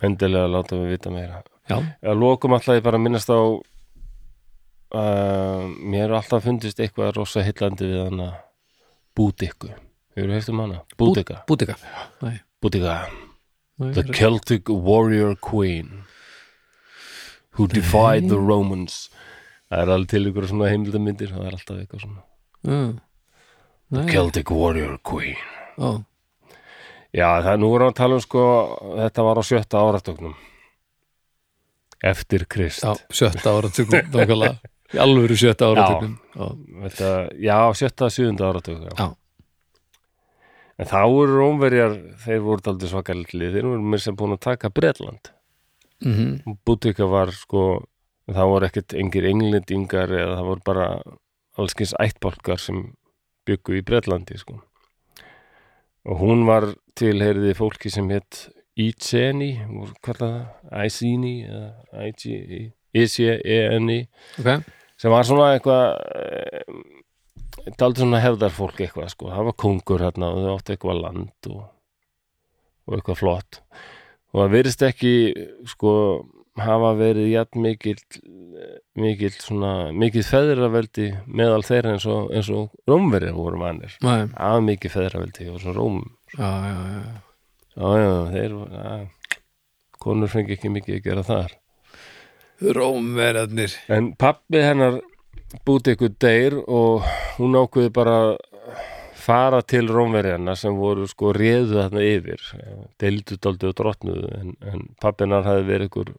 [0.02, 1.42] endilega láta mig vita meira.
[1.68, 3.36] Já, að lokum alltaf ég bara minnast á
[4.94, 8.28] uh, mér er alltaf fundist eitthvað rosa hillandi við hana
[9.16, 9.72] Búdikku.
[10.16, 10.82] Hefur hefst um hana?
[10.98, 11.76] Búdika Búdika,
[12.22, 12.40] nei,
[13.78, 16.04] the Celtic warrior queen
[17.56, 19.08] who defied the Romans.
[19.70, 22.22] Það er alveg til ykkur svona heimildamindir það er alltaf eitthvað svona.
[22.66, 22.80] Já.
[23.90, 25.38] Nei, Celtic warrior queen.
[25.78, 25.90] Já,
[27.10, 28.42] Já, það nú við að tala um sko
[29.00, 30.34] þetta var á sjötta áratögnum
[32.06, 32.84] eftir Krist.
[32.84, 34.54] Já, sjötta Nákvæmlega,
[34.94, 36.48] í alvöru sjötta áratökum Já,
[37.38, 38.94] já, sjötta, já.
[38.98, 39.08] Já.
[40.80, 44.70] En þá voru rómverjar þeir voru aldrei svakalið þeir voru mér sem búin að taka
[44.72, 45.32] Bretland
[46.04, 47.82] mhm, Bútika var sko
[48.30, 50.86] það voru ekkert engir englendingar eða það voru bara
[51.60, 52.80] allskins ættbálkar sem
[53.48, 54.60] byggu í Bretlandi sko
[56.08, 58.46] og hún var tilheyriði fólki sem hétt
[58.80, 60.36] Iceni, voru kallað
[60.70, 63.98] það Iceni eða Ici- I-C-E-N-I
[64.40, 64.48] ok
[65.00, 65.86] sem var svona eitthvað
[67.80, 71.62] daldi svona hefðarfólk eitthvað sko, það var kongur hérna og þau áttu eitthvað land og,
[72.86, 73.62] og eitthvað flott.
[74.30, 75.14] Og það verðist ekki
[75.68, 75.94] sko
[76.60, 78.02] hafa verið jætt mikill
[78.98, 84.94] mikill svona mikill feðraveldi meðal þeirra eins og, og rómverið voru mannir Nei, að mikið
[84.96, 86.00] feðraveldi og svona róm
[86.34, 87.02] já, já, já.
[87.70, 89.04] Já, já, þeir að,
[90.02, 91.56] konur fengi ekki mikið að gera þar
[92.60, 95.00] Rómverðarnir En pappi hennar
[95.66, 97.06] búti ykkur deyr og
[97.38, 98.16] hún ákveði bara
[99.20, 102.44] fara til rómverjana sem voru sko réðu þarna yfir.
[103.00, 106.12] Deildu dálítið og drottnuðu en, en pappi hennar hafði verið ykkur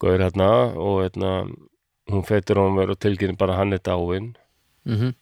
[0.00, 1.32] gaur hérna og hérna,
[2.10, 4.32] hún feitir rómver og tilkynni bara hann er dáinn.
[4.88, 5.14] Mhm,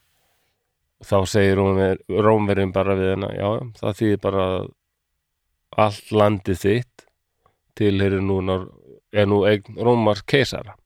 [1.04, 3.48] þá segir rómver, rómverjum bara við hennar já,
[3.80, 4.44] það þýðir bara
[5.78, 7.06] allt landið þitt
[7.78, 8.60] tilheyrir núna
[9.12, 10.76] er nú eign Rómars keisara.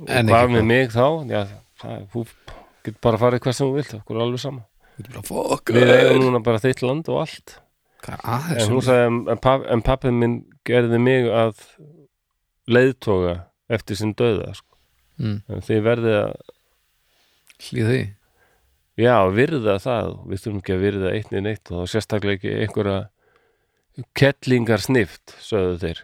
[0.00, 1.06] Og En hvað með mig þá?
[1.28, 1.40] Já,
[1.82, 2.24] það, þú
[2.84, 4.64] getur bara farið hvað sem þú vilt okkur er alveg sama.
[5.00, 7.58] Við eigum núna bara þitt land og allt.
[8.08, 9.18] Að en hún sagði en,
[9.74, 11.60] en pappið minn gerði mig að
[12.70, 13.34] leiðtoga
[13.72, 14.78] eftir sinn döða sko.
[15.20, 16.34] Mm, en þið verðið að
[17.60, 18.02] Hlýð því?
[19.00, 20.14] Já, virða það.
[20.28, 23.00] Við þurfum ekki að virða eitt niður neitt og sérstaklega ekki einhverja
[24.16, 26.00] kettlingar snift sögðu þeir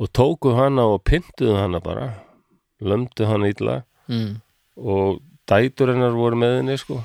[0.00, 2.06] og tóku hana og pyntuðu hana bara
[2.82, 3.82] lömdu hana illa.
[4.08, 4.40] Mm,
[4.76, 7.00] og dætur hennar voru með henni sko,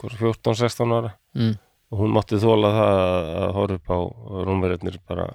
[0.00, 1.14] 14-16 ára.
[1.36, 1.56] Mm,
[1.90, 3.98] og hún mátti þóla það að, að horfa upp á
[4.48, 5.28] rómverðinir bara.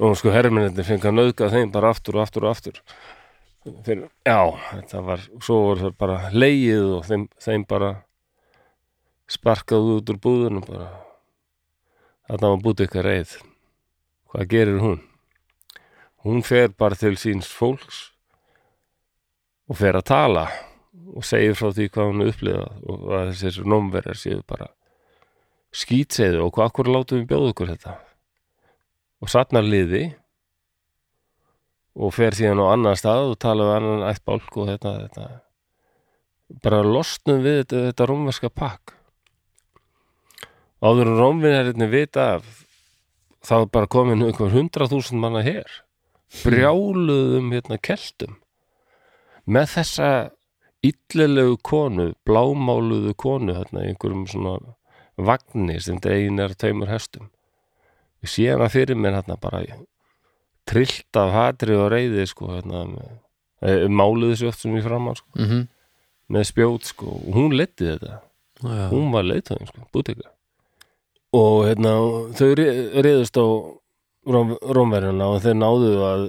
[0.00, 2.80] Rómsku hermennir fengi að nauðga þeim bara aftur og aftur og aftur.
[3.62, 4.40] Fyrir, já,
[4.72, 7.92] þetta var svo voru það bara leigið og þeim, þeim bara
[9.30, 10.88] sparkað út úr búðunum bara.
[12.26, 13.36] Þarna var búið eitthvað reið.
[14.32, 15.00] Hvað gerir hún?
[16.26, 18.10] Hún fer bara til síns fólks
[19.70, 20.46] og fer að tala
[21.12, 24.70] og segir frá því hvað hún upplifað og að þessir nómverjar séu bara
[25.72, 27.94] skýtseiðu og hvað akkur látum við bjóða okkur þetta?
[29.22, 30.02] Og satnar liði
[31.96, 36.60] og fer síðan á annan stað og tala við annan ætt bálk og þetta, þetta
[36.64, 38.96] bara losnum við þetta, þetta rómverska pakk.
[40.82, 42.26] Áður en rómverjarnir vita
[43.46, 45.80] þá er bara komin einhver hundra þúsund manna hér
[46.40, 48.38] brjáluðum hérna keltum.
[49.44, 50.10] Með þessa
[50.82, 54.56] illilegu konu, blámáluðu konu hérna í einhverjum svona
[55.16, 57.28] vagni sem dregin er tveimur hestum.
[58.22, 59.62] Ég sé hana fyrir mér hérna bara
[60.68, 63.14] trillt af hatri og reyði sko hérna með,
[63.66, 65.62] e, máluðu sér oft sem ég fram á sko, mm
[66.32, 68.20] með spjót sko og hún leti þetta,
[68.62, 70.30] já, hún var leiðtöðin sko, búteka
[71.36, 71.94] og hérna
[72.38, 73.46] þau reyðust á
[74.28, 76.24] róm, rómverjuna og þeir náðu að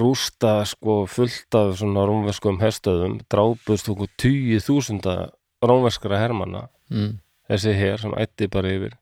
[0.00, 3.18] rústa sko fullt af svona rómverskum herstöðum.
[3.30, 5.30] Drápust okkur tíu þúsunda
[5.64, 7.16] rómverskara hermanna mm,
[7.50, 8.98] þessi her sem ætti bara yfir.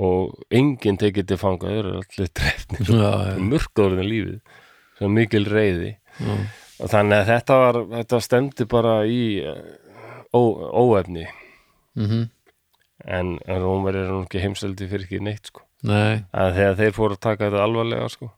[0.00, 4.58] Og enginn tekið til fanga þau eru allir drefnir já, já, mörgóðurinn lífið
[5.00, 5.90] sem mikil reyði
[6.20, 6.34] já,
[6.78, 9.64] og þannig að þetta var þetta stemdi bara í eh,
[10.30, 10.40] ó,
[10.70, 11.26] óefni.
[11.98, 12.28] Mhm,
[13.10, 17.48] en, en Rómverið er ekki heimseldi fyrir ekki neitt sko þegar þeir fóru að taka
[17.48, 18.30] þetta alvarlega sko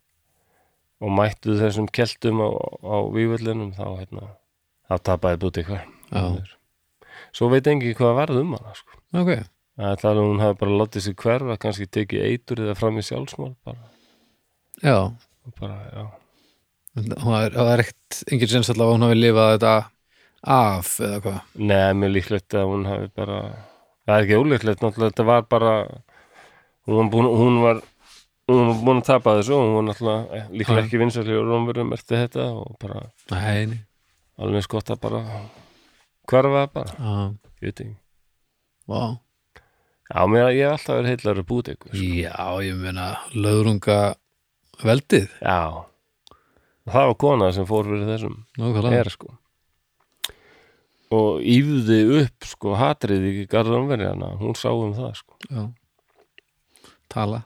[1.03, 2.51] og mættu þessum keltum á,
[2.87, 4.29] á vývöllinum þá hérna
[4.87, 6.53] þá tapaði búti eitthvað
[7.33, 8.99] svo veit engi hvað varð um hana sko.
[9.19, 9.33] Ok.
[9.83, 13.05] Að það er hún hafi bara látið sig hverfa kannski tekið eitur eða fram í
[13.07, 13.89] sjálfsmál bara,
[14.85, 16.05] já, og bara já.
[16.93, 19.75] Er, það er ekkert engin sens allavega að hún hafi lifað þetta
[20.53, 21.39] af eða hvað?
[21.73, 23.39] Nei, mér líklegt að hún hafi bara
[24.05, 25.73] það er ekki ólíklegt, náttúrulega þetta var bara
[26.87, 27.83] hún var búin, hún var
[28.51, 31.49] hún var búin að tapa þessu og hún var náttúrulega eh, líklega ekki vinsæli og
[31.49, 33.03] rómverðum eftir þetta og bara
[33.33, 33.83] nei,
[34.43, 35.21] alveg að bara
[36.31, 37.13] hverfa bara, já,
[37.63, 37.95] ég veit ekki.
[38.91, 39.03] Vá.
[40.13, 41.93] Já, mér, ég hef alltaf verið heillar að búið sko.
[41.95, 42.35] já,
[42.67, 43.99] ég meina löðrunga
[44.83, 45.29] veldið.
[45.41, 45.87] Já.
[46.93, 48.41] Það var kona sem fór fyrir þessum.
[48.91, 49.37] Er sko.
[51.13, 55.39] Og ífði upp sko hatrið í garðanverjana hún sá um það sko.
[55.47, 55.63] Já
[57.13, 57.43] tala,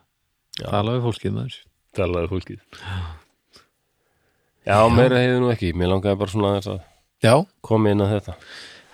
[0.57, 0.69] Já.
[0.71, 1.57] tala við fólkið maður.
[1.97, 2.61] Talaði fólkið.
[4.67, 5.73] Já, meira hefði nú ekki.
[5.79, 6.81] Mér langaði bara svona að
[7.25, 7.35] já,
[7.65, 8.37] koma inn að þetta.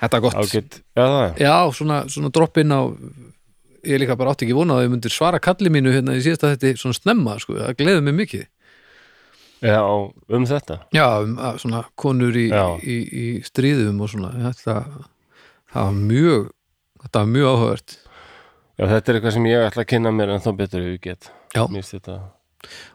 [0.03, 0.39] Þetta er gott.
[0.43, 1.37] Ágætt, já það er.
[1.41, 2.81] Já, svona, svona droppinn á
[3.83, 6.53] ég líka bara átti ekki vona að ég myndir svara kalli mínu hérna í síðasta
[6.53, 8.45] þetta svona snemma sko, það gleði mig mikið.
[9.63, 10.81] Já, um þetta?
[10.95, 12.65] Já, um, að svona konur í, Já.
[12.83, 14.33] í, í stríðum og svona.
[14.51, 14.81] Ætla,
[15.71, 16.49] það var mjög
[17.03, 17.95] þetta var mjög áhugavert
[18.83, 21.29] Já, þetta er eitthvað sem ég ætla að kynna mér en þá betur ég get.
[21.55, 22.17] Finnst þetta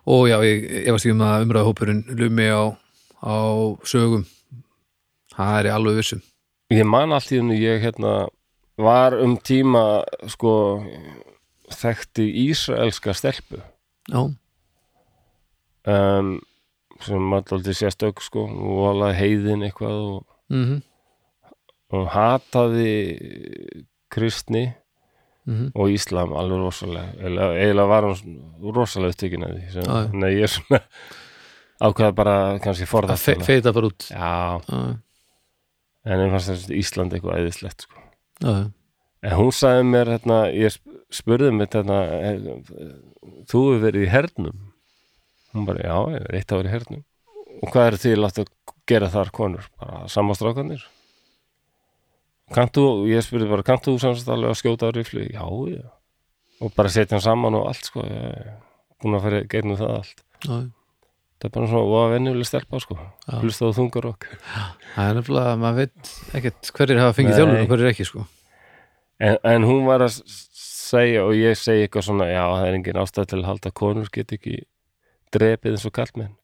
[0.07, 2.75] og já, ég, ég var stíðum að umræðahópurinn lumi á,
[3.23, 3.37] á
[3.87, 4.25] sögum.
[5.35, 6.23] Það er ég alveg vissum
[6.73, 8.13] Ég man allt í hennu ég hérna
[8.79, 10.51] var um tíma sko
[11.71, 13.61] þekkti Ísraelska stelpu.
[14.11, 14.27] Já,
[15.87, 16.33] um,
[17.03, 20.19] sem alltaf sérstök sko og alveg heiðin eitthvað og,
[20.51, 20.81] mhm.
[21.95, 22.91] og hataði
[24.11, 24.65] kristni
[25.47, 27.13] mm og Íslam alveg rosalega.
[27.23, 29.99] Eiginlega var hún rosalega upptökin að því já.
[30.13, 30.79] nei, ég er svona
[31.87, 34.07] ákveða bara kannski að forðast fe, feita bara út.
[34.11, 34.81] Já, já,
[36.07, 38.03] en ég fannst þessi Ísland eitthvað æðislegt sko.
[39.23, 42.01] en hún sagði mér hérna, ég sp- spurði mig hérna,
[43.47, 44.59] þú hefur verið í hernum?
[45.55, 47.03] Hún bara, já, ég er eitt að vera í hernum.
[47.63, 48.43] Og hvað er til að
[48.87, 50.83] gera þar konur, bara samastrákanir
[52.55, 55.43] kannt þú, ég spurði bara kannt þú samst alveg að skjóta á riflu já,
[55.73, 55.83] já,
[56.63, 58.49] og bara setja hann saman og allt sko, ég
[59.03, 60.55] búin að fara gegnum það allt, já,
[61.37, 62.97] það er bara svona og að venjuleg stelpa sko,
[63.41, 64.29] hlusta á þungar okk
[64.95, 68.25] það er nefnilega að maður veit ekkert hverjir hafa fengið þjálfur og hverjir ekki sko.
[69.17, 72.99] En, en hún var að segja og ég segi eitthvað svona já, það er engin
[73.01, 74.59] ástæð til að halda konur get ekki
[75.35, 76.35] drepið eins og kallmenn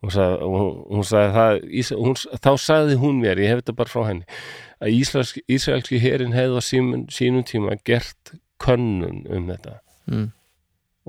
[0.00, 1.58] hún sagði, hún, hún sagði það,
[2.00, 4.40] hún, þá sagði hún mér, ég hef þetta bara frá henni
[4.80, 9.80] að Ísraelski, Ísraelski herin hefði á sínum, sínum tíma gert könnun um þetta.
[10.10, 10.30] Mm.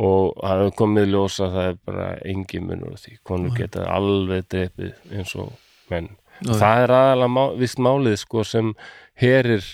[0.01, 3.85] og það hefur komið í ljós að það er bara engin munur því, konur geta
[3.91, 5.51] alveg drepið eins og
[5.91, 6.09] menn.
[6.41, 8.71] Já, það er aðalega má, vist málið sko sem
[9.19, 9.65] herir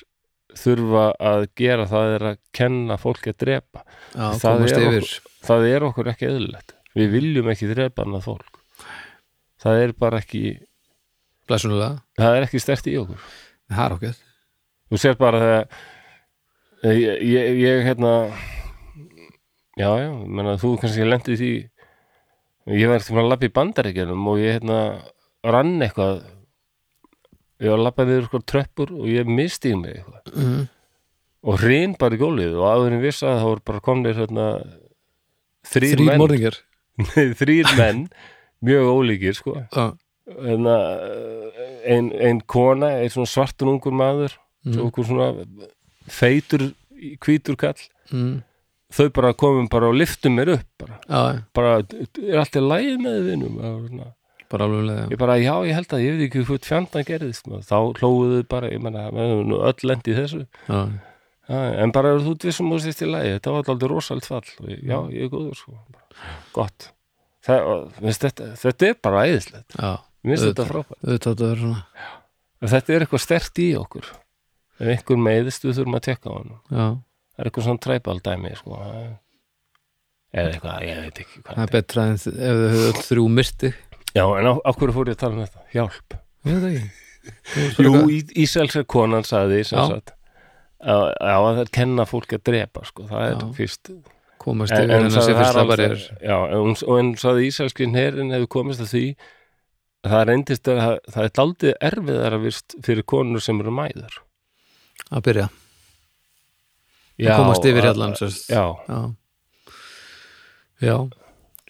[0.58, 3.84] þurfa að gera það er að kenna fólki að drepa.
[4.16, 5.12] Já, það er yfir.
[5.48, 6.76] það er okkur ekki eðlilegt.
[6.98, 8.62] Við viljum ekki drepa annað fólk.
[9.62, 10.44] Það er bara ekki
[11.48, 13.22] blæsunulega, það er ekki stert í okkur
[13.72, 14.22] það er okkar
[14.88, 15.42] þú sér bara
[16.82, 18.14] þegar ég, ég, hérna
[19.78, 21.52] já, já, menna þú kannski lendið því
[22.78, 24.80] ég var eftir að labba í bandaríkjunum og ég hérna
[25.48, 26.24] rann eitthvað
[27.58, 30.34] ég var að labba við eitthvað tröppur og ég misti í mig eitthvað.
[30.38, 30.66] Mm.
[31.48, 34.48] og hrein bara í gólfið og ég vissi að það voru bara komnir hérna
[35.68, 36.60] þrýr menn.
[37.40, 38.04] þrýr menn
[38.66, 39.56] mjög ólíkir sko.
[39.74, 39.94] Já,
[40.28, 40.76] hérna,
[41.88, 44.36] ein, ein kona ein svona svartur ungur maður
[44.68, 44.92] Mm.
[44.92, 45.46] svona
[46.12, 46.74] feitur
[47.24, 47.80] hvítur kall.
[48.12, 48.42] Mm.
[48.92, 52.94] þau bara komum bara og liftum mér upp bara, já, bara er allt í lægi
[53.04, 54.14] með svona.
[54.50, 57.50] bara alveg leið ég bara, já, ég held að ég veit ekki hvað fjandan gerðist
[57.68, 60.46] þá hlóðuðu bara, ég menna öll lent í þessu.
[60.68, 60.80] Já,
[61.50, 64.48] já, en bara þú ert vissum þú sést í lægi þetta var alltaf rosalt fall.
[64.68, 65.76] Ég, já, ég er góður sko.
[65.92, 66.92] Bara, gott.
[67.44, 67.68] Það,
[68.08, 69.76] þetta, þetta er bara æðislegt.
[69.76, 69.96] Já
[70.28, 71.84] mér finnst þetta frábært þetta er svona
[72.58, 74.08] Og þetta er eitthvað stert í okkur
[74.78, 78.18] ef einhver meiðist við þurfum að tekka á hann já, það er eitthvað svona træbal
[78.26, 78.78] dæmi sko.
[80.38, 83.74] eða eitthvað, ég veit ekki hvað það er betra en ef þau höfðu þrjú myrti
[84.18, 85.66] já, en á, á hverju fór ég að tala um þetta?
[85.74, 86.18] hjálp
[86.48, 89.88] ég veit ekki jú, í, Ísælska konan sagði sem Já.
[89.96, 90.14] sagt
[90.78, 93.08] að, að það er kenna fólk að drepa sko.
[93.10, 93.48] það er Já.
[93.58, 93.92] fyrst
[94.42, 98.94] komast en, yfir en, sem já, en, og en sagði Ísælski herin hefur komist að
[98.94, 99.06] því
[100.14, 100.80] það reyndist að
[101.14, 104.18] það, er daldið erfiðara vist fyrir konur sem eru mæður
[105.12, 105.48] að byrja,
[107.22, 108.50] já, komast yfir að- hjallan sem sagt.
[108.52, 109.16] já, já
[110.88, 110.98] já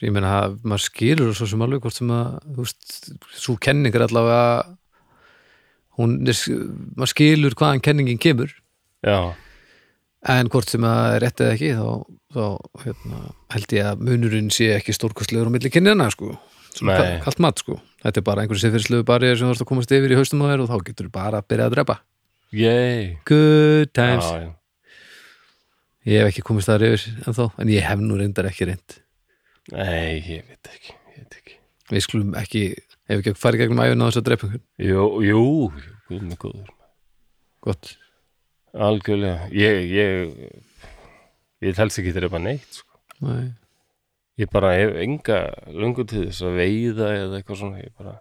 [0.03, 4.03] ég meina að maður skilur svo sem alveg hvort sem að veist, svo kenning er
[4.05, 4.77] allavega
[5.97, 6.37] hún er,
[6.97, 8.51] maður skilur hvaðan kenningin kemur
[9.05, 9.33] já
[10.27, 11.87] en hvort sem að er rétt eða ekki þá,
[12.35, 12.43] þá
[12.83, 13.19] hérna,
[13.53, 16.33] held ég að munurinn sé ekki stórkostlegur á milli kynjana sko.
[16.75, 16.99] svona Nei.
[17.17, 17.77] ka- kalt mat sko.
[18.03, 20.49] Þetta er bara einhverju sifirslegu barriðir sem þú ert að komast yfir í haustum á
[20.51, 21.97] þér og þá getur þú bara að byrja að drepa
[22.57, 23.17] Yay.
[23.27, 24.51] good times Já, já.
[26.07, 28.97] ég hef ekki komist þar yfir en þá en ég hef nú reyndar ekki reynd
[29.73, 31.57] Nei, ég veit ekki, ég veit ekki.
[31.91, 32.61] við skulum ekki,
[33.11, 35.41] ef ekki farið gegnum æfina á þess að drepa Jú, jú,
[36.07, 36.69] jú, mig góður.
[37.65, 37.95] gott
[38.77, 39.47] Algjörlega.
[39.57, 40.33] Ég, ég,
[41.65, 42.99] ég telst ekki þeirra bara neitt, sko.
[43.25, 43.47] Nei.
[44.37, 45.39] Ég bara hef enga
[45.73, 47.81] löngu til þess að veiða eða eitthvað svona.
[47.81, 48.19] Ég bara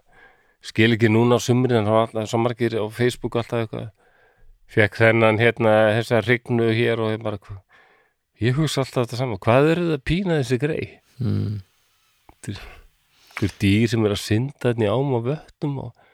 [0.65, 3.91] skil ekki núna á sumrin en það var alltaf svo margir á Facebook alltaf eitthvað.
[4.67, 7.61] Fekk þennan hérna, þessa rignu hér og ég bara, hvað?
[8.43, 9.39] Ég hugsa alltaf þetta saman.
[9.41, 10.81] Hvað er þetta að pína þessi grei?
[11.19, 11.61] mm.
[13.37, 16.05] ykkur dýr sem er að synda hérna í ám og vöttum og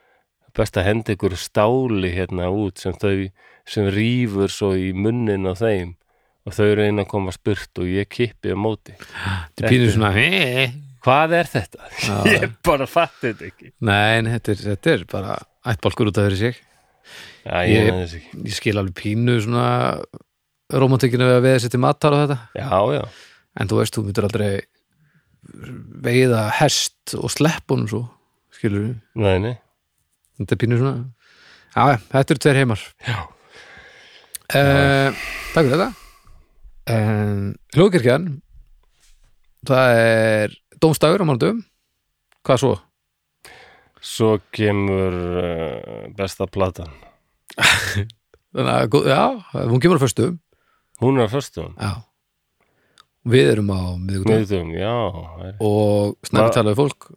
[0.56, 3.28] best að henda ykkur stáli hérna út sem þau
[3.68, 5.94] sem rýfur svo í munnin á þeim
[6.44, 8.94] og þau reyna að koma spurt og ég kippi á móti.
[9.00, 10.66] Þetta er pínur svona hei.
[11.04, 11.88] hvað er þetta?
[12.04, 12.14] Já.
[12.34, 13.72] ég bara fatti þetta ekki.
[13.88, 15.38] Nei, en þetta er, þetta er bara
[15.72, 16.60] ættbálkur út af fyrir sig.
[17.44, 18.14] Já, ég, Ég-
[18.44, 18.52] ég...
[18.56, 19.66] skil alveg pínu svona
[20.72, 22.38] romantikinu við að veða sér til matar og þetta.
[22.56, 23.02] Já, já,
[23.60, 24.52] en þú veist, þú myndir aldrei
[26.04, 28.00] veiða hest og slepp honum svo,
[28.56, 28.94] skilur við.
[29.20, 29.54] Nei, nei.
[30.40, 30.94] Þetta er pínu svona
[31.74, 32.86] já, þetta eru tveir heimar.
[33.04, 33.18] Já,
[34.56, 35.20] uh,
[35.52, 35.92] takk fyrir þetta
[37.76, 38.26] hlugkirkjan
[39.64, 41.62] það er dómstagur á mánudum
[42.44, 42.74] hvað svo?
[44.04, 46.90] svo kemur uh, besta platan.
[48.54, 49.22] Þannig að, já,
[49.70, 50.26] hún kemur á föstu
[51.02, 51.94] Hún er að föstum já.
[53.24, 53.80] Við erum á
[55.48, 57.08] er- og snæpi Va- talaði fólk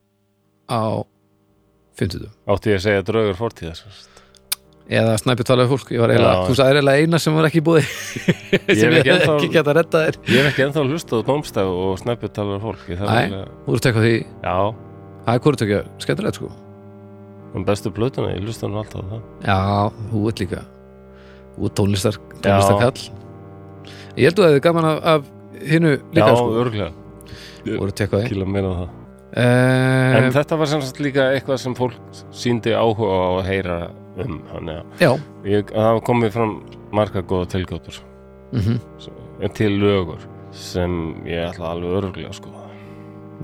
[0.72, 0.82] á
[2.00, 3.38] 50 Átti ég að segja draugur
[3.78, 4.17] sagt.
[4.88, 7.88] Eða snæpi talaði fólk, ég var eiginlega, þú sagði eiginlega eina sem var ekki búið
[8.80, 10.18] sem ég hef ekki geta að redda þér.
[10.32, 13.86] Ég hef ekki ennþá hlustað á dómstaf og snæpið talar fólk eiginlega- þú voru að
[13.88, 14.14] tekka því,
[14.48, 14.56] Já,
[15.28, 15.80] það er hvort ekki?
[16.06, 16.52] Skemmtilegt sko.
[17.58, 19.04] Um bestu plötuna, ég hlusta nú alltaf
[19.44, 19.58] já,
[20.12, 20.62] þú ert líka
[21.58, 23.10] þú ert tónlistar, tónlistarkall.
[24.18, 25.22] Ég held að það er gaman af, af
[25.68, 26.92] hinnu líka Já, sko, örglega,
[27.68, 28.88] voru að tekka því.
[29.38, 31.98] En þetta var sem sagt líka eitthvað sem fólk
[32.32, 33.78] síndi áhuga á að heyra
[34.24, 34.72] um að
[35.48, 36.54] ég, að það komið fram
[36.96, 38.02] marga góða tilgjótur
[38.52, 38.80] mm
[39.38, 40.94] en til lögur sem
[41.30, 42.50] ég ætla alveg örglega sko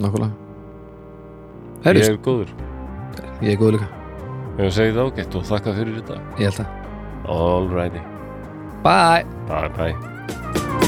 [0.01, 0.31] nákvæmlega.
[0.33, 2.53] Ég Herri, er góður,
[3.43, 3.89] ég er góð líka,
[4.57, 6.81] ég hef segið ágætt og þakka fyrir þetta ég held að
[7.33, 8.01] Alrighty,
[8.83, 9.23] bye.
[9.47, 10.82] Bye bye